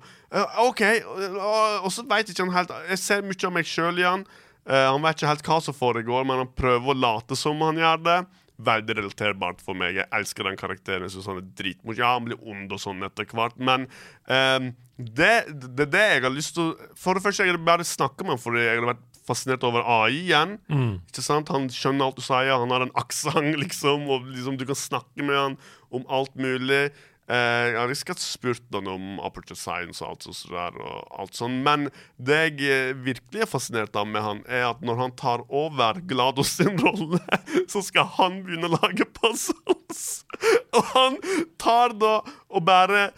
OK. 0.68 0.84
Og- 1.34 1.90
så 1.90 2.06
veit 2.06 2.30
ikke 2.30 2.46
han 2.46 2.54
helt 2.54 2.70
Jeg 2.92 3.02
ser 3.02 3.26
mye 3.26 3.46
av 3.50 3.56
meg 3.58 3.66
sjøl 3.66 3.98
i 3.98 4.06
han. 4.06 4.22
Eh, 4.68 4.86
han 4.92 5.02
vet 5.02 5.18
ikke 5.18 5.32
helt 5.34 5.46
hva 5.50 5.58
som 5.64 5.74
foregår, 5.74 6.26
men 6.28 6.44
han 6.44 6.54
prøver 6.54 6.92
å 6.94 7.00
late 7.00 7.34
som 7.40 7.58
han 7.66 7.78
gjør 7.80 8.02
det. 8.06 8.18
Veldig 8.58 8.94
relaterbart 8.98 9.60
for 9.62 9.74
meg. 9.78 9.94
Jeg 9.98 10.06
elsker 10.14 10.44
den 10.46 10.56
karakteren. 10.58 11.06
Jeg 11.06 11.14
synes 11.14 11.26
han 11.30 11.38
er 11.42 11.46
dritmorsom. 11.58 11.98
Ja, 12.02 12.14
han 12.16 12.26
blir 12.26 12.38
ond 12.42 12.72
og 12.74 12.80
sånn 12.82 13.02
etter 13.06 13.26
hvert, 13.30 13.54
men 13.58 13.86
ehm, 14.28 14.72
det, 14.98 15.34
det 15.54 15.84
er 15.86 15.90
det 15.92 16.06
jeg 16.10 16.22
har 16.24 16.32
lyst 16.34 16.56
til 16.56 16.72
å 16.72 16.88
For 16.98 17.14
det 17.14 17.22
første, 17.22 17.44
jeg 17.46 17.54
vil 17.54 17.66
bare 17.66 17.86
snakke 17.86 18.24
med 18.26 18.34
ham 18.34 18.40
fordi 18.42 18.64
jeg 18.64 18.80
har 18.80 18.88
vært 18.90 19.04
fascinert 19.28 19.66
over 19.68 19.84
AI 19.84 20.22
igjen. 20.24 20.56
Ikke 21.10 21.22
sant? 21.22 21.52
Han 21.52 21.68
skjønner 21.70 22.08
alt 22.08 22.16
du 22.18 22.24
sier, 22.24 22.48
han 22.48 22.72
har 22.72 22.86
en 22.86 22.94
aksent, 22.98 23.58
liksom, 23.62 24.08
og 24.08 24.26
liksom, 24.32 24.56
du 24.58 24.64
kan 24.68 24.78
snakke 24.78 25.22
med 25.22 25.36
han 25.36 25.58
om 25.94 26.08
alt 26.08 26.34
mulig. 26.40 26.88
Eh, 27.28 27.64
jeg 27.74 27.76
har 27.76 27.90
ikke 27.92 28.14
spurt 28.16 28.70
han 28.72 28.86
om 28.88 29.18
Aperture 29.20 29.58
Science 29.58 30.00
og 30.00 30.14
alt 30.14 30.24
sånt 30.24 30.54
der, 30.54 30.78
og 30.80 31.18
alt 31.20 31.36
sånt. 31.36 31.60
Men 31.66 31.90
det 32.16 32.38
jeg 32.38 32.70
eh, 32.72 32.92
virkelig 33.04 33.44
er 33.44 33.50
fascinert 33.50 33.96
av 34.00 34.08
med 34.08 34.24
han, 34.24 34.40
er 34.48 34.70
at 34.70 34.80
når 34.80 35.02
han 35.02 35.12
tar 35.20 35.44
over 35.52 36.00
Glados 36.08 36.54
sin 36.56 36.80
rolle, 36.86 37.20
så 37.68 37.84
skal 37.84 38.08
han 38.16 38.40
begynne 38.46 38.70
å 38.70 38.78
lage 38.78 39.04
puzzles. 39.20 40.06
Og 40.76 40.92
han 40.94 41.20
tar 41.60 41.92
da 42.00 42.14
og 42.48 42.62
bare 42.64 43.10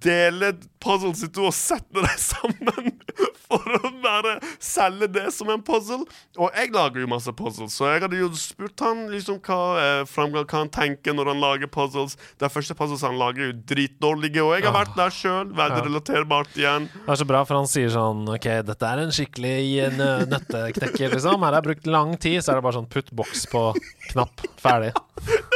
dele 0.00 0.54
puzzles 0.80 1.20
i 1.26 1.28
to 1.28 1.48
og 1.50 1.52
sette 1.56 2.00
dem 2.00 2.14
sammen 2.16 2.94
for 3.50 3.66
å 3.76 3.90
bare 4.00 4.36
selge 4.62 5.08
det 5.12 5.26
som 5.36 5.50
en 5.52 5.60
puzzle. 5.66 6.06
Og 6.40 6.54
jeg 6.56 6.70
lager 6.72 7.02
jo 7.02 7.10
masse 7.10 7.32
puzzles, 7.36 7.74
så 7.76 7.90
jeg 7.90 8.04
hadde 8.06 8.20
jo 8.22 8.30
spurt 8.38 8.80
han 8.86 9.02
liksom 9.12 9.40
hva, 9.44 9.58
eh, 9.82 10.14
hva 10.14 10.44
han 10.54 10.70
tenker 10.72 11.16
når 11.18 11.32
han 11.34 11.42
lager 11.42 11.68
puzzles. 11.74 12.16
De 12.40 12.48
første 12.48 12.76
puzzles 12.78 13.04
han 13.04 13.18
lager, 13.20 13.42
er 13.48 13.52
jo 13.52 13.58
dritdårlige, 13.74 14.40
og 14.46 14.54
jeg 14.56 14.64
har 14.68 14.76
vært 14.78 14.96
der 14.96 15.12
sjøl. 15.18 15.52
Veldig 15.60 15.82
relaterbart 15.90 16.56
igjen. 16.56 16.88
Det 16.94 17.12
er 17.16 17.20
så 17.20 17.28
bra, 17.28 17.44
for 17.48 17.60
han 17.60 17.68
sier 17.70 17.92
sånn 17.92 18.24
OK, 18.32 18.48
dette 18.70 18.92
er 18.94 19.04
en 19.04 19.12
skikkelig 19.14 19.54
eh, 19.88 19.94
nø- 19.98 20.24
nøtteknekker, 20.30 21.16
liksom. 21.18 21.36
Her 21.44 21.50
har 21.52 21.60
jeg 21.60 21.68
brukt 21.72 21.90
lang 21.98 22.16
tid, 22.22 22.40
så 22.40 22.54
er 22.54 22.60
det 22.62 22.68
bare 22.70 22.78
sånn 22.80 22.88
putt 22.96 23.12
boks 23.18 23.44
på 23.52 23.66
knapp. 24.14 24.46
Ferdig. 24.62 24.94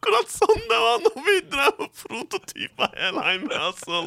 Akkurat 0.00 0.30
sånn 0.32 0.62
det 0.70 0.76
var 0.80 1.02
når 1.04 1.16
vi 1.26 1.32
drev 1.52 1.80
og 1.84 1.90
prototypa 2.00 2.86
hele 2.94 3.24
hjemme. 3.26 3.52
Altså. 3.52 3.98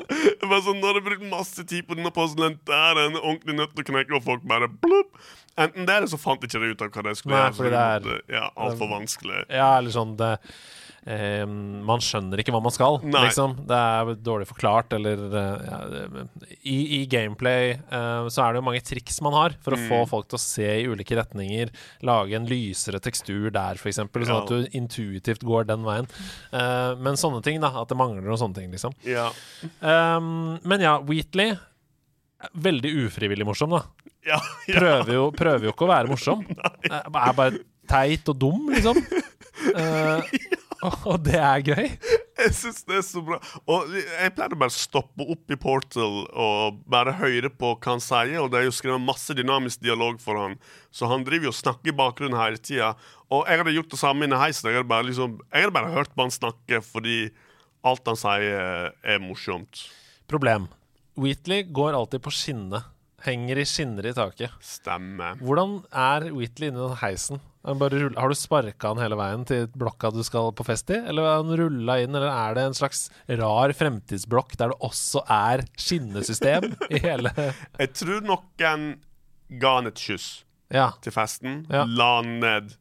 Sånn, 0.65 0.79
Nå 0.81 0.87
har 0.89 0.97
jeg 0.97 1.05
brukt 1.05 1.25
masse 1.29 1.65
tid 1.69 1.85
på 1.85 1.93
denne 1.99 2.09
puzzlen. 2.15 2.55
Der 2.65 2.97
er 2.97 3.11
en 3.11 3.19
ordentlig 3.19 3.53
nøtt 3.59 3.77
å 3.77 3.85
knekke, 3.85 4.15
og 4.17 4.23
folk 4.25 4.47
bare 4.49 4.67
blubb. 4.71 5.11
Enten 5.53 5.85
det, 5.85 5.93
eller 5.99 6.09
så 6.09 6.17
fant 6.17 6.41
ikke 6.41 6.57
det 6.63 6.71
ut 6.73 6.81
av 6.81 6.89
hva 6.95 7.03
det 7.05 7.13
skulle 7.19 7.37
være. 7.37 7.53
de 7.69 7.69
det 7.69 8.15
er- 8.17 8.33
Ja, 8.39 8.49
altfor 8.57 8.89
vanskelig. 8.89 9.43
Ja, 9.53 9.77
eller 9.77 9.93
sånn 9.93 10.17
det 10.17 10.31
eh, 11.05 11.45
Man 11.45 11.99
skjønner 12.03 12.39
ikke 12.41 12.53
hva 12.55 12.61
man 12.63 12.71
skal, 12.75 12.99
Nei. 13.03 13.25
liksom. 13.27 13.55
Det 13.67 13.77
er 13.77 14.11
dårlig 14.23 14.47
forklart, 14.49 14.93
eller 14.97 15.23
eh, 15.39 15.65
ja, 15.67 15.79
i, 16.63 16.77
I 17.01 17.05
gameplay 17.11 17.71
eh, 17.75 18.27
så 18.31 18.45
er 18.45 18.53
det 18.53 18.61
jo 18.61 18.65
mange 18.69 18.83
triks 18.85 19.19
man 19.25 19.33
har 19.37 19.57
for 19.63 19.75
å 19.75 19.79
Mm. 19.83 19.87
få 19.89 19.99
folk 20.09 20.27
til 20.31 20.37
å 20.37 20.43
se 20.43 20.67
i 20.81 20.85
ulike 20.87 21.17
retninger. 21.17 21.69
Lage 22.07 22.35
en 22.37 22.45
lysere 22.47 22.99
tekstur 23.03 23.49
der, 23.51 23.75
f.eks., 23.75 23.99
sånn 23.99 24.27
Ja. 24.29 24.39
at 24.43 24.47
du 24.53 24.67
intuitivt 24.77 25.43
går 25.43 25.65
den 25.67 25.83
veien. 25.83 26.07
Eh, 26.53 26.95
men 27.03 27.15
sånne 27.19 27.43
ting, 27.43 27.59
da. 27.59 27.73
At 27.81 27.89
det 27.91 27.97
mangler 27.99 28.21
noen 28.23 28.39
sånne 28.39 28.55
ting, 28.61 28.71
liksom. 28.71 28.93
Ja. 29.03 29.29
Um, 29.81 30.59
men 30.63 30.81
ja, 30.81 30.97
Wheatley 31.03 31.57
Veldig 32.59 32.89
ufrivillig 33.05 33.45
morsom, 33.47 33.71
da. 33.71 33.83
Ja, 34.27 34.35
ja. 34.67 34.75
Prøver 34.75 35.13
jo, 35.15 35.21
prøver 35.31 35.63
jo 35.69 35.71
ikke 35.71 35.85
å 35.85 35.91
være 35.93 36.09
morsom. 36.11 36.41
Eh, 36.91 36.97
Er 36.99 37.35
bare 37.37 37.61
teit 37.87 38.27
og 38.33 38.39
dum, 38.41 38.65
liksom. 38.73 38.99
Eh, 39.79 40.19
og 41.09 41.23
det 41.25 41.39
er 41.39 41.63
gøy. 41.63 41.89
Jeg 42.43 42.53
syns 42.57 42.81
det 42.89 42.97
er 42.99 43.05
så 43.05 43.21
bra. 43.23 43.37
Og 43.69 43.93
jeg 43.93 44.33
pleier 44.35 44.55
å 44.55 44.59
bare 44.59 44.73
stoppe 44.73 45.25
opp 45.35 45.53
i 45.53 45.57
Portal 45.59 46.23
og 46.27 46.79
bare 46.89 47.15
høre 47.19 47.51
på 47.53 47.75
hva 47.75 47.93
han 47.93 48.03
sier. 48.03 48.39
Og 48.41 48.49
det 48.51 48.61
er 48.61 48.67
jo 48.67 48.75
skrevet 48.75 49.03
masse 49.03 49.35
dynamisk 49.37 49.83
dialog 49.85 50.19
for 50.23 50.41
han 50.41 50.57
så 50.93 51.09
han 51.09 51.25
driver 51.25 51.49
jo 51.49 51.53
og 51.53 51.57
snakker 51.57 51.89
i 51.89 51.97
bakgrunnen 51.97 52.37
hele 52.37 52.61
tida. 52.61 52.91
Og 53.33 53.47
jeg 53.49 53.61
hadde 53.61 53.73
gjort 53.73 53.93
det 53.95 53.99
samme 54.01 54.27
inne 54.27 54.37
i 54.37 54.43
heisen. 54.43 54.69
Jeg 54.69 54.81
hadde 54.81 54.91
bare, 54.91 55.07
liksom, 55.07 55.39
jeg 55.49 55.65
hadde 55.65 55.75
bare 55.79 55.93
hørt 55.95 56.13
på 56.13 56.27
han 56.27 56.33
snakke 56.33 56.81
fordi 56.85 57.17
alt 57.83 58.05
han 58.07 58.19
sier, 58.19 58.91
er 59.01 59.23
morsomt. 59.23 59.87
Problem. 60.29 60.69
Wheatley 61.19 61.65
går 61.73 61.97
alltid 61.97 62.21
på 62.25 62.33
skinne. 62.33 62.83
Henger 63.25 63.63
i 63.63 63.65
skinner 63.67 64.05
i 64.05 64.13
taket. 64.13 64.53
Stemmer. 64.63 65.39
Hvordan 65.41 65.79
er 65.89 66.29
Wheatley 66.35 66.69
inni 66.69 66.81
den 66.83 67.01
heisen? 67.01 67.41
Han 67.65 67.79
bare 67.79 67.95
rull- 68.01 68.17
har 68.19 68.27
du 68.27 68.35
sparka 68.35 68.89
han 68.91 68.99
hele 68.99 69.15
veien 69.15 69.45
til 69.47 69.67
blokka 69.79 70.09
du 70.11 70.21
skal 70.27 70.51
på 70.51 70.65
fest 70.67 70.89
i? 70.91 70.97
Eller 70.99 71.23
har 71.23 71.37
han 71.43 71.53
rulla 71.55 71.95
inn, 72.03 72.11
eller 72.15 72.27
er 72.27 72.57
det 72.57 72.63
en 72.67 72.75
slags 72.75 73.05
rar 73.39 73.71
fremtidsblokk 73.71 74.57
der 74.59 74.73
det 74.73 74.79
også 74.83 75.21
er 75.31 75.63
skinnesystem 75.79 76.73
i 76.91 76.99
hele 77.05 77.31
Jeg 77.79 77.93
tror 77.95 78.19
noen 78.27 78.87
ga 79.61 79.75
han 79.77 79.87
et 79.87 79.95
kyss 80.01 80.43
Ja. 80.73 80.89
til 81.05 81.13
festen. 81.15 81.65
Ja. 81.71 81.85
La 81.87 82.15
han 82.19 82.39
ned 82.41 82.75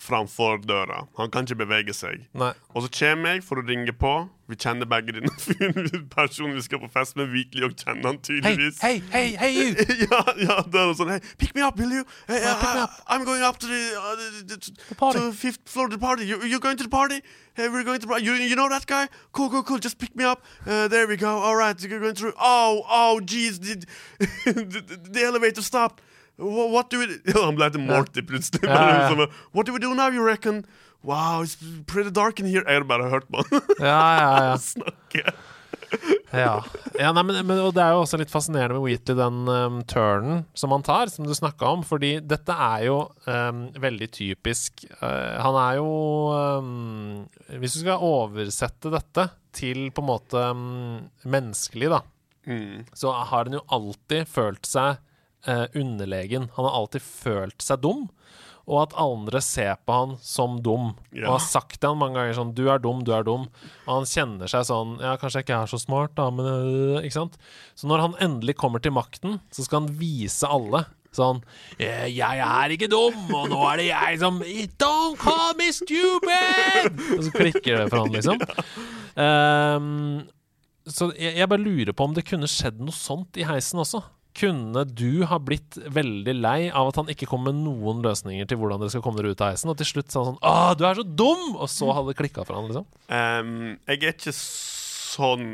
framfor 0.00 0.62
døra. 0.64 1.02
Han 1.18 1.30
kan 1.30 1.44
ikke 1.44 1.58
bevege 1.60 1.92
seg. 1.94 2.22
Nei. 2.32 2.52
Og 2.74 2.86
så 2.86 2.88
kommer 2.98 3.34
jeg 3.34 3.42
for 3.44 3.60
å 3.60 3.64
ringe 3.68 3.92
på. 3.92 4.12
Vi 4.50 4.56
kjenner 4.58 4.88
begge 4.88 5.12
denne 5.14 5.30
fyren, 5.38 5.90
personen 6.10 6.56
vi 6.56 6.62
skal 6.64 6.80
på 6.82 6.88
fest 6.90 7.18
med. 7.20 7.28
Virkelig 7.30 7.66
og 7.68 7.74
kjenner 7.78 8.08
han 8.08 8.18
tydeligvis. 8.24 8.80
hei, 8.82 8.96
hei, 9.12 9.26
hei, 9.38 9.50
you! 9.54 9.74
ja, 10.06 10.22
ja, 10.40 10.56
det 10.66 10.80
er 10.80 10.94
sånn 10.98 11.12
Hey, 11.12 11.20
pick 11.38 11.52
me 11.54 11.62
up, 11.62 11.76
will 11.78 11.92
you? 11.92 12.06
Hey, 12.26 12.40
Yeah, 12.40 12.56
pick 12.62 12.72
me 12.74 12.80
up. 12.86 12.96
I'm 13.06 13.24
going 13.28 13.44
up 13.46 13.60
to 13.60 13.68
the, 13.68 13.82
uh, 14.00 14.16
the, 14.16 14.56
the, 14.56 14.72
the 14.88 14.94
party. 14.96 15.18
to 15.20 15.32
fifth 15.32 15.60
floor 15.68 15.86
of 15.86 15.92
the 15.92 15.98
party. 15.98 16.24
You, 16.26 16.40
you're 16.42 16.64
going 16.64 16.78
to 16.80 16.82
the 16.88 16.88
party? 16.96 17.20
Hey, 17.54 17.68
we're 17.68 17.84
going 17.84 18.00
to 18.00 18.06
the. 18.06 18.22
You, 18.22 18.32
you 18.34 18.56
know 18.56 18.68
that 18.70 18.86
guy? 18.86 19.06
Cool, 19.32 19.50
cool, 19.50 19.62
cool. 19.62 19.78
Just 19.78 19.98
pick 19.98 20.16
me 20.16 20.24
up. 20.24 20.42
Uh, 20.66 20.88
there 20.88 21.06
we 21.06 21.16
go. 21.16 21.28
All 21.38 21.54
right, 21.56 21.76
you're 21.82 22.00
going 22.00 22.14
through. 22.14 22.32
Oh, 22.40 22.82
oh, 22.88 23.20
jeez, 23.22 23.60
the, 23.60 23.84
the, 24.54 25.08
the 25.10 25.22
elevator 25.22 25.60
stopped. 25.62 26.02
What, 26.40 26.90
do 26.90 27.00
we? 27.02 27.06
do? 27.06 27.34
han 27.46 27.56
ble 27.58 27.68
til 27.74 27.84
Morty 27.84 28.24
plutselig. 28.26 28.64
Sånn, 28.64 29.26
What 29.52 29.68
do 29.68 29.74
we 29.76 29.82
do 29.82 29.92
now, 29.94 30.08
you 30.08 30.24
reckon? 30.24 30.64
Wow, 31.02 31.42
it's 31.44 31.56
pretty 31.88 32.10
dark 32.12 32.40
in 32.40 32.46
here. 32.50 32.64
Jeg 32.68 32.82
har 32.82 32.88
bare 32.88 33.08
hørt 33.12 33.28
på 33.32 33.40
han 33.40 33.62
Ja, 33.80 34.00
ja, 34.20 34.32
ja. 34.50 34.56
snakke. 34.72 35.32
Ja, 36.30 36.60
ja 37.00 37.08
nei, 37.16 37.22
men, 37.26 37.40
men, 37.48 37.58
og 37.64 37.72
Det 37.74 37.82
er 37.82 37.96
jo 37.96 38.02
også 38.04 38.18
litt 38.20 38.30
fascinerende 38.30 38.76
med 38.76 38.84
Wheatley, 38.84 39.16
den 39.18 39.40
um, 39.50 39.80
turnen 39.90 40.44
som 40.54 40.70
han 40.76 40.84
tar, 40.86 41.10
som 41.10 41.26
du 41.26 41.32
snakka 41.34 41.72
om. 41.74 41.82
Fordi 41.86 42.12
dette 42.22 42.54
er 42.54 42.84
jo 42.86 43.00
um, 43.26 43.64
veldig 43.82 44.10
typisk. 44.14 44.84
Uh, 45.00 45.40
han 45.42 45.58
er 45.64 45.80
jo 45.80 45.90
um, 46.60 46.70
Hvis 47.58 47.74
du 47.78 47.82
skal 47.82 48.04
oversette 48.06 48.92
dette 48.94 49.26
til 49.56 49.88
på 49.90 50.04
en 50.04 50.10
måte 50.12 50.46
um, 50.54 51.04
menneskelig, 51.26 51.92
da, 51.96 52.02
Mm. 52.48 52.86
så 52.96 53.10
har 53.12 53.44
han 53.44 53.52
jo 53.52 53.60
alltid 53.68 54.24
følt 54.26 54.64
seg 54.64 54.96
uh, 55.48 55.66
underlegen. 55.74 56.48
Han 56.56 56.66
har 56.68 56.76
alltid 56.76 57.04
følt 57.04 57.62
seg 57.64 57.82
dum. 57.84 58.08
Og 58.70 58.84
at 58.84 58.94
andre 59.00 59.40
ser 59.42 59.80
på 59.86 59.94
han 59.96 60.12
som 60.22 60.60
dum. 60.62 60.92
Ja. 61.10 61.26
Og 61.26 61.38
har 61.38 61.42
sagt 61.42 61.80
til 61.80 61.90
han 61.90 61.98
mange 61.98 62.20
ganger 62.20 62.36
sånn 62.38 62.54
'Du 62.54 62.68
er 62.70 62.78
dum, 62.78 63.02
du 63.02 63.10
er 63.16 63.24
dum'. 63.26 63.48
Og 63.88 63.90
han 63.90 64.06
kjenner 64.06 64.46
seg 64.46 64.68
sånn 64.68 65.00
'Ja, 65.00 65.16
kanskje 65.16 65.40
jeg 65.40 65.48
ikke 65.48 65.62
er 65.62 65.72
så 65.72 65.80
smart, 65.80 66.14
da, 66.14 66.30
men 66.30 66.46
øh», 66.46 67.02
Ikke 67.02 67.18
sant? 67.18 67.38
Så 67.74 67.88
når 67.90 68.00
han 68.00 68.14
endelig 68.20 68.56
kommer 68.56 68.78
til 68.78 68.92
makten, 68.92 69.40
så 69.50 69.64
skal 69.64 69.80
han 69.80 69.98
vise 69.98 70.46
alle 70.46 70.86
sånn 71.10 71.42
«Eh, 71.80 72.06
'Jeg 72.06 72.38
er 72.38 72.70
ikke 72.70 72.90
dum, 72.90 73.34
og 73.34 73.48
nå 73.50 73.58
er 73.72 73.76
det 73.76 73.88
jeg 73.90 74.18
som 74.20 74.38
Don't 74.78 75.18
call 75.18 75.54
me 75.58 75.72
stupid!' 75.72 77.18
Og 77.18 77.24
så 77.26 77.30
klikker 77.34 77.82
det 77.82 77.90
for 77.90 78.04
han, 78.04 78.12
liksom. 78.12 78.38
Um, 79.20 80.28
så 80.86 81.10
jeg, 81.18 81.34
jeg 81.36 81.48
bare 81.50 81.60
lurer 81.60 81.92
på 81.92 82.06
om 82.06 82.14
det 82.14 82.24
kunne 82.28 82.48
skjedd 82.48 82.78
noe 82.80 82.94
sånt 82.94 83.36
i 83.36 83.44
heisen 83.44 83.82
også. 83.82 84.00
Kunne 84.36 84.84
du 84.86 85.24
ha 85.26 85.40
blitt 85.42 85.78
veldig 85.90 86.34
lei 86.38 86.58
av 86.70 86.92
at 86.92 87.00
han 87.00 87.10
ikke 87.10 87.26
kom 87.30 87.42
med 87.48 87.58
noen 87.58 88.02
løsninger 88.04 88.46
til 88.46 88.60
hvordan 88.60 88.82
dere 88.82 88.92
skal 88.94 89.02
komme 89.02 89.18
dere 89.18 89.34
ut 89.34 89.42
av 89.42 89.54
heisen, 89.54 89.72
og 89.72 89.78
til 89.80 89.88
slutt 89.88 90.12
sa 90.12 90.22
han 90.22 90.32
sånn 90.32 90.40
'Å, 90.40 90.78
du 90.78 90.86
er 90.86 91.00
så 91.00 91.04
dum!' 91.04 91.56
Og 91.56 91.68
så 91.68 91.90
hadde 91.90 92.12
det 92.12 92.18
klikka 92.20 92.46
for 92.46 92.58
han, 92.58 92.70
liksom? 92.70 92.86
Um, 93.08 93.78
jeg 93.88 94.02
er 94.04 94.14
ikke 94.14 94.34
sånn 94.34 95.46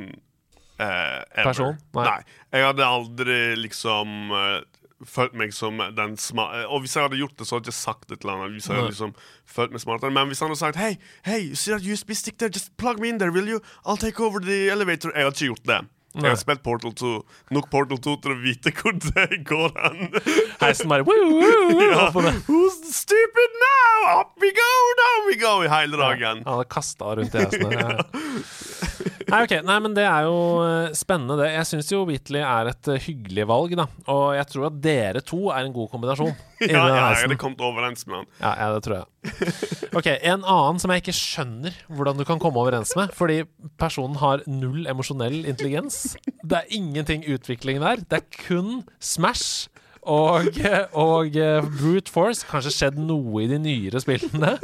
uh. 0.81 1.23
Person? 1.43 1.79
Nei. 1.97 2.05
Nei. 2.05 2.21
Jeg 2.53 2.69
hadde 2.69 2.85
aldri 2.85 3.41
liksom 3.57 4.35
uh, 4.37 4.61
følt 5.05 5.35
meg 5.37 5.53
som 5.53 5.81
den 5.97 6.17
smarte 6.21 6.65
Og 6.73 6.85
hvis 6.85 6.97
jeg 6.97 7.05
hadde 7.05 7.19
gjort 7.21 7.37
det, 7.37 7.47
så 7.47 7.57
hadde 7.57 7.69
jeg 7.69 7.75
ikke 7.75 7.85
sagt 7.85 8.09
det 8.13 8.21
til 8.21 8.31
han. 8.33 8.53
Hvis 8.53 8.69
jeg 8.69 8.77
hadde 8.77 8.93
liksom 8.93 9.17
følt 9.45 9.73
meg 9.73 9.81
smartere 9.81 10.13
Men 10.13 10.31
hvis 10.31 10.41
han 10.41 10.53
hadde 10.53 10.61
sagt 10.61 10.81
Hei, 10.81 10.97
hey, 11.25 11.49
you 11.49 11.57
see 11.57 11.73
that 11.73 11.85
USB 11.85 12.13
stick 12.17 12.39
there? 12.39 12.53
Just 12.53 12.77
plug 12.77 13.01
me 13.01 13.09
in 13.09 13.19
there, 13.19 13.33
will 13.33 13.49
you? 13.49 13.61
I'll 13.85 14.01
take 14.01 14.21
over 14.21 14.41
the 14.41 14.69
elevator. 14.71 15.13
Jeg 15.15 15.25
hadde 15.25 15.37
ikke 15.37 15.53
gjort 15.55 15.69
det. 15.69 15.81
Jeg 16.23 16.33
har 16.33 16.39
spilt 16.41 16.63
Portal 16.65 16.93
2. 16.97 17.11
Nok 17.57 17.69
Portal 17.73 17.99
2 18.07 18.15
til 18.25 18.33
å 18.33 18.37
vite 18.41 18.73
hvor 18.79 18.95
det 18.97 19.41
går 19.49 19.75
hen. 19.83 20.15
Heisen 20.63 20.89
bare 20.93 21.05
woo, 21.07 21.29
woo, 21.31 21.77
woo, 21.77 21.89
Ja. 21.93 22.09
Who's 22.49 22.79
stupid 22.97 23.59
now? 23.63 24.21
Up 24.21 24.33
we 24.41 24.53
go, 24.57 24.71
down 25.03 25.27
we 25.31 25.37
go 25.41 25.55
i 25.67 25.69
hele 25.73 26.01
dagen. 26.01 26.43
Han 26.47 26.59
hadde 26.61 26.69
kasta 26.73 27.17
rundt 27.21 27.35
i 27.37 27.45
heisen. 27.45 27.73
Ja. 27.77 28.86
Nei, 29.27 29.41
ok, 29.43 29.53
nei, 29.67 29.77
men 29.83 29.95
det 29.97 30.05
er 30.07 30.27
jo 30.29 30.37
eh, 30.63 30.93
spennende, 30.95 31.35
det. 31.41 31.49
Jeg 31.57 31.67
syns 31.67 31.89
jo 31.91 32.05
Wheatley 32.07 32.43
er 32.47 32.71
et 32.71 32.91
eh, 32.93 33.01
hyggelig 33.09 33.47
valg, 33.51 33.75
da. 33.79 33.87
Og 34.13 34.27
jeg 34.37 34.47
tror 34.53 34.69
at 34.69 34.77
dere 34.85 35.23
to 35.27 35.41
er 35.51 35.67
en 35.67 35.75
god 35.75 35.91
kombinasjon. 35.95 36.35
Ja, 36.57 36.87
ja, 36.89 37.11
jeg 37.13 37.27
hadde 37.27 37.37
kommet 37.37 37.61
overens 37.61 38.07
med 38.09 38.23
han. 38.23 38.29
Ja, 38.41 38.51
ja, 38.57 38.69
det 38.73 38.85
tror 38.87 38.95
jeg. 39.03 39.91
Ok, 39.99 40.07
En 40.25 40.41
annen 40.41 40.79
som 40.81 40.89
jeg 40.95 41.03
ikke 41.03 41.13
skjønner 41.13 41.75
hvordan 41.93 42.17
du 42.17 42.25
kan 42.25 42.41
komme 42.41 42.63
overens 42.63 42.95
med, 42.97 43.13
fordi 43.13 43.43
personen 43.77 44.17
har 44.23 44.41
null 44.49 44.89
emosjonell 44.89 45.43
intelligens. 45.45 46.15
Det 46.41 46.63
er 46.63 46.73
ingenting 46.79 47.27
utvikling 47.29 47.83
der. 47.85 48.01
Det 48.01 48.23
er 48.23 48.41
kun 48.47 48.87
Smash 49.05 49.67
og, 50.07 50.59
og 50.97 51.37
eh, 51.37 51.67
Brute 51.79 52.13
Force. 52.13 52.47
Kanskje 52.47 52.73
skjedd 52.75 52.99
noe 53.01 53.43
i 53.45 53.49
de 53.51 53.59
nyere 53.63 54.01
spillene 54.03 54.55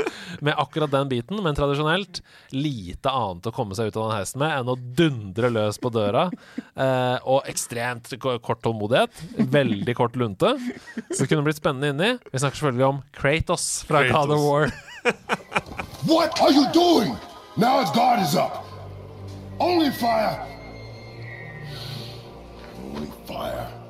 med 0.45 0.55
akkurat 0.61 0.93
den 0.93 1.11
biten, 1.11 1.41
men 1.43 1.57
tradisjonelt 1.59 2.23
lite 2.55 3.11
annet 3.11 3.49
å 3.51 3.55
komme 3.55 3.77
seg 3.79 3.91
ut 3.91 3.99
av 3.99 4.09
den 4.09 4.17
heisen 4.21 4.43
med 4.43 4.55
enn 4.57 4.73
å 4.73 4.79
dundre 5.03 5.51
løs 5.53 5.81
på 5.83 5.93
døra. 5.95 6.29
Eh, 6.75 7.19
og 7.27 7.51
ekstremt 7.51 8.15
kort 8.23 8.63
tålmodighet. 8.65 9.25
Veldig 9.53 9.97
kort 9.99 10.17
lunte. 10.21 10.55
Så 11.11 11.25
det 11.25 11.31
kunne 11.33 11.45
blitt 11.47 11.61
spennende 11.61 11.93
inni. 11.93 12.15
Vi 12.31 12.39
snakker 12.43 12.63
selvfølgelig 12.63 12.89
om 12.89 13.03
Kratos 13.19 13.69
fra 13.89 14.07
God 14.09 14.37
of 14.37 14.47
War. 14.47 14.73
What 16.07 16.41
are 16.41 16.53
you 16.55 16.67
doing? 16.73 17.15
Now 17.57 17.81
his 17.81 17.91
guard 17.91 18.23
is 18.23 18.35
up. 18.35 18.65
Only 19.61 19.91
fire. 19.91 20.39
Only 22.83 23.07
fire 23.27 23.82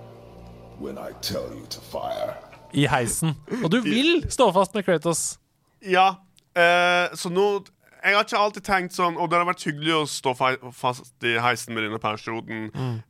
when 0.83 0.99
I 0.99 1.13
tell 1.23 1.49
you 1.55 1.65
to 1.71 1.81
fire. 1.93 2.35
I 2.75 2.87
heisen. 2.89 3.35
Og 3.63 3.71
du 3.71 3.81
vil 3.85 4.25
stå 4.33 4.51
fast 4.57 4.75
med 4.75 4.85
Kratos. 4.87 5.39
Ja, 5.85 6.09
eh, 6.57 7.13
så 7.19 7.31
nå 7.33 7.65
Jeg 8.03 8.17
har 8.17 8.25
ikke 8.27 8.39
alltid 8.39 8.65
tenkt 8.67 8.95
sånn 8.97 9.15
Og 9.15 9.29
det 9.31 9.37
har 9.39 9.47
vært 9.47 9.63
hyggelig 9.63 9.93
å 9.95 10.07
stå 10.11 10.33
fast 10.75 11.23
i 11.29 11.37
heisen 11.39 11.71
med 11.77 11.85
denne 11.87 12.01
perioden. 12.03 12.65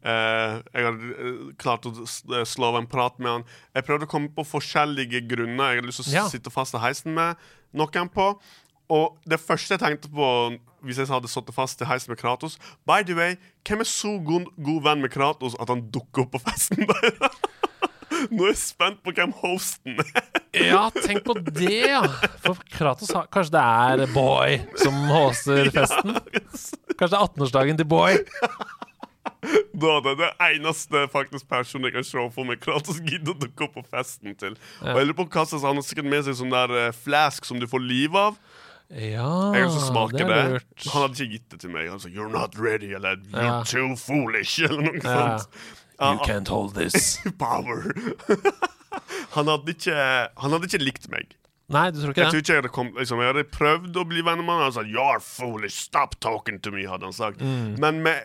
Eh, 0.05 0.57
jeg 0.75 0.85
har 0.85 0.99
eh, 0.99 1.39
klart 1.63 1.87
å 1.89 1.93
eh, 2.05 2.43
slå 2.45 2.69
av 2.75 2.77
en 2.83 2.89
prat 2.93 3.17
med 3.19 3.31
han. 3.39 3.45
Jeg 3.79 3.87
prøvde 3.89 4.05
å 4.05 4.11
komme 4.13 4.29
på 4.37 4.45
forskjellige 4.45 5.23
grunner 5.31 5.73
jeg 5.73 5.81
hadde 5.81 5.89
lyst 5.89 6.03
til 6.05 6.13
å 6.13 6.17
Ja. 6.19 6.27
sitte 6.29 6.53
fast 6.53 6.77
i 6.77 6.83
heisen 6.85 7.15
med 7.17 7.41
noen 7.73 8.11
på. 8.13 8.27
Og 8.93 9.17
det 9.25 9.41
første 9.41 9.79
jeg 9.79 9.81
tenkte 9.81 10.11
på 10.13 10.29
hvis 10.85 10.99
jeg 11.01 11.09
hadde 11.09 11.31
sittet 11.31 11.55
fast 11.57 11.81
i 11.81 11.87
heisen 11.89 12.11
med 12.13 12.19
Kratos 12.21 12.59
By 12.85 13.01
the 13.07 13.15
way, 13.17 13.37
hvem 13.65 13.81
er 13.81 13.89
så 13.89 14.17
god, 14.27 14.51
god 14.61 14.83
venn 14.91 15.01
med 15.07 15.13
Kratos 15.15 15.55
at 15.63 15.71
han 15.73 15.87
dukker 15.95 16.27
opp 16.27 16.33
på 16.35 16.43
festen 16.43 16.85
deres? 16.91 17.39
Nå 18.31 18.45
er 18.47 18.53
jeg 18.53 18.61
spent 18.61 19.03
på 19.03 19.13
hvem 19.17 19.33
hosten 19.43 19.99
er. 19.99 20.23
Ja, 20.69 20.83
tenk 20.95 21.25
på 21.25 21.35
det, 21.41 21.71
ja. 21.89 22.03
For 22.45 22.55
Kratos 22.71 23.11
har 23.17 23.27
Kanskje 23.33 23.55
det 23.57 23.63
er 24.07 24.13
Boy 24.15 24.59
som 24.81 24.95
hoster 25.11 25.71
festen? 25.77 26.15
Kanskje 26.99 27.13
det 27.15 27.19
er 27.19 27.27
18-årsdagen 27.27 27.81
til 27.81 27.89
Boy? 27.89 28.19
Da 29.75 29.93
det 30.05 30.13
er 30.13 30.19
det 30.21 30.31
eneste 30.53 31.07
faktisk 31.11 31.49
personen 31.51 31.89
jeg 31.89 31.97
kan 31.97 32.05
se 32.07 32.25
for 32.35 32.47
meg 32.47 32.61
Kratos 32.63 33.01
gidder 33.03 33.35
å 33.35 33.39
dukke 33.43 33.67
opp 33.67 33.75
på 33.81 33.85
festen 33.91 34.37
til. 34.39 34.55
Og 34.85 34.93
jeg 35.01 35.09
lurer 35.09 35.19
på 35.19 35.27
hva 35.35 35.47
slags 35.49 35.65
Han 35.67 35.81
har 35.81 35.87
sikkert 35.87 36.11
med 36.13 36.27
seg 36.29 36.37
sånn 36.39 36.53
der 36.55 36.75
eh, 36.79 36.93
flask 36.95 37.49
som 37.49 37.59
du 37.59 37.67
får 37.71 37.83
liv 37.83 38.15
av. 38.19 38.37
Ja, 38.93 39.27
Jeg 39.57 39.65
kan 39.65 39.71
lyst 39.73 39.89
smake 39.89 40.19
det 40.21 40.27
det. 40.29 40.63
Han 40.93 41.01
hadde 41.07 41.17
ikke 41.17 41.33
gitt 41.39 41.47
det 41.55 41.59
til 41.63 41.71
meg. 41.73 41.89
Han 41.89 42.01
sa 42.03 42.11
'You're 42.13 42.29
not 42.31 42.55
ready', 42.61 42.93
eller 42.95 43.17
'You're 43.17 43.43
Ja. 43.49 43.63
too 43.65 43.97
foolish', 43.97 44.59
eller 44.69 44.83
noe 44.85 45.01
Ja. 45.01 45.39
sånt. 45.39 45.49
Ja, 46.03 46.17
can't 46.27 46.51
hold 46.53 46.75
this. 46.75 47.19
Power. 47.39 47.95
han, 49.37 49.49
hadde 49.49 49.77
ikke, 49.77 49.97
han 50.43 50.57
hadde 50.57 50.69
ikke 50.69 50.83
likt 50.83 51.09
meg. 51.13 51.37
Nei, 51.73 51.87
du 51.95 52.03
tror 52.03 52.11
Jeg 52.11 52.13
ikke 52.13 52.25
tror 52.27 52.33
det? 52.33 52.43
ikke 52.43 52.53
jeg 52.53 52.61
hadde, 52.61 52.73
kom, 52.75 52.93
liksom, 52.99 53.23
jeg 53.23 53.33
hadde 53.33 53.45
prøvd 53.55 53.97
å 53.97 54.05
bli 54.11 54.25
venn 54.27 54.43
med 54.43 54.53
han. 54.53 54.67
Han 54.67 54.77
sa 54.77 54.85
'You're 54.85 55.23
foolish, 55.25 55.79
stop 55.87 56.19
talking 56.21 56.61
to 56.61 56.75
me', 56.75 56.85
hadde 56.91 57.09
han 57.09 57.17
sagt. 57.17 57.41
Mm. 57.41 57.79
Men 57.81 58.03
med, 58.05 58.21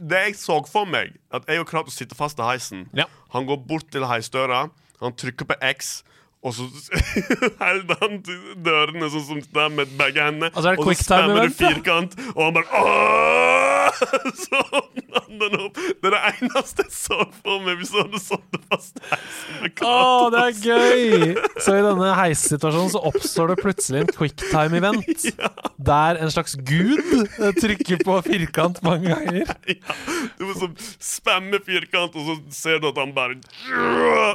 det 0.00 0.24
jeg 0.24 0.36
så 0.40 0.58
for 0.66 0.88
meg, 0.88 1.14
at 1.34 1.46
jeg 1.46 1.62
og 1.62 1.68
Kratos 1.70 1.98
sitter 1.98 2.18
fast 2.18 2.40
i 2.40 2.46
heisen. 2.46 2.88
Ja. 2.96 3.06
Han 3.34 3.46
går 3.46 3.62
bort 3.68 3.90
til 3.92 4.06
heisdøra, 4.06 4.68
han 5.02 5.14
trykker 5.14 5.46
på 5.46 5.58
X. 5.74 6.02
Og 6.46 6.54
så 6.54 6.68
holder 7.58 7.98
han 8.02 8.20
dørene 8.62 9.08
sånn 9.10 9.24
som 9.26 9.40
det 9.42 9.64
med 9.74 9.94
begge 9.98 10.22
hendene. 10.22 10.52
Altså, 10.54 10.70
det 10.70 10.84
og 10.84 10.92
så 10.92 11.06
spammer 11.08 11.48
du 11.48 11.56
firkant, 11.58 12.14
og 12.36 12.44
han 12.46 12.58
bare 12.60 12.84
Åh! 12.84 13.68
Så 14.38 14.58
åpner 14.78 15.22
han 15.22 15.38
den 15.40 15.54
opp. 15.58 15.78
Det 15.78 16.10
er 16.10 16.14
det 16.14 16.20
eneste 16.28 16.84
jeg 16.84 16.92
så 16.94 17.16
for 17.40 17.62
meg 17.64 17.78
hvis 17.80 17.90
han 17.96 18.04
hadde 18.04 18.20
sittet 18.22 18.66
fast 18.70 19.00
i 19.00 19.08
heisen 19.08 19.88
Å, 19.88 19.94
det 20.34 20.42
er 20.42 20.60
gøy! 20.68 21.32
Så 21.64 21.74
i 21.78 21.84
denne 21.86 22.10
heissituasjonen 22.18 22.92
så 22.92 23.02
oppstår 23.08 23.52
det 23.52 23.58
plutselig 23.62 24.02
en 24.04 24.12
quicktime-event. 24.12 25.26
Der 25.88 26.20
en 26.22 26.32
slags 26.34 26.54
gud 26.68 27.00
eh, 27.24 27.50
trykker 27.58 28.04
på 28.06 28.18
firkant 28.28 28.80
mange 28.86 29.10
ganger. 29.10 29.50
Ja, 29.72 29.96
du 30.38 30.46
må 30.46 30.54
sånn 30.58 30.76
spamme 31.02 31.60
firkant, 31.64 32.14
og 32.18 32.28
så 32.28 32.38
ser 32.54 32.82
du 32.82 32.90
at 32.92 33.00
han 33.00 33.14
bare 33.16 33.38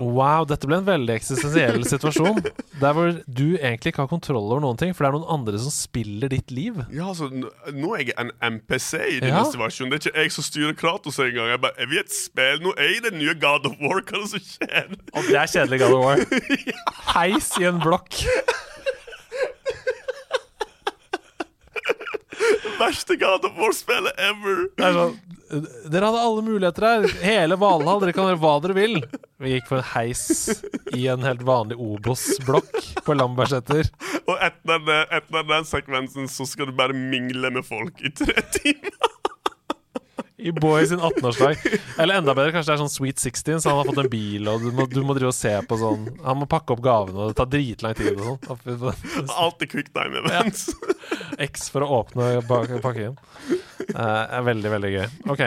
Wow, 0.04 0.44
dette 0.50 0.68
ble 0.70 0.82
en 0.82 0.88
veldig 0.88 1.16
eksistensiell 1.16 1.86
situasjon. 1.94 2.42
Der 2.82 2.94
hvor 2.98 3.12
du 3.28 3.46
egentlig 3.56 3.94
ikke 3.94 4.04
har 4.04 4.10
kontroll 4.12 4.42
over 4.52 4.62
noen 4.64 4.78
ting, 4.82 4.92
for 4.96 5.06
det 5.06 5.12
er 5.12 5.18
noen 5.20 5.30
andre 5.38 5.60
som 5.62 5.72
spiller 5.74 6.32
ditt 6.34 6.52
liv. 6.52 6.82
Ja, 6.94 7.10
altså, 7.14 7.30
Nå 7.74 7.94
er 7.96 8.04
jeg 8.10 8.16
en 8.20 8.32
MPC 8.58 8.94
i 9.18 9.20
denne 9.24 9.34
Ja. 9.40 9.44
situasjonen. 9.50 9.94
Det 9.94 10.00
er 10.00 10.10
ikke 10.12 10.24
jeg 10.26 10.32
som 10.38 10.48
styrer 10.50 10.74
Kratos 10.80 11.20
engang. 11.24 11.50
Jeg 11.54 11.62
bare, 11.64 11.78
er 11.78 11.88
vi 11.94 12.00
et 12.02 12.14
spill? 12.14 12.60
Nå 12.66 12.74
er 12.78 12.90
jeg 12.94 13.04
den 13.10 13.20
nye 13.22 13.36
God 13.40 13.66
of 13.72 13.78
War. 13.82 14.02
Hva 14.02 14.18
er 14.18 14.26
det 14.26 14.32
som 14.34 14.46
skjer? 14.52 14.98
Og 15.14 15.30
det 15.30 15.38
er 15.44 15.54
kjedelig 15.56 15.80
God 15.84 15.98
of 15.98 16.06
War. 16.06 16.18
Heis 17.16 17.52
i 17.62 17.70
en 17.70 17.80
blokk. 17.84 18.22
Verste 22.80 23.16
God 23.20 23.46
of 23.46 23.56
War-spillet 23.58 24.14
ever. 24.18 24.66
Det 24.78 24.86
er 24.88 24.96
sånn 24.98 25.20
Dere 25.92 26.10
hadde 26.10 26.24
alle 26.26 26.44
muligheter 26.46 26.88
her. 26.88 27.08
Hele 27.24 27.58
Valhall. 27.62 28.02
Dere 28.04 28.16
kan 28.16 28.30
gjøre 28.32 28.42
hva 28.42 28.54
dere 28.64 28.78
vil. 28.78 29.00
Vi 29.44 29.56
gikk 29.56 29.70
for 29.70 29.82
en 29.82 29.90
heis 29.94 30.24
i 30.96 31.08
en 31.12 31.26
helt 31.26 31.44
vanlig 31.48 31.78
Obos-blokk 31.82 32.78
på 33.06 33.18
Lambertseter. 33.18 33.90
Og 34.24 34.38
etter, 34.38 34.80
den, 34.88 35.04
etter 35.20 35.50
den 35.50 35.68
sekvensen 35.68 36.30
så 36.32 36.48
skal 36.48 36.72
du 36.72 36.78
bare 36.78 36.96
mingle 36.96 37.52
med 37.54 37.68
folk 37.68 38.00
i 38.06 38.14
tre 38.16 38.40
timer. 38.56 38.96
I 40.44 40.52
Boy 40.52 40.84
sin 40.88 41.00
18-årsdag. 41.00 41.56
Eller 42.04 42.18
enda 42.20 42.34
bedre, 42.36 42.52
kanskje 42.52 42.74
det 42.74 42.76
er 42.76 42.82
sånn 42.82 42.92
Sweet 42.92 43.22
16, 43.22 43.62
så 43.64 43.70
han 43.72 43.78
har 43.80 43.88
fått 43.88 44.02
en 44.02 44.10
bil, 44.12 44.50
og 44.52 44.66
du 44.66 44.74
må, 44.76 44.86
du 44.92 45.00
må 45.06 45.16
drive 45.16 45.30
og 45.32 45.38
se 45.38 45.54
på 45.70 45.78
sånn 45.80 46.10
Han 46.26 46.42
må 46.42 46.48
pakke 46.52 46.76
opp 46.76 46.82
gavene, 46.84 47.16
og 47.16 47.32
det 47.32 47.38
tar 47.40 47.48
dritlang 47.54 47.96
tid 47.96 48.20
og 48.20 48.44
sånn. 48.44 49.30
Alltid 49.32 49.72
quicktime 49.72 50.20
events. 50.20 50.66
X 51.48 51.70
for 51.72 51.86
å 51.86 52.02
åpne 52.02 52.42
pakken. 52.84 53.16
Eh, 53.90 54.24
er 54.40 54.50
veldig, 54.50 54.74
veldig 54.78 54.92
gøy. 54.98 55.08
Ok. 55.34 55.46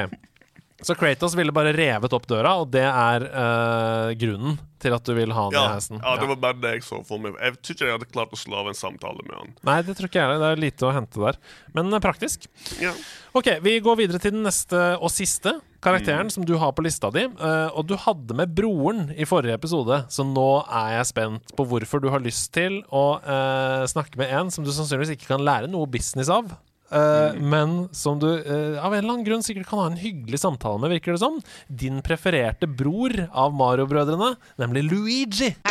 Så 0.85 0.95
Kratos 0.95 1.33
ville 1.37 1.55
bare 1.57 1.73
revet 1.73 2.13
opp 2.13 2.27
døra, 2.29 2.53
og 2.61 2.69
det 2.75 2.85
er 2.85 3.25
uh, 3.33 4.11
grunnen 4.21 4.59
til 4.83 4.93
at 4.93 5.07
du 5.09 5.15
vil 5.17 5.33
ha 5.33 5.47
han 5.47 5.55
Ja, 5.57 5.63
i 5.71 5.77
heisen. 5.79 6.03
ja, 6.03 6.17
det 6.21 6.29
var 6.29 6.39
bare 6.43 6.59
det 6.61 6.73
jeg 6.75 6.85
så 6.85 6.99
for 7.07 7.23
meg. 7.23 7.39
Jeg 7.41 7.57
tror 7.57 7.77
ikke 7.77 7.87
jeg 7.87 7.95
hadde 7.97 8.09
klart 8.11 8.35
å 8.37 8.39
slå 8.39 8.59
av 8.61 8.69
en 8.69 8.77
samtale 8.77 9.25
med 9.25 9.39
han. 9.39 9.55
Nei, 9.65 9.79
det 9.87 9.97
tror 9.97 10.11
ikke 10.11 10.21
jeg 10.21 10.29
heller. 10.29 10.43
Det 10.43 10.51
er 10.53 10.63
lite 10.67 10.85
å 10.85 10.93
hente 10.93 11.23
der. 11.23 11.41
Men 11.79 11.89
eh, 11.97 12.03
praktisk. 12.05 12.45
Ja. 12.83 12.93
Ok, 13.37 13.49
vi 13.65 13.79
går 13.85 13.99
videre 14.03 14.21
til 14.21 14.37
den 14.37 14.45
neste 14.45 14.83
og 15.01 15.09
siste 15.15 15.57
karakteren 15.87 16.29
som 16.35 16.45
du 16.45 16.55
har 16.61 16.77
på 16.77 16.85
lista 16.85 17.09
di. 17.15 17.25
Uh, 17.41 17.73
og 17.73 17.89
du 17.89 17.97
hadde 18.05 18.37
med 18.37 18.53
broren 18.59 19.07
i 19.17 19.25
forrige 19.29 19.57
episode, 19.57 20.03
så 20.13 20.29
nå 20.29 20.49
er 20.67 20.99
jeg 20.99 21.11
spent 21.15 21.57
på 21.57 21.67
hvorfor 21.73 22.05
du 22.05 22.11
har 22.13 22.25
lyst 22.25 22.53
til 22.57 22.83
å 22.93 23.07
uh, 23.25 23.89
snakke 23.89 24.21
med 24.21 24.29
en 24.29 24.53
som 24.53 24.67
du 24.67 24.75
sannsynligvis 24.75 25.17
ikke 25.17 25.33
kan 25.33 25.45
lære 25.47 25.73
noe 25.73 25.89
business 25.89 26.29
av. 26.33 26.53
eh, 26.91 27.39
Men 27.41 27.89
som 27.93 28.19
du 28.23 28.29
uh, 28.29 28.85
av 28.85 28.95
en 28.95 28.99
eller 28.99 29.13
annen 29.13 29.27
grunn 29.27 29.45
sikkert 29.47 29.69
kan 29.71 29.83
ha 29.83 29.87
en 29.91 30.01
hyggelig 30.01 30.41
samtale 30.43 30.81
med, 30.83 30.95
virker 30.97 31.17
det 31.17 31.23
som. 31.23 31.41
Din 31.69 32.03
prefererte 32.07 32.69
bror 32.69 33.15
av 33.33 33.55
Mario-brødrene, 33.57 34.35
nemlig 34.63 34.87
Luigi. 34.91 35.55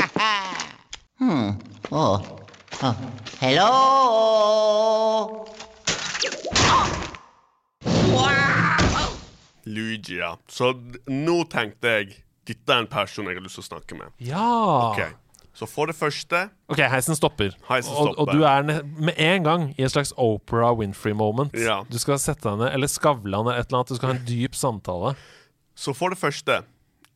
Oh. 1.21 2.19
oh. 2.83 2.93
Hello? 3.39 3.69
Luigi, 9.63 10.17
ja. 10.19 10.37
Så 10.47 10.73
nå 11.07 11.37
tenkte 11.49 11.93
jeg 11.93 12.17
dette 12.45 12.73
er 12.73 12.83
en 12.83 12.89
person 12.89 13.25
jeg 13.25 13.39
har 13.39 13.45
lyst 13.45 13.57
til 13.57 13.65
å 13.65 13.69
snakke 13.71 13.97
med. 13.97 14.11
Ja! 14.21 14.49
Ok, 14.91 15.01
Så 15.55 15.67
for 15.71 15.87
det 15.87 15.95
første 15.95 16.49
Ok, 16.69 16.77
heisen 16.91 17.15
stopper. 17.15 17.53
Heisen 17.69 17.93
Og, 17.95 18.17
og 18.19 18.27
du 18.33 18.43
er 18.43 18.61
med 18.99 19.13
en 19.17 19.43
gang 19.45 19.67
i 19.79 19.83
et 19.87 19.91
slags 19.93 20.11
Oprah 20.19 20.73
Winfrey-moment. 20.75 21.53
Ja. 21.55 21.77
Du 21.89 21.97
skal 22.01 22.19
sette 22.19 22.43
deg 22.49 22.59
ned, 22.59 22.73
eller 22.75 22.87
Skavlan 22.91 23.47
eller 23.47 23.61
et 23.61 23.69
eller 23.69 23.79
annet. 23.79 23.93
Du 23.93 23.95
skal 23.95 24.11
ha 24.11 24.15
en 24.17 24.25
dyp 24.27 24.55
samtale. 24.59 25.13
Så 25.75 25.93
for 25.95 26.09
det 26.11 26.19
første, 26.19 26.61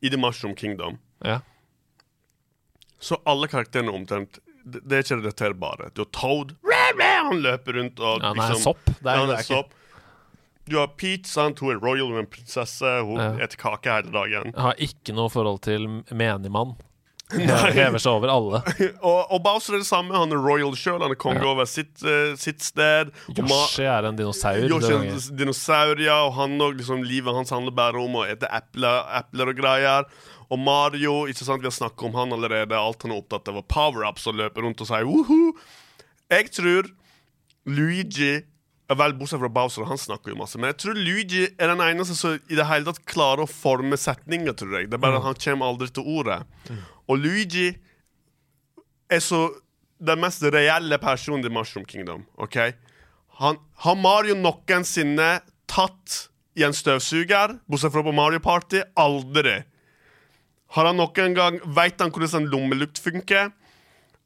i 0.00 0.08
The 0.08 0.16
Mushroom 0.20 0.54
Kingdom, 0.56 0.98
Ja. 1.24 1.40
så 3.00 3.16
alle 3.26 3.48
karakterene 3.48 3.92
omtrent 3.92 4.38
Det, 4.64 4.80
det 4.84 4.92
er 4.98 5.02
ikke 5.04 5.16
relaterbare. 5.22 5.90
Du 5.96 6.02
har 6.02 6.10
Toad 6.12 6.50
Han 7.30 7.40
løper 7.40 7.72
rundt 7.78 8.00
og 8.00 8.20
Ja, 8.22 8.28
han 8.28 8.38
er 8.38 8.50
liksom 8.54 8.62
sopp. 8.62 8.84
Det 8.86 9.06
er- 9.12 9.26
det 9.26 9.38
er 9.38 9.42
sopp. 9.46 9.70
Du 10.68 10.76
har 10.78 10.86
Pete, 10.88 11.26
sant? 11.28 11.58
hun 11.58 11.72
er 11.72 11.78
royal, 11.80 12.06
hun 12.08 12.16
er 12.16 12.20
en 12.20 12.26
prinsesse, 12.26 12.90
hun 13.04 13.16
Ja. 13.18 13.32
eter 13.44 13.56
kake 13.56 13.90
hele 13.90 14.12
dagen. 14.12 14.52
Har 14.54 14.74
ikke 14.78 15.12
noe 15.14 15.28
forhold 15.28 15.62
til 15.62 16.04
menigmann. 16.12 16.76
Hever 17.30 18.00
seg 18.02 18.10
over 18.12 18.32
alle. 18.32 18.60
Og, 19.10 19.20
og 19.30 19.38
Bowser 19.44 19.76
er 19.76 19.84
det 19.84 19.88
samme. 19.88 20.14
Han 20.16 20.34
er 20.34 20.40
royal 20.42 20.74
sjøl, 20.78 21.00
han 21.02 21.14
er 21.14 21.20
konge 21.20 21.44
over 21.46 21.68
sitt, 21.68 21.92
uh, 22.02 22.34
sitt 22.40 22.64
sted. 22.64 23.12
Yoshi 23.36 23.86
er 23.86 24.08
en 24.08 24.18
dinosaur. 24.18 24.64
Yoshi 24.66 24.92
er 24.96 25.06
en 25.06 25.38
dinosaur, 25.38 26.02
ja, 26.02 26.20
og 26.26 26.34
han 26.38 26.56
og 26.60 26.78
liksom, 26.80 27.04
livet 27.06 27.36
hans 27.36 27.52
handler 27.54 27.74
bare 27.76 28.02
om 28.02 28.18
å 28.20 28.26
ete 28.28 28.50
epler, 28.50 29.04
epler 29.20 29.52
og 29.52 29.60
greier. 29.62 30.08
Og 30.50 30.58
Mario, 30.58 31.24
ikke 31.30 31.46
sant, 31.46 31.62
vi 31.62 31.70
har 31.70 31.76
snakket 31.76 32.08
om 32.08 32.16
han 32.18 32.34
allerede. 32.34 32.74
Alt 32.78 33.06
han 33.06 33.14
er 33.14 33.22
opptatt 33.22 33.50
av, 33.52 33.60
er 33.60 33.68
power-ups 33.70 34.26
og 34.30 34.40
løper 34.40 34.66
rundt 34.66 34.82
og 34.82 34.90
sier 34.90 35.06
woho. 35.06 35.52
Jeg 36.30 36.50
tror 36.56 36.90
Luigi 37.70 38.40
Vel, 38.90 39.14
bortsett 39.14 39.38
fra 39.38 39.48
Bowser, 39.54 39.84
han 39.86 39.98
snakker 40.00 40.32
jo 40.32 40.38
masse. 40.40 40.58
Men 40.58 40.72
jeg 40.72 40.80
tror 40.82 40.96
Luigi 40.98 41.44
er 41.46 41.70
den 41.70 41.82
eneste 41.84 42.16
som 42.18 42.34
i 42.34 42.56
det 42.58 42.66
hele 42.66 42.88
tatt 42.88 43.04
klarer 43.06 43.44
å 43.44 43.50
forme 43.50 43.94
setninger, 44.00 44.56
tror 44.58 44.80
jeg. 44.80 44.88
Det 44.90 44.98
er 44.98 45.04
bare 45.04 45.20
at 45.20 45.28
han 45.28 45.38
kommer 45.44 45.70
aldri 45.70 45.86
til 45.94 46.08
ordet. 46.10 46.40
Og 47.06 47.20
Luigi 47.22 47.68
er 49.10 49.22
så 49.22 49.44
den 50.00 50.22
mest 50.22 50.42
reelle 50.42 50.98
personen 50.98 51.46
i 51.46 51.52
Mushroom 51.52 51.86
Kingdom. 51.86 52.24
ok? 52.34 52.58
Han, 53.40 53.60
har 53.84 53.96
Mario 53.96 54.34
noensinne 54.34 55.30
tatt 55.70 56.16
i 56.58 56.64
en 56.66 56.74
støvsuger, 56.74 57.60
bortsett 57.70 57.94
fra 57.94 58.02
på 58.04 58.14
Mario 58.16 58.42
Party? 58.42 58.82
Aldri. 58.98 59.60
Har 60.74 60.86
han 60.86 60.98
noen 60.98 61.34
gang 61.34 61.58
Veit 61.78 62.02
han 62.02 62.12
hvordan 62.14 62.42
en 62.42 62.50
lommelukt 62.50 62.98
funker? 63.02 63.50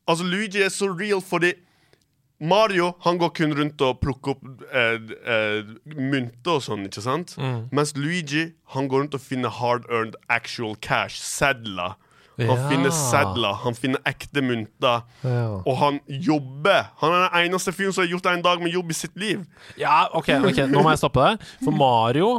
Altså, 0.09 0.25
Luigi 0.25 0.65
er 0.65 0.73
så 0.73 0.91
real 0.93 1.23
fordi 1.25 1.55
Mario 2.45 2.91
han 3.05 3.19
går 3.21 3.31
kun 3.39 3.55
rundt 3.57 3.81
og 3.87 4.01
plukker 4.03 4.35
opp 4.35 4.45
eh, 4.71 4.99
eh, 5.35 5.75
mynter 5.97 6.59
og 6.59 6.63
sånn, 6.67 6.85
ikke 6.89 7.03
sant? 7.05 7.37
Mens 7.73 7.95
Luigi 7.97 8.47
han 8.75 8.89
går 8.91 9.05
rundt 9.07 9.17
og 9.17 9.23
finner 9.25 9.53
hard-earned 9.61 10.19
actual 10.29 10.77
cash, 10.85 11.17
sedler. 11.25 11.97
Han 12.37 12.49
Ja. 12.51 12.69
finner 12.69 12.91
sedler, 12.91 13.55
han 13.63 13.75
finner 13.79 14.01
ekte 14.11 14.43
mynter. 14.43 15.05
Ja. 15.23 15.63
Og 15.65 15.77
han 15.79 16.01
jobber. 16.09 16.89
Han 16.99 17.13
er 17.15 17.29
den 17.29 17.45
eneste 17.53 17.71
fyren 17.73 17.93
som 17.95 18.03
har 18.03 18.11
gjort 18.11 18.27
en 18.27 18.43
dag 18.43 18.61
med 18.61 18.73
jobb 18.75 18.91
i 18.91 18.95
sitt 18.99 19.15
liv. 19.17 19.45
Ja, 19.79 20.09
ok, 20.13 20.29
ok, 20.51 20.59
nå 20.67 20.83
må 20.83 20.91
jeg 20.91 20.99
stoppe 21.05 21.23
deg. 21.29 21.45
For 21.63 21.71
Mario 21.71 22.33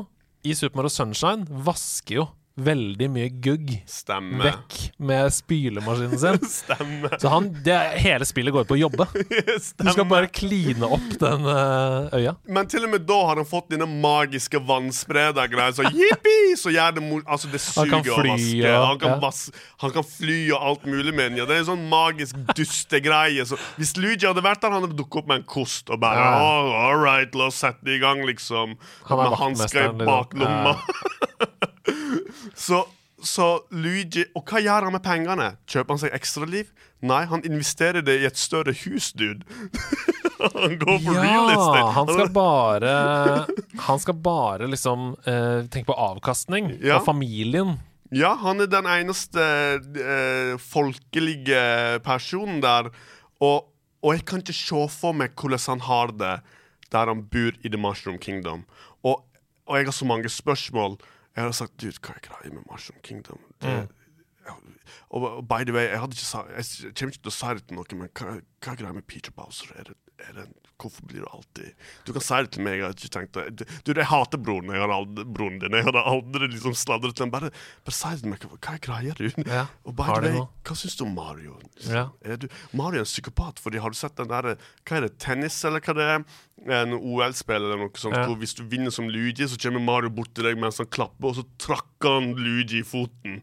i 0.43 0.51
Super 0.53 0.81
Mario 0.81 0.89
Sunshine 0.91 1.47
vasker 1.49 2.15
jo 2.19 2.27
veldig 2.55 3.07
mye 3.11 3.29
gugg 3.43 3.71
Stemme. 3.89 4.39
vekk 4.45 4.75
med 5.03 5.33
spylemaskinen 5.35 6.19
sin. 6.19 6.37
Stemme. 6.55 7.11
Så 7.19 7.31
han, 7.31 7.49
det, 7.65 7.75
hele 7.99 8.27
spillet 8.27 8.55
går 8.55 8.67
på 8.69 8.77
å 8.77 8.79
jobbe. 8.79 9.07
Du 9.11 9.89
skal 9.91 10.07
bare 10.07 10.29
kline 10.31 10.87
opp 10.87 11.09
den 11.19 11.49
eh, 11.51 12.15
øya. 12.15 12.35
Men 12.47 12.69
til 12.71 12.87
og 12.87 12.93
med 12.93 13.05
da 13.09 13.19
har 13.29 13.41
han 13.41 13.49
fått 13.49 13.73
denne 13.73 13.87
magiske 13.89 14.61
vannspreder-greia. 14.63 15.75
Så 15.75 15.89
jippi! 15.91 16.37
Så 16.59 16.71
gjør 16.71 16.95
det. 16.95 17.03
Altså, 17.25 17.51
det 17.51 17.61
suger 17.63 17.99
å 17.99 18.23
vaske. 18.23 18.73
Han 18.75 19.01
kan, 19.01 19.15
ja. 19.17 19.19
vas 19.21 19.43
han 19.83 19.93
kan 19.95 20.07
fly 20.07 20.39
og 20.55 20.69
alt 20.71 20.87
mulig 20.89 21.11
med 21.11 21.33
den. 21.33 21.41
Ja, 21.43 21.49
det 21.49 21.57
er 21.57 21.65
en 21.65 21.71
sånn 21.73 21.85
magisk 21.91 22.39
dustegreie. 22.55 23.45
Så 23.49 23.59
hvis 23.75 23.95
Luigi 23.99 24.29
hadde 24.29 24.43
vært 24.45 24.63
der, 24.63 24.71
han 24.71 24.87
hadde 24.87 24.97
dukket 24.97 25.23
opp 25.23 25.31
med 25.31 25.43
en 25.43 25.47
kost 25.49 25.91
og 25.91 25.99
bare 26.03 26.23
Ja. 26.25 26.33
oh, 26.39 26.73
All 26.85 26.99
right, 27.01 27.35
la 27.35 27.49
oss 27.51 27.59
sette 27.63 27.91
i 27.91 27.99
gang, 28.01 28.23
liksom. 28.27 28.77
Han 29.09 29.19
er 29.19 29.31
med 29.33 29.39
hansker 29.43 29.89
i 29.91 30.05
baklomma. 30.05 30.77
liksom. 30.79 31.71
så, 32.55 32.83
så 33.23 33.47
Luigi 33.71 34.25
Og 34.35 34.43
hva 34.49 34.61
gjør 34.63 34.87
han 34.87 34.95
med 34.95 35.03
pengene? 35.05 35.49
Kjøper 35.69 35.95
han 35.95 36.01
seg 36.05 36.15
ekstraliv? 36.17 36.71
Nei, 37.05 37.23
han 37.29 37.43
investerer 37.45 38.01
det 38.05 38.15
i 38.21 38.25
et 38.25 38.37
større 38.39 38.73
hus, 38.85 39.11
dude. 39.13 39.43
han 40.55 40.77
går 40.81 41.01
for 41.03 41.19
real 41.19 41.51
estate. 41.51 41.81
Ja, 41.81 41.89
han 41.99 42.09
skal 42.09 42.31
bare 42.33 42.93
Han 43.89 44.01
skal 44.01 44.17
bare 44.25 44.69
liksom 44.71 45.11
eh, 45.27 45.65
tenke 45.69 45.89
på 45.91 45.97
avkastning 46.07 46.71
Ja. 46.81 46.97
og 46.99 47.05
familien. 47.09 47.75
Ja, 48.15 48.35
han 48.39 48.61
er 48.63 48.69
den 48.71 48.87
eneste 48.87 49.43
eh, 49.43 50.55
folkelige 50.61 51.99
personen 52.05 52.61
der. 52.63 52.89
Og, 53.43 53.65
og 54.01 54.13
jeg 54.15 54.25
kan 54.29 54.41
ikke 54.43 54.55
se 54.55 54.85
for 54.93 55.17
meg 55.17 55.33
hvordan 55.35 55.65
han 55.75 55.85
har 55.89 56.13
det 56.15 56.35
der 56.93 57.09
han 57.11 57.25
bor 57.27 57.55
i 57.65 57.69
The 57.71 57.79
Mushroom 57.81 58.17
Kingdom. 58.21 58.63
Og, 59.03 59.25
og 59.67 59.77
jeg 59.77 59.87
har 59.89 59.95
så 59.97 60.05
mange 60.07 60.29
spørsmål. 60.31 60.95
Jeg 61.35 61.43
har 61.43 61.51
sagt 61.57 61.77
dude, 61.81 61.99
hva 61.99 62.15
er 62.15 62.23
greia 62.29 62.53
med 62.55 62.63
Mushroom 62.71 63.01
Kingdom? 63.03 63.39
Det, 63.59 63.75
og, 65.09 65.23
og 65.39 65.47
by 65.49 65.63
the 65.65 65.73
way, 65.73 65.87
jeg, 65.89 65.99
hadde 65.99 66.13
ikke 66.15 66.27
sa, 66.27 66.43
jeg 66.53 66.93
kommer 66.93 67.15
ikke 67.15 67.23
til 67.25 67.31
å 67.33 67.37
si 67.39 67.53
det 67.57 67.63
til 67.69 67.79
noen, 67.79 67.97
men 68.03 68.11
hva, 68.19 68.35
hva 68.61 68.73
er 68.75 68.79
greia 68.83 68.93
med 68.93 69.07
Peter 69.09 69.33
Bowser? 69.35 69.71
Er 69.81 69.87
det, 69.89 69.95
er 70.21 70.37
det, 70.37 70.45
hvorfor 70.79 71.05
blir 71.07 71.23
du 71.23 71.27
alltid 71.33 71.71
Du 72.05 72.11
kan 72.15 72.23
si 72.23 72.37
det 72.45 72.51
til 72.53 72.63
meg. 72.65 72.77
Jeg 72.77 72.83
har 72.85 72.93
ikke 72.95 73.11
tenkt 73.15 73.37
å- 73.39 73.45
Du, 73.49 73.63
du, 73.87 73.91
jeg 73.95 74.07
hater 74.11 74.37
broren, 74.43 74.69
jeg 74.75 74.83
hadde 74.83 74.97
aldri, 74.99 75.25
broren 75.37 75.57
din. 75.63 75.75
Jeg 75.79 75.87
hadde 75.87 76.03
aldri 76.11 76.49
liksom 76.53 76.75
sladret 76.77 77.15
til 77.17 77.25
ham. 77.25 77.31
Bare, 77.33 77.49
bare 77.87 77.95
si 77.97 78.11
det 78.13 78.21
til 78.21 78.31
meg. 78.35 78.45
Hva, 78.59 78.73
er 78.75 78.83
greia, 78.85 79.15
du? 79.17 79.25
Ja, 79.49 79.65
Og 79.87 79.95
by 79.97 80.07
the 80.19 80.33
way, 80.35 80.45
hva 80.67 80.77
syns 80.83 80.97
du 80.99 81.05
om 81.07 81.15
Mario? 81.17 81.57
Ja. 81.87 82.05
Er 82.23 82.37
du, 82.43 82.47
Mario 82.75 83.01
er 83.01 83.07
en 83.07 83.09
psykopat. 83.09 83.59
Fordi 83.63 83.81
Har 83.81 83.89
du 83.95 83.97
sett 83.99 84.15
den 84.19 84.29
der 84.31 84.53
Hva 84.85 84.99
er 84.99 85.07
det, 85.07 85.15
tennis, 85.17 85.57
eller 85.65 85.79
hva 85.81 85.95
det 85.97 86.09
er? 86.17 86.27
En 86.65 86.95
OL-spill 86.97 87.61
eller 87.61 87.77
noe 87.77 87.93
sånt. 87.99 88.17
Ja. 88.17 88.25
Hvor 88.25 88.39
hvis 88.41 88.55
du 88.57 88.63
vinner 88.69 88.93
som 88.93 89.09
Luigi, 89.11 89.45
så 89.47 89.57
kommer 89.61 89.83
Mario 89.83 90.09
bort 90.09 90.31
til 90.33 90.47
deg 90.47 90.57
mens 90.61 90.81
han 90.81 90.89
klapper, 90.89 91.29
og 91.29 91.37
så 91.37 91.45
trakker 91.61 92.17
han 92.17 92.31
Luigi 92.39 92.81
i 92.81 92.87
foten. 92.87 93.41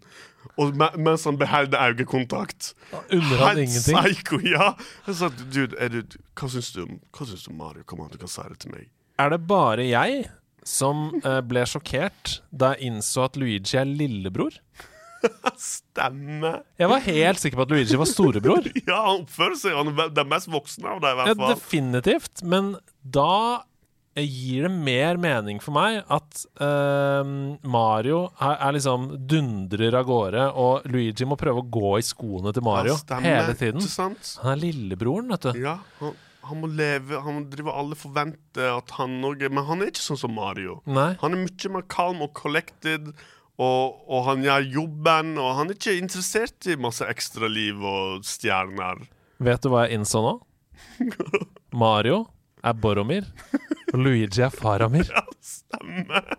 Og 0.59 0.75
mens 0.99 1.25
han 1.29 1.39
beholder 1.39 1.79
øyekontakt. 1.93 2.73
Unner 3.13 3.45
han 3.47 3.63
ingenting? 3.63 3.97
psycho, 3.97 4.41
ja! 4.43 4.73
Jeg 5.07 5.19
sa, 5.21 5.31
dude, 5.39 5.79
er 5.79 5.95
du, 5.95 6.19
hva 6.37 6.51
syns 6.51 6.73
du 6.75 6.83
Hva 6.85 7.29
syns 7.29 7.47
du 7.47 7.55
Mario? 7.57 7.87
Kom 7.87 8.03
an, 8.03 8.11
du 8.13 8.19
kan 8.21 8.31
si 8.31 8.45
det 8.51 8.59
til 8.65 8.75
meg. 8.75 8.91
Er 9.23 9.31
det 9.33 9.43
bare 9.47 9.87
jeg 9.87 10.25
som 10.67 11.09
eh, 11.23 11.41
ble 11.47 11.65
sjokkert 11.67 12.41
da 12.51 12.73
jeg 12.75 12.91
innså 12.91 13.27
at 13.29 13.39
Luigi 13.39 13.79
er 13.79 13.87
lillebror? 13.89 14.59
Stemme! 15.63 16.55
Jeg 16.81 16.91
var 16.91 17.03
helt 17.07 17.43
sikker 17.43 17.61
på 17.61 17.67
at 17.67 17.75
Luigi 17.75 17.99
var 18.01 18.09
storebror. 18.11 18.71
Ja, 18.89 19.01
han 19.11 19.25
oppfører 19.27 19.59
seg 19.61 19.77
Han 19.79 19.93
er 19.95 20.15
den 20.17 20.31
mest 20.33 20.51
voksne 20.53 20.95
av 20.97 21.03
dem, 21.05 21.13
i 21.13 21.27
Ja, 21.27 21.35
hvert 21.35 21.43
fall. 21.45 21.53
definitivt. 21.57 22.43
Men 22.43 22.73
da 23.03 23.63
gir 24.19 24.67
det 24.67 24.71
mer 24.77 25.17
mening 25.17 25.57
for 25.65 25.73
meg 25.73 26.03
at 26.13 26.43
uh, 26.61 27.23
Mario 27.65 28.27
er, 28.45 28.59
er 28.59 28.75
liksom 28.77 29.07
dundrer 29.31 29.95
av 29.97 30.05
gårde, 30.05 30.43
og 30.61 30.85
Luigi 30.93 31.25
må 31.25 31.39
prøve 31.41 31.63
å 31.63 31.69
gå 31.73 31.95
i 31.97 32.05
skoene 32.05 32.53
til 32.53 32.67
Mario 32.67 32.93
Ja, 32.93 32.99
stemmer, 33.01 33.39
hele 33.41 33.55
tiden. 33.57 33.87
Han 34.43 34.53
er 34.53 34.61
lillebroren, 34.61 35.33
vet 35.33 35.47
du. 35.49 35.63
Ja, 35.65 35.79
han, 36.03 36.13
han 36.45 36.61
må 36.61 36.69
leve 36.75 37.23
Han 37.25 37.45
driver 37.49 37.79
alle 37.81 37.97
forventer 37.97 38.73
at 38.75 38.93
han 38.99 39.13
òg 39.25 39.45
Men 39.49 39.65
han 39.69 39.81
er 39.85 39.93
ikke 39.95 40.03
sånn 40.05 40.19
som 40.27 40.33
Mario. 40.37 40.81
Nei. 40.91 41.13
Han 41.23 41.33
er 41.39 41.45
mye 41.47 41.73
mer 41.79 41.87
calm 41.97 42.21
og 42.27 42.35
collected, 42.37 43.13
og, 43.63 44.03
og 44.11 44.25
han 44.31 44.45
gjør 44.45 44.69
jobben, 44.77 45.35
og 45.41 45.57
han 45.59 45.71
er 45.71 45.79
ikke 45.79 45.97
interessert 46.01 46.69
i 46.71 46.79
masse 46.81 47.07
ekstraliv 47.09 47.83
og 47.87 48.27
stjerner. 48.27 49.05
Vet 49.43 49.65
du 49.65 49.73
hva 49.73 49.87
jeg 49.87 50.01
innså 50.01 50.23
nå? 50.25 50.37
Mario 51.83 52.25
er 52.63 52.79
Boromir, 52.79 53.27
og 53.93 53.99
Luigi 53.99 54.45
er 54.45 54.55
Faramir. 54.55 55.09
Ja, 55.11 55.25
stemmer. 55.43 56.33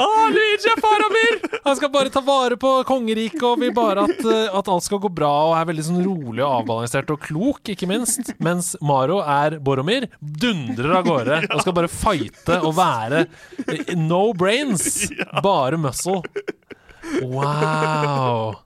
Ah, 0.00 0.30
Luigi 0.32 0.68
er 0.70 0.78
Faramir! 0.80 1.58
Han 1.66 1.76
skal 1.76 1.90
bare 1.92 2.08
ta 2.12 2.22
vare 2.24 2.56
på 2.60 2.70
kongeriket 2.88 3.42
og 3.44 3.58
vil 3.60 3.72
bare 3.76 4.06
at, 4.08 4.22
eh, 4.24 4.46
at 4.56 4.70
alt 4.72 4.86
skal 4.86 5.00
gå 5.02 5.10
bra, 5.12 5.30
og 5.50 5.56
er 5.58 5.66
veldig 5.68 5.84
sånn 5.90 6.00
rolig 6.06 6.40
og 6.40 6.62
avbalansert 6.62 7.12
og 7.12 7.20
klok, 7.26 7.60
ikke 7.74 7.88
minst. 7.90 8.32
Mens 8.40 8.72
Maro 8.80 9.18
er 9.20 9.58
Boromir, 9.60 10.08
dundrer 10.20 10.96
av 11.00 11.04
gårde 11.08 11.42
og 11.50 11.60
skal 11.60 11.76
bare 11.76 11.92
fighte 11.92 12.60
og 12.64 12.72
være 12.78 13.26
eh, 13.66 13.92
no 14.00 14.30
brains, 14.32 15.10
bare 15.46 15.76
muscle. 15.80 16.22
Wow. 17.20 18.56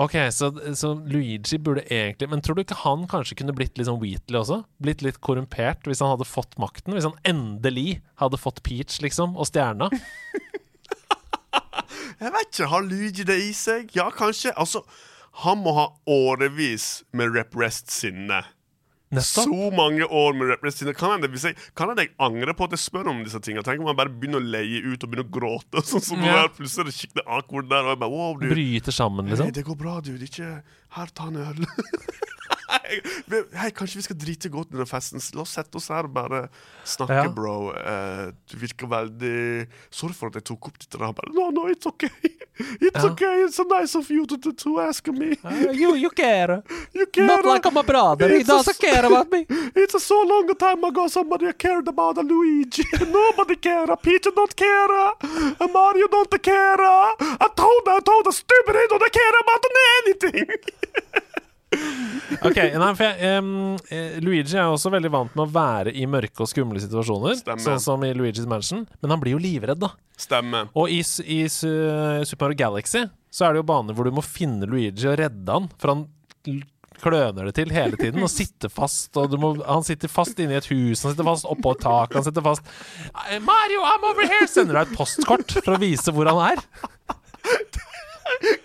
Ok, 0.00 0.14
så, 0.32 0.48
så 0.78 0.94
Luigi 0.94 1.58
burde 1.60 1.82
egentlig 1.92 2.28
Men 2.30 2.40
tror 2.40 2.56
du 2.56 2.62
ikke 2.62 2.78
han 2.86 3.02
kanskje 3.10 3.36
kunne 3.40 3.52
blitt 3.56 3.76
litt 3.76 3.88
sånn 3.88 4.00
Wheatley 4.00 4.38
også? 4.40 4.62
Blitt 4.80 5.02
litt 5.04 5.18
korrumpert 5.24 5.84
hvis 5.88 6.00
han 6.04 6.14
hadde 6.14 6.28
fått 6.28 6.56
makten? 6.62 6.94
Hvis 6.96 7.08
han 7.08 7.18
endelig 7.28 8.00
hadde 8.22 8.40
fått 8.40 8.62
Peach, 8.64 9.00
liksom, 9.04 9.36
og 9.36 9.50
stjerna? 9.50 9.90
Jeg 12.18 12.32
vet 12.34 12.48
ikke, 12.48 12.70
Har 12.72 12.82
Luigi 12.82 13.26
det 13.26 13.38
i 13.44 13.52
seg? 13.54 13.92
Ja, 13.94 14.08
kanskje. 14.14 14.50
Altså, 14.58 14.82
han 15.44 15.60
må 15.62 15.74
ha 15.76 15.86
årevis 16.10 17.04
med 17.14 17.36
repressed-sinne. 17.36 18.42
Nettopp. 19.08 19.48
Så 19.48 19.70
mange 19.72 20.04
år 20.04 20.34
med 20.36 20.50
repressed-sinne. 20.52 20.92
Kan 20.96 21.14
hende 21.14 21.30
jeg, 21.32 21.56
kan 21.78 21.94
jeg 21.96 22.10
angrer 22.20 22.52
på 22.56 22.66
at 22.68 22.74
jeg 22.76 22.82
spør 22.82 23.08
om 23.14 23.22
disse 23.24 23.40
tingene. 23.40 23.64
Tenk 23.64 23.80
om 23.80 23.88
man 23.88 23.96
bare 23.96 24.12
begynner 24.12 24.42
å 24.42 24.50
leie 24.56 24.82
ut 24.84 25.00
og 25.00 25.08
begynner 25.08 25.24
å 25.24 25.32
gråte. 25.38 25.84
Sånn 25.88 26.04
som. 26.04 26.26
Plutselig 26.58 26.84
er 26.84 26.90
det 26.90 26.96
skikkelig 26.98 27.24
awkward 27.38 27.70
der. 27.72 27.88
Og 27.88 27.94
jeg 27.94 28.02
bare, 28.04 28.12
wow, 28.12 28.36
du, 28.36 28.48
Bryter 28.52 28.94
sammen, 28.94 29.30
Nei, 29.30 29.38
Hey, 29.40 29.54
det 29.56 29.64
går 29.64 29.80
bra, 29.80 29.98
du. 30.04 30.12
Det 30.18 30.28
er 30.28 30.32
ikke 30.32 30.52
Her, 30.98 31.14
ta 31.16 31.30
en 31.32 31.40
øl. 31.46 31.64
Hei, 32.68 33.70
kanskje 33.72 33.98
vi 33.98 34.02
skal 34.04 34.16
drite 34.20 34.48
godt 34.52 34.72
under 34.74 34.88
festen? 34.88 35.20
La 35.36 35.44
oss 35.44 35.54
sette 35.56 35.78
oss 35.80 35.88
her 35.92 36.04
og 36.08 36.12
bare 36.12 36.40
snakke, 36.88 37.14
Ja. 37.24 37.28
bro. 37.32 37.54
Uh, 37.72 38.28
du 38.50 38.56
virker 38.60 38.86
veldig 38.90 39.66
Sorry 39.90 40.12
for 40.16 40.28
at 40.28 40.34
jeg 40.40 40.44
tok 40.50 40.68
opp 40.68 40.78
dette. 40.78 41.00
Han 41.00 41.14
bare, 41.16 41.32
no, 41.32 41.48
no, 41.50 41.68
it's 41.72 41.86
okay. 41.88 42.10
It's 42.58 42.98
Ja. 42.98 43.10
okay. 43.12 43.44
It's 43.46 43.54
so 43.56 43.62
nice 43.64 43.94
of 43.94 44.10
you 44.10 44.26
to, 44.26 44.36
to, 44.36 44.52
to 44.52 44.80
ask 44.80 45.06
me. 45.08 45.36
you, 45.72 45.94
you 45.94 46.10
care. 46.10 46.62
You 46.92 47.06
care. 47.06 47.40
a 47.40 47.82
brother. 47.82 48.28
He 48.36 48.42
doesn't 48.42 48.78
care 48.78 49.04
about 49.06 49.30
me. 49.30 49.46
It's 49.76 49.94
a 49.94 50.00
so 50.00 50.20
long 50.26 50.48
time 50.56 50.82
ago 50.84 51.06
somebody 51.08 51.52
cared 51.52 51.86
about 51.88 52.18
a 52.18 52.22
Luigi. 52.22 52.84
Nobody 53.00 53.56
care. 53.56 53.96
Peter 54.02 54.32
don't 54.34 54.54
care. 54.56 54.90
A 55.60 55.68
Mario 55.72 56.08
don't 56.08 56.42
care. 56.42 56.80
I 56.80 57.48
told, 57.54 57.82
I 57.88 58.00
told 58.00 58.26
a 58.26 58.32
stupid 58.32 58.74
don't 58.90 59.12
care 59.12 59.36
about 59.40 59.62
anything. 60.04 60.48
Ok, 62.44 62.58
nei, 62.78 62.88
for 62.94 63.02
jeg, 63.04 63.18
eh, 63.90 64.18
Luigi 64.22 64.56
er 64.56 64.68
også 64.70 64.90
veldig 64.92 65.10
vant 65.10 65.34
med 65.36 65.42
å 65.46 65.52
være 65.52 65.92
i 65.96 66.04
mørke 66.08 66.44
og 66.44 66.48
skumle 66.50 66.80
situasjoner. 66.82 67.34
Stemmer. 67.40 67.64
Sånn 67.64 67.80
som 67.82 68.04
i 68.06 68.12
Luigi's 68.16 68.46
Mansion. 68.48 68.86
Men 69.02 69.14
han 69.14 69.20
blir 69.22 69.34
jo 69.36 69.40
livredd, 69.42 69.80
da. 69.82 69.90
Stemmer. 70.18 70.68
Og 70.78 70.88
i, 70.92 71.00
i 71.00 71.40
s- 71.48 71.64
Super 72.30 72.46
Mario 72.48 72.60
Galaxy 72.62 73.04
så 73.30 73.46
er 73.48 73.52
det 73.56 73.62
jo 73.62 73.68
baner 73.68 73.96
hvor 73.96 74.08
du 74.08 74.12
må 74.16 74.22
finne 74.24 74.68
Luigi 74.68 75.08
og 75.10 75.18
redde 75.20 75.56
han. 75.56 75.68
For 75.80 75.92
han 75.94 76.06
kløner 76.98 77.46
det 77.48 77.54
til 77.58 77.70
hele 77.74 77.96
tiden 78.00 78.22
og 78.26 78.30
sitter 78.32 78.70
fast. 78.72 79.10
Og 79.20 79.28
du 79.32 79.36
må, 79.40 79.52
han 79.64 79.84
sitter 79.86 80.10
fast 80.12 80.38
inni 80.42 80.56
et 80.58 80.68
hus, 80.72 81.02
han 81.04 81.12
sitter 81.14 81.28
fast 81.28 81.48
oppå 81.48 81.74
et 81.76 81.82
tak. 81.84 82.16
Han 82.18 82.24
sitter 82.26 82.44
fast 82.44 82.64
«Eh, 83.30 83.38
Mario, 83.44 83.84
I'm 83.88 84.08
over 84.12 84.24
here! 84.28 84.48
Sender 84.50 84.80
deg 84.80 84.92
et 84.92 84.96
postkort 84.98 85.58
for 85.62 85.76
å 85.76 85.82
vise 85.82 86.12
hvor 86.14 86.28
han 86.32 86.52
er. 86.52 86.64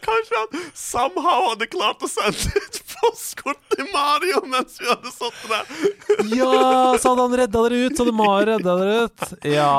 Kanskje 0.04 0.36
han 0.42 0.66
somehow 0.78 1.46
hadde 1.54 1.70
klart 1.72 2.02
å 2.04 2.10
sende 2.12 2.52
et 2.60 2.82
postkort 3.04 3.60
til 3.76 3.86
Mario 3.94 4.42
mens 4.50 4.80
vi 4.82 4.88
hadde 4.90 5.12
sittet 5.14 5.52
der. 5.52 5.66
Ja, 6.34 6.50
så 7.02 7.12
hadde 7.14 7.26
han 7.28 7.36
redda 7.44 7.64
dere 7.68 7.80
ut, 7.88 7.98
så 7.98 8.06
hadde 8.06 8.16
Mario 8.18 8.48
redda 8.54 8.76
dere 8.80 8.98
ut. 9.06 9.26
Og, 9.34 9.48
Ja. 9.54 9.70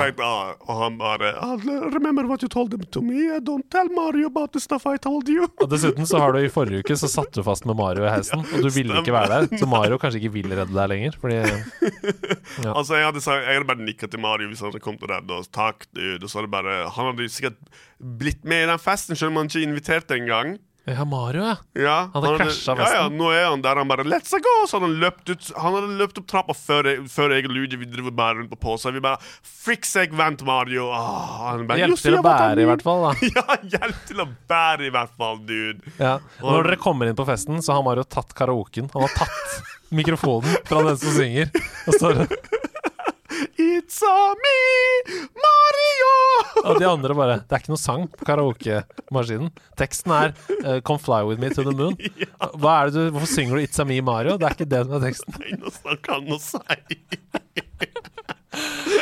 tenkte, 0.00 0.26
ah, 0.26 0.52
og 0.66 0.80
han 0.82 0.98
bare 1.00 1.32
ah, 1.38 1.54
Remember 1.94 2.26
what 2.28 2.42
you 2.42 2.48
told 2.52 2.70
them 2.74 2.82
to 2.94 3.00
me? 3.04 3.28
Don't 3.40 3.68
tell 3.72 3.88
Mario 3.94 4.26
about 4.32 4.52
the 4.52 4.60
stuff 4.60 4.86
I 4.86 4.96
told 4.98 5.28
you. 5.30 5.46
Og 5.62 5.68
dessuten 5.70 6.06
så 6.08 6.20
har 6.22 6.32
du 6.34 6.40
i 6.42 6.50
forrige 6.52 6.82
uke 6.82 6.96
så 6.98 7.08
satt 7.10 7.32
du 7.36 7.42
fast 7.46 7.64
med 7.68 7.76
Mario 7.78 8.04
i 8.06 8.10
heisen, 8.12 8.42
og 8.42 8.66
du 8.66 8.70
ville 8.74 8.98
ikke 9.00 9.14
være 9.14 9.30
der. 9.46 9.58
Så 9.62 9.68
Mario 9.70 9.98
kanskje 10.02 10.20
ikke 10.22 10.34
vil 10.40 10.50
redde 10.52 10.72
deg 10.74 10.90
lenger, 10.92 11.16
fordi 11.22 11.40
Altså, 12.72 12.96
jeg 12.98 13.06
hadde, 13.08 13.20
sagt, 13.24 13.44
jeg 13.46 13.56
hadde 13.58 13.68
bare 13.68 13.84
nikka 13.86 14.08
til 14.10 14.20
Mario 14.22 14.48
hvis 14.50 14.60
han 14.62 14.70
hadde 14.72 14.82
kommet 14.84 15.04
og 15.06 15.12
redda 15.14 15.38
oss. 15.40 15.50
Takk, 15.52 15.86
dude. 15.94 16.20
Og 16.22 16.30
så 16.30 16.40
hadde 16.40 16.52
bare 16.52 16.76
Han 16.96 17.10
hadde 17.12 17.28
sikkert 17.32 17.58
blitt 18.02 18.42
med 18.48 18.64
i 18.64 18.70
den 18.70 18.80
festen, 18.82 19.16
selv 19.18 19.32
om 19.32 19.40
han 19.42 19.50
ikke 19.50 19.62
inviterte 19.66 20.16
engang. 20.18 20.56
Ja, 20.84 21.04
Mario, 21.06 21.44
ja. 21.46 21.56
Ja, 21.78 21.96
Han 22.12 22.24
hadde 22.24 22.38
crashet 22.40 22.78
ja, 22.80 22.86
ja, 22.96 23.02
nå 23.14 23.28
er 23.30 23.44
han 23.46 23.60
der. 23.62 23.78
Han 23.78 23.86
bare 23.86 24.02
Let's 24.02 24.32
go! 24.34 24.54
Så 24.66 24.80
hadde 24.80 24.88
han 24.88 24.96
løpt 24.98 25.30
ut 25.30 25.50
Han 25.54 25.76
hadde 25.76 25.92
løpt 26.00 26.18
opp 26.18 26.26
trappa 26.32 26.56
før, 26.58 26.88
før 27.06 27.34
jeg 27.36 27.46
og 27.46 27.54
Luigi 27.54 27.78
vi 27.78 27.86
driver 27.92 28.10
bare 28.18 28.40
rundt 28.40 28.50
på 28.50 28.58
posa. 28.64 28.90
Vi 28.90 29.02
bare 29.04 29.22
Fiks 29.46 29.94
jeg 29.94 30.10
vent, 30.18 30.42
Mario. 30.48 30.88
Åh, 30.90 31.36
han 31.52 31.68
bare, 31.70 31.84
Hjelp 31.84 31.94
«You 31.94 32.02
til 32.02 32.18
å 32.18 32.24
bære, 32.26 32.64
i 32.64 32.66
hvert 32.72 32.82
fall. 32.82 33.06
da 33.06 33.12
Ja, 33.38 33.58
hjelp 33.76 34.00
til 34.10 34.24
å 34.24 34.26
bære, 34.50 34.88
i 34.88 34.94
hvert 34.98 35.14
fall, 35.22 35.38
dude. 35.46 35.94
ja. 36.02 36.16
Og 36.42 36.50
Når 36.50 36.66
dere 36.72 36.80
kommer 36.82 37.12
inn 37.12 37.18
på 37.22 37.28
festen, 37.30 37.62
så 37.62 37.76
har 37.78 37.86
Mario 37.86 38.02
tatt 38.02 38.34
karaoken. 38.34 38.90
Han 38.96 39.06
har 39.06 39.14
tatt 39.22 39.62
mikrofonen 40.02 40.58
fra 40.66 40.82
den 40.88 40.98
som 40.98 41.14
synger. 41.14 41.54
Og, 41.86 41.94
står, 41.94 42.24
It's 43.58 44.02
a 44.04 44.16
me, 44.42 44.58
Mario! 45.44 46.12
og 46.62 46.78
de 46.80 46.86
andre 46.86 47.14
bare 47.16 47.36
Det 47.42 47.56
er 47.56 47.62
ikke 47.62 47.72
noe 47.72 47.80
sang 47.80 48.04
på 48.10 48.26
karaokemaskinen. 48.28 49.50
Teksten 49.78 50.14
er 50.16 50.34
uh, 50.62 50.80
'Come 50.80 51.00
fly 51.02 51.22
with 51.26 51.40
me 51.40 51.50
to 51.54 51.64
the 51.66 51.74
moon'. 51.76 51.96
Hva 52.60 52.72
er 52.82 52.90
det 52.90 52.94
du, 52.94 53.10
Hvorfor 53.16 53.30
synger 53.30 53.56
du 53.56 53.62
'It's 53.64 53.80
a 53.82 53.84
me, 53.88 54.00
Mario'? 54.00 54.38
Det 54.38 54.48
er 54.48 54.56
ikke 54.58 54.70
det 54.70 54.84
som 54.86 54.98
er 54.98 55.06
teksten. 55.08 55.38
Nei, 55.40 55.56
nå 55.58 55.72
snakker 55.72 56.18
han 56.18 56.32
og 56.32 56.40
sier 56.40 56.60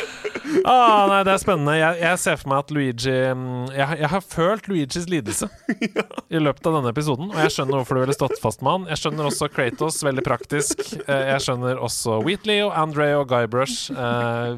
Ah, 0.67 1.05
nei, 1.09 1.19
det 1.27 1.33
er 1.35 1.41
spennende. 1.41 1.73
Jeg, 1.79 1.99
jeg 2.01 2.19
ser 2.21 2.39
for 2.41 2.51
meg 2.51 2.61
at 2.65 2.71
Luigi 2.75 3.13
mm, 3.37 3.71
jeg, 3.75 3.99
jeg 4.03 4.09
har 4.11 4.23
følt 4.25 4.67
Luigis 4.71 5.07
lidelse 5.09 5.47
i 6.31 6.41
løpet 6.41 6.67
av 6.69 6.77
denne 6.79 6.91
episoden. 6.93 7.29
Og 7.31 7.39
jeg 7.39 7.53
skjønner 7.55 7.79
hvorfor 7.79 7.97
du 7.97 8.03
ville 8.03 8.15
stått 8.17 8.37
fast 8.43 8.63
med 8.65 8.71
han. 8.75 8.87
Jeg 8.91 9.01
skjønner 9.03 9.29
også 9.29 9.49
Kratos, 9.53 10.01
veldig 10.05 10.23
praktisk. 10.25 10.81
Eh, 11.05 11.23
Jeg 11.31 11.43
skjønner 11.45 11.79
også 11.81 12.19
Wheatley 12.25 12.59
og 12.65 12.73
Andre 12.77 13.11
og 13.19 13.27
Guybrush. 13.31 13.49
Brush. 13.51 13.91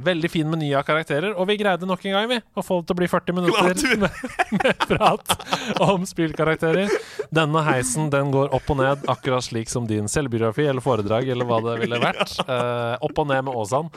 veldig 0.05 0.29
fin 0.29 0.49
meny 0.51 0.67
av 0.77 0.83
karakterer. 0.87 1.33
Og 1.33 1.47
vi 1.49 1.55
greide 1.57 1.87
nok 1.89 2.03
en 2.05 2.13
gang, 2.15 2.27
vi, 2.29 2.37
å 2.53 2.63
få 2.65 2.77
det 2.81 2.89
til 2.91 2.95
å 2.95 2.99
bli 3.01 3.07
40 3.09 3.37
minutter 3.39 3.97
med, 4.03 4.21
med 4.59 4.83
prat 4.87 5.33
om 5.81 6.05
spillkarakterer. 6.07 6.91
Denne 7.33 7.63
heisen 7.65 8.11
den 8.13 8.29
går 8.33 8.53
opp 8.53 8.69
og 8.69 8.79
ned, 8.79 9.03
akkurat 9.09 9.43
slik 9.47 9.71
som 9.71 9.87
din 9.89 10.07
selvbiografi 10.11 10.67
eller 10.69 10.83
foredrag 10.85 11.27
eller 11.33 11.49
hva 11.49 11.59
det 11.65 11.77
ville 11.83 11.99
vært. 12.03 12.35
Eh, 12.43 12.95
opp 13.09 13.23
og 13.23 13.29
ned 13.31 13.47
med 13.49 13.57
Åsan. 13.63 13.89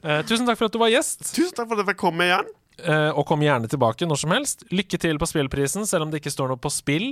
Eh, 0.00 0.22
tusen 0.30 0.46
takk 0.48 0.56
for 0.60 0.70
at 0.70 0.76
du 0.76 0.80
var 0.80 0.92
gjest. 0.94 1.19
Tusen 1.20 1.52
takk 1.52 1.68
for 1.68 1.76
at 1.76 1.82
jeg 1.84 1.90
fikk 1.92 2.00
komme 2.00 2.24
igjen. 2.24 2.46
Eh, 2.84 3.10
og 3.10 3.26
kom 3.28 3.42
gjerne 3.44 3.68
tilbake 3.70 4.06
når 4.08 4.20
som 4.22 4.34
helst. 4.34 4.64
Lykke 4.74 4.98
til 5.00 5.18
på 5.20 5.28
spillprisen, 5.28 5.86
selv 5.88 6.06
om 6.06 6.12
det 6.12 6.20
ikke 6.22 6.32
står 6.32 6.52
noe 6.52 6.60
på 6.60 6.70
spill. 6.72 7.06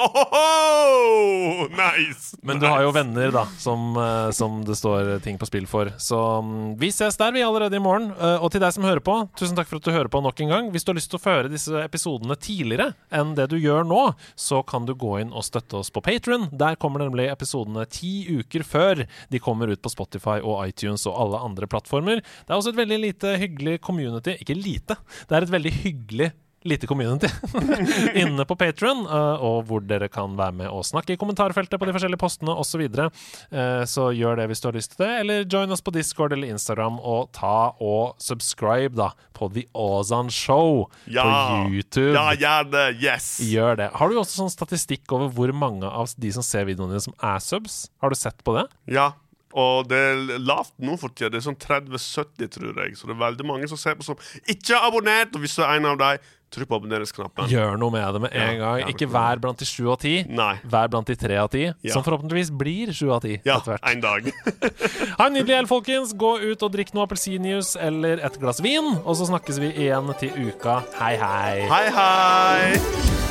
Oh, 0.00 1.66
nice! 1.82 2.36
Men 2.46 2.60
du 2.62 2.66
har 2.68 2.84
jo 2.84 2.92
venner, 2.94 3.30
da, 3.34 3.44
som, 3.60 3.92
eh, 3.96 4.30
som 4.36 4.60
det 4.66 4.76
står 4.78 5.18
ting 5.24 5.38
på 5.40 5.48
spill 5.48 5.66
for. 5.70 5.92
Så 6.00 6.18
mm, 6.44 6.78
vi 6.80 6.92
ses 6.94 7.18
der, 7.20 7.34
vi, 7.36 7.44
allerede 7.46 7.76
i 7.76 7.82
morgen. 7.82 8.10
Eh, 8.16 8.38
og 8.40 8.52
til 8.52 8.62
deg 8.62 8.74
som 8.76 8.86
hører 8.86 9.02
på, 9.04 9.16
tusen 9.38 9.58
takk 9.58 9.70
for 9.70 9.80
at 9.80 9.88
du 9.88 9.94
hører 9.94 10.12
på 10.12 10.22
nok 10.24 10.44
en 10.44 10.54
gang. 10.54 10.70
Hvis 10.74 10.86
du 10.86 10.92
har 10.92 11.00
lyst 11.00 11.12
til 11.12 11.20
å 11.20 11.24
føre 11.24 11.52
disse 11.52 11.84
episodene 11.84 12.38
tidligere 12.40 12.92
enn 13.14 13.34
det 13.38 13.50
du 13.52 13.58
gjør 13.60 13.86
nå, 13.88 14.02
så 14.38 14.62
kan 14.66 14.86
du 14.88 14.94
gå 14.98 15.18
inn 15.22 15.34
og 15.34 15.46
støtte 15.46 15.80
oss 15.80 15.92
på 15.92 16.02
Patron. 16.04 16.48
Der 16.52 16.78
kommer 16.80 17.04
nemlig 17.04 17.28
episodene 17.30 17.86
ti 17.90 18.24
uker 18.30 18.64
før 18.66 19.04
de 19.30 19.42
kommer 19.42 19.70
ut 19.70 19.82
på 19.82 19.92
Spotify 19.92 20.38
og 20.40 20.62
iTunes 20.68 21.06
og 21.10 21.18
alle 21.24 21.42
andre 21.50 21.68
plattformer. 21.70 22.22
Det 22.22 22.52
er 22.52 22.58
også 22.58 22.74
et 22.74 22.80
veldig 22.80 23.00
lite 23.04 23.34
hyggelig 23.40 23.80
community. 23.84 24.36
Ikke 24.40 24.56
lite, 24.56 24.69
det 24.78 25.36
er 25.36 25.42
et 25.48 25.56
veldig 25.58 25.72
hyggelig 25.82 26.30
lite 26.68 26.84
community 26.84 27.24
inne 28.20 28.44
på 28.44 28.52
Patron, 28.60 29.06
og 29.08 29.62
hvor 29.64 29.80
dere 29.80 30.10
kan 30.12 30.34
være 30.36 30.52
med 30.58 30.68
og 30.68 30.82
snakke 30.84 31.14
i 31.14 31.16
kommentarfeltet 31.16 31.80
på 31.80 31.86
de 31.88 31.94
forskjellige 31.96 32.20
postene 32.20 32.52
osv. 32.52 32.82
Så. 32.92 33.06
Eh, 33.48 33.84
så 33.88 34.10
gjør 34.12 34.36
det 34.42 34.46
hvis 34.50 34.60
du 34.60 34.68
har 34.68 34.76
lyst 34.76 34.92
til 34.92 35.00
det, 35.06 35.08
eller 35.22 35.46
join 35.48 35.72
oss 35.72 35.80
på 35.80 35.94
Discord 35.96 36.34
eller 36.36 36.52
Instagram, 36.52 36.98
og 37.00 37.30
ta 37.32 37.70
og 37.80 38.20
subscribe 38.20 38.92
da 39.00 39.08
på 39.36 39.48
The 39.54 39.64
Ozan 39.72 40.28
Show 40.28 40.84
Ja. 41.08 41.24
på 41.24 41.72
YouTube. 41.78 42.12
Ja, 42.12 42.26
gjerne! 42.36 42.84
Yes. 43.00 43.30
Gjør 43.40 43.80
det. 43.80 43.88
Har 43.96 44.12
du 44.12 44.20
også 44.20 44.42
sånn 44.42 44.52
statistikk 44.52 45.08
over 45.16 45.32
hvor 45.32 45.54
mange 45.56 45.88
av 45.88 46.12
de 46.20 46.34
som 46.36 46.44
ser 46.44 46.68
videoene 46.68 46.92
dine, 46.92 47.06
som 47.08 47.16
er 47.24 47.40
subs? 47.40 47.86
Har 48.04 48.12
du 48.12 48.20
sett 48.20 48.44
på 48.44 48.58
det? 48.60 48.68
Ja. 48.92 49.14
Og 49.58 49.88
det 49.90 49.98
er 49.98 50.38
lavt 50.38 50.74
nå 50.78 50.94
for 51.00 51.10
tida. 51.10 51.30
Det 51.34 51.40
er 51.40 51.46
sånn 51.48 51.56
30-70, 51.58 52.50
tror 52.54 52.76
jeg. 52.84 52.96
Så 52.98 53.08
det 53.08 53.16
er 53.16 53.24
veldig 53.24 53.46
mange 53.48 53.66
som 53.70 53.76
ser 53.80 53.96
på 53.98 54.04
som 54.06 54.18
ikke 54.46 54.76
har 54.76 54.86
abonnert. 54.90 55.34
Og 55.34 55.42
hvis 55.42 55.56
du 55.58 55.62
er 55.64 55.76
en 55.80 55.88
av 55.90 55.98
dem, 55.98 56.18
trykk 56.50 56.66
på 56.70 56.78
abonneringsknappen. 56.80 57.46
Gjør 57.50 57.76
noe 57.78 57.92
med 57.94 58.14
det 58.16 58.20
med 58.24 58.32
en 58.34 58.56
Ja, 58.58 58.60
gang. 58.78 58.88
Ikke 58.90 59.06
vær 59.10 59.38
blant 59.42 59.58
de 59.62 59.66
sju 59.66 59.84
av 59.92 60.00
ti. 60.02 60.16
Vær 60.66 60.88
blant 60.90 61.06
de 61.06 61.14
tre 61.14 61.36
av 61.38 61.48
ti, 61.50 61.64
Ja. 61.70 61.92
som 61.94 62.02
forhåpentligvis 62.02 62.50
blir 62.58 62.90
sju 62.94 63.10
av 63.14 63.22
ti 63.22 63.40
Ja, 63.44 63.58
etter 63.58 63.76
hvert. 63.78 63.86
en 63.90 64.00
dag. 64.00 64.32
Ha 65.20 65.26
en 65.26 65.32
nydelig 65.34 65.54
helg, 65.60 65.68
folkens. 65.70 66.12
Gå 66.14 66.32
ut 66.50 66.62
og 66.62 66.72
drikk 66.74 66.94
noe 66.94 67.06
appelsinjuice 67.06 67.76
eller 67.78 68.18
et 68.26 68.38
glass 68.40 68.58
vin. 68.60 68.96
Og 69.04 69.14
så 69.14 69.26
snakkes 69.30 69.58
vi 69.62 69.70
igjen 69.86 70.10
til 70.18 70.30
uka. 70.50 70.82
Hei, 70.98 71.14
hei. 71.16 71.66
hei, 71.70 71.90
hei. 71.90 73.29